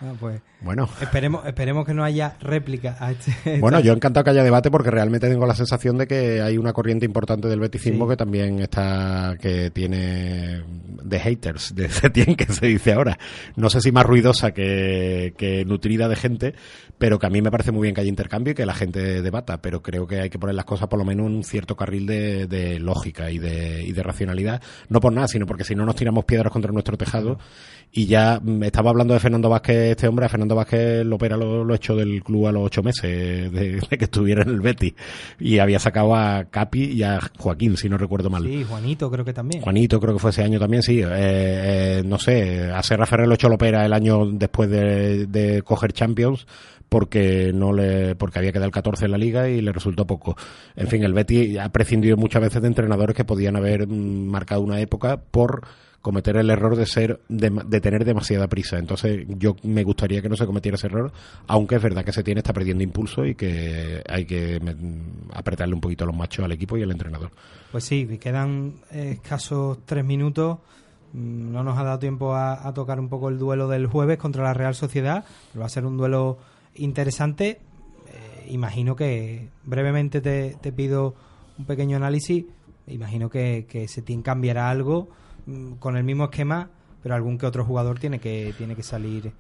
[0.03, 0.89] Ah, pues Bueno.
[1.01, 3.59] Esperemos, esperemos que no haya réplica a este.
[3.61, 6.73] Bueno, yo encantado que haya debate porque realmente tengo la sensación de que hay una
[6.73, 10.63] corriente importante del beticismo que también está, que tiene
[11.03, 13.19] de haters, de Setién, que se dice ahora.
[13.57, 16.55] No sé si más ruidosa que, que nutrida de gente,
[16.99, 19.23] pero que a mí me parece muy bien que haya intercambio y que la gente
[19.23, 21.77] debata, pero creo que hay que poner las cosas por lo menos en un cierto
[21.77, 24.63] carril de, de lógica y de, y de racionalidad.
[24.89, 27.39] No por nada, sino porque si no nos tiramos piedras contra nuestro tejado.
[27.93, 31.37] Y ya mm, estaba hablando de Fernando Vázquez, este hombre, a Fernando Vázquez lo opera
[31.37, 34.61] lo, lo hecho del club a los ocho meses de, de que estuviera en el
[34.61, 34.95] Betis.
[35.39, 38.45] Y había sacado a Capi y a Joaquín, si no recuerdo mal.
[38.45, 39.63] Sí, Juanito creo que también.
[39.63, 41.01] Juanito, creo que fue ese año también, sí.
[41.01, 45.27] Eh, eh, no sé, a Serra Ferrer lo hecho lo opera el año después de,
[45.27, 46.47] de coger Champions
[46.89, 50.37] porque no le porque había quedado el 14 en la liga y le resultó poco.
[50.77, 54.61] En fin, el Betis ha prescindido muchas veces de entrenadores que podían haber mm, marcado
[54.61, 55.67] una época por
[56.05, 58.77] cometer el error de ser de, de tener demasiada prisa.
[58.77, 61.11] Entonces, yo me gustaría que no se cometiera ese error,
[61.47, 64.61] aunque es verdad que se tiene está perdiendo impulso y que hay que
[65.33, 67.31] apretarle un poquito los machos al equipo y al entrenador.
[67.73, 70.59] Pues sí, quedan escasos tres minutos.
[71.15, 74.45] Mm, No nos ha dado tiempo a, tocar un poco el duelo del jueves contra
[74.45, 75.25] la Real Sociedad.
[75.53, 76.37] pero Va a ser un duelo
[76.75, 77.61] interesante.
[78.13, 81.15] Eh, imagino que brevemente te, te pido
[81.59, 82.45] un pequeño análisis.
[82.89, 83.87] Imagino que, que
[84.23, 85.09] cambiará algo
[85.79, 86.69] con el mismo esquema,
[87.03, 89.31] pero algún que otro jugador tiene que tiene que salir.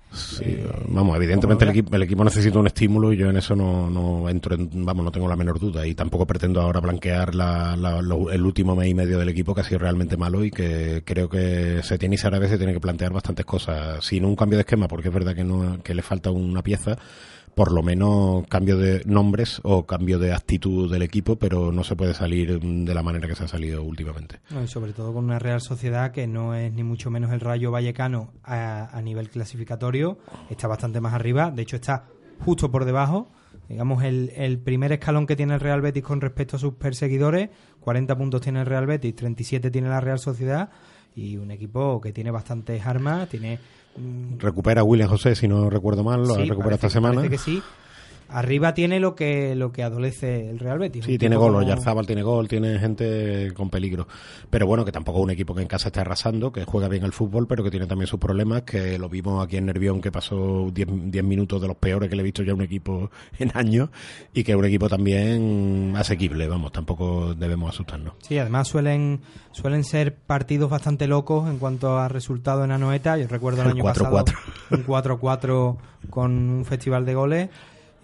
[0.42, 3.88] eh, Vamos, evidentemente el equipo, el equipo necesita un estímulo y yo en eso no,
[3.88, 7.74] no entro en, vamos, no tengo la menor duda y tampoco pretendo ahora blanquear la,
[7.76, 10.50] la- lo- el último mes y medio del equipo que ha sido realmente malo y
[10.50, 14.36] que creo que se tiene y Sarabia se tiene que plantear bastantes cosas, sin un
[14.36, 16.98] cambio de esquema, porque es verdad que no, que le falta una pieza,
[17.54, 21.96] por lo menos cambio de nombres o cambio de actitud del equipo, pero no se
[21.96, 24.40] puede salir de la manera que se ha salido últimamente.
[24.50, 27.40] No, y sobre todo con una Real Sociedad que no es ni mucho menos el
[27.40, 30.18] Rayo Vallecano a, a nivel clasificatorio,
[30.50, 32.04] está bastante más arriba, de hecho está
[32.40, 33.28] justo por debajo.
[33.68, 37.48] Digamos, el, el primer escalón que tiene el Real Betis con respecto a sus perseguidores,
[37.80, 40.68] 40 puntos tiene el Real Betis, 37 tiene la Real Sociedad
[41.16, 43.58] y un equipo que tiene bastantes armas, tiene...
[44.38, 47.16] Recupera a William José, si no recuerdo mal, lo sí, recuperado esta semana.
[47.16, 47.62] parece que sí.
[48.28, 51.04] Arriba tiene lo que lo que adolece el Real Betis.
[51.04, 54.08] Sí, tiene gol, como- Oyarzábal tiene gol, tiene gente con peligro.
[54.50, 57.04] Pero bueno, que tampoco es un equipo que en casa esté arrasando, que juega bien
[57.04, 60.10] el fútbol, pero que tiene también sus problemas, que lo vimos aquí en Nervión, que
[60.10, 63.10] pasó 10 10 minutos de los peores que le he visto ya a un equipo
[63.38, 63.90] en años,
[64.32, 68.14] y que es un equipo también asequible, vamos, tampoco debemos asustarnos.
[68.22, 69.20] Sí, además suelen
[69.52, 73.16] suelen ser partidos bastante locos en cuanto a resultado en Anoeta.
[73.18, 73.92] Yo recuerdo el, El año 4-4.
[73.92, 74.24] pasado
[74.70, 75.76] un 4-4
[76.10, 77.48] con un festival de goles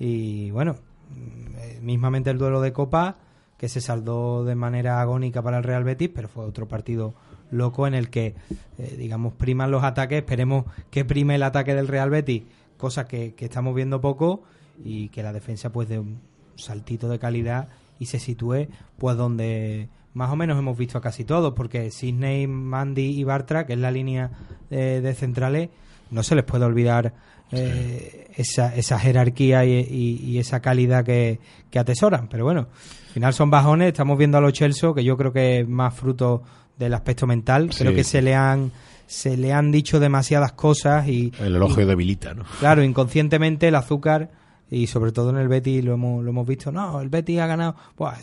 [0.00, 0.74] y bueno,
[1.10, 3.18] mm, eh, mismamente el duelo de Copa
[3.56, 7.14] que se saldó de manera agónica para el Real Betis, pero fue otro partido
[7.50, 8.34] loco en el que,
[8.78, 10.18] eh, digamos, priman los ataques.
[10.18, 12.44] Esperemos que prime el ataque del Real Betis,
[12.78, 14.44] cosa que, que estamos viendo poco,
[14.82, 16.20] y que la defensa pues de un
[16.56, 17.68] saltito de calidad
[17.98, 18.68] y se sitúe
[18.98, 23.66] pues donde más o menos hemos visto a casi todos, porque Sidney, Mandy y Bartra,
[23.66, 24.30] que es la línea
[24.70, 25.68] de, de centrales,
[26.10, 27.12] no se les puede olvidar
[27.52, 32.28] eh, esa, esa jerarquía y, y- y esa calidad que, que atesoran.
[32.28, 32.60] Pero bueno,
[33.08, 35.94] al final son bajones, estamos viendo a los Chelsea, que yo creo que es más
[35.94, 36.42] fruto
[36.78, 37.72] del aspecto mental.
[37.72, 37.80] Sí.
[37.80, 38.70] Creo que se le han
[39.06, 42.44] se le han dicho demasiadas cosas y El elogio y- debilita, ¿no?
[42.60, 44.30] Claro, inconscientemente el azúcar
[44.70, 46.70] y sobre todo en el Betis lo hemos, lo hemos visto.
[46.70, 47.74] No, el Betis ha ganado.
[47.96, 48.14] Buah,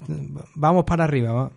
[0.55, 1.51] vamos para arriba, va.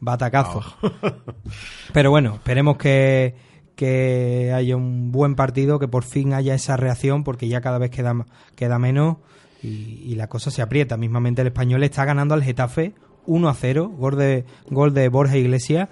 [0.00, 0.60] batacazo.
[1.92, 3.36] Pero bueno, esperemos que,
[3.76, 7.90] que haya un buen partido, que por fin haya esa reacción, porque ya cada vez
[7.90, 8.26] queda,
[8.56, 9.16] queda menos
[9.62, 10.96] y, y la cosa se aprieta.
[10.96, 12.94] Mismamente el español está ganando al Getafe
[13.26, 15.88] 1 a 0, gol de, gol de Borja Iglesias.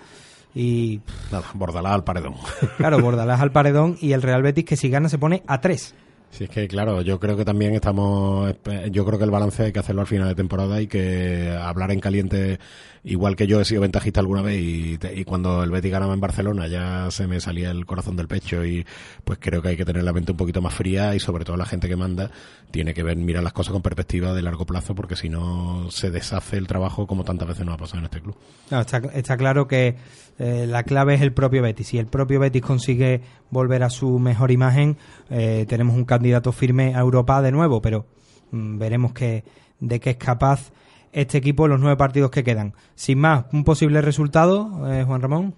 [0.55, 1.01] Y
[1.31, 2.35] Nada, Bordalás al paredón.
[2.77, 5.95] claro, Bordalás al paredón y el Real Betis que si gana se pone a 3.
[6.31, 8.55] Sí, es que claro, yo creo que también estamos,
[8.91, 11.91] yo creo que el balance hay que hacerlo al final de temporada y que hablar
[11.91, 12.59] en caliente,
[13.05, 16.21] igual que yo he sido ventajista alguna vez y, y cuando el Betis ganaba en
[16.21, 18.87] Barcelona ya se me salía el corazón del pecho y
[19.25, 21.57] pues creo que hay que tener la mente un poquito más fría y sobre todo
[21.57, 22.31] la gente que manda
[22.71, 26.11] tiene que ver, mirar las cosas con perspectiva de largo plazo porque si no se
[26.11, 28.37] deshace el trabajo como tantas veces nos ha pasado en este club.
[28.71, 29.97] Está, está claro que
[30.39, 31.89] eh, la clave es el propio Betis.
[31.89, 34.97] Si el propio Betis consigue volver a su mejor imagen,
[35.29, 38.07] eh, tenemos un candidato firme a Europa de nuevo, pero
[38.53, 39.45] mm, veremos que,
[39.81, 40.73] de qué es capaz
[41.13, 42.75] este equipo en los nueve partidos que quedan.
[42.95, 45.55] Sin más, un posible resultado, eh, Juan Ramón.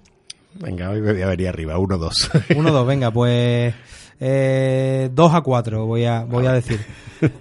[0.60, 2.10] Venga, hoy voy a venir arriba, 1-2.
[2.50, 3.74] 1-2, venga, pues
[4.20, 6.80] eh, 2 a 4 voy a, voy a decir.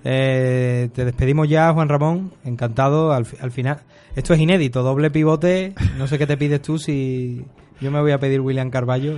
[0.05, 2.31] Eh, te despedimos ya, Juan Ramón.
[2.45, 3.11] Encantado.
[3.11, 3.81] Al, al final,
[4.15, 5.73] esto es inédito, doble pivote.
[5.97, 7.43] No sé qué te pides tú si
[7.83, 9.13] Yo me voy a pedir William Carballo.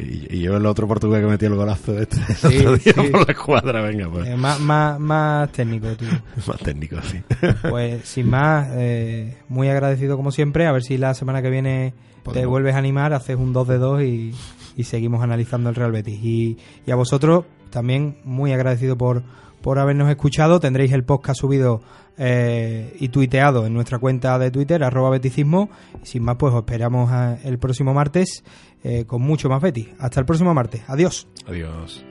[0.00, 2.92] Y, y yo el otro portugués que metió el golazo este el Sí, otro día
[2.94, 3.10] sí.
[3.10, 4.26] por la cuadra, venga, pues.
[4.26, 6.06] Eh, más, más, más técnico, tú.
[6.46, 7.20] Más técnico, sí.
[7.68, 10.66] Pues sin más, eh, muy agradecido como siempre.
[10.66, 11.92] A ver si la semana que viene
[12.32, 14.34] te vuelves a animar, haces un 2 de 2 y,
[14.76, 16.18] y seguimos analizando el Real Betis.
[16.22, 16.56] Y,
[16.86, 19.22] y a vosotros también muy agradecido por,
[19.60, 20.58] por habernos escuchado.
[20.60, 21.82] Tendréis el podcast subido
[22.18, 25.70] eh, y tuiteado en nuestra cuenta de Twitter, arroba beticismo.
[26.02, 28.44] Sin más, pues os esperamos a- el próximo martes
[28.84, 29.88] eh, con mucho más Betis.
[29.98, 30.82] Hasta el próximo martes.
[30.88, 31.26] Adiós.
[31.46, 32.04] Adiós.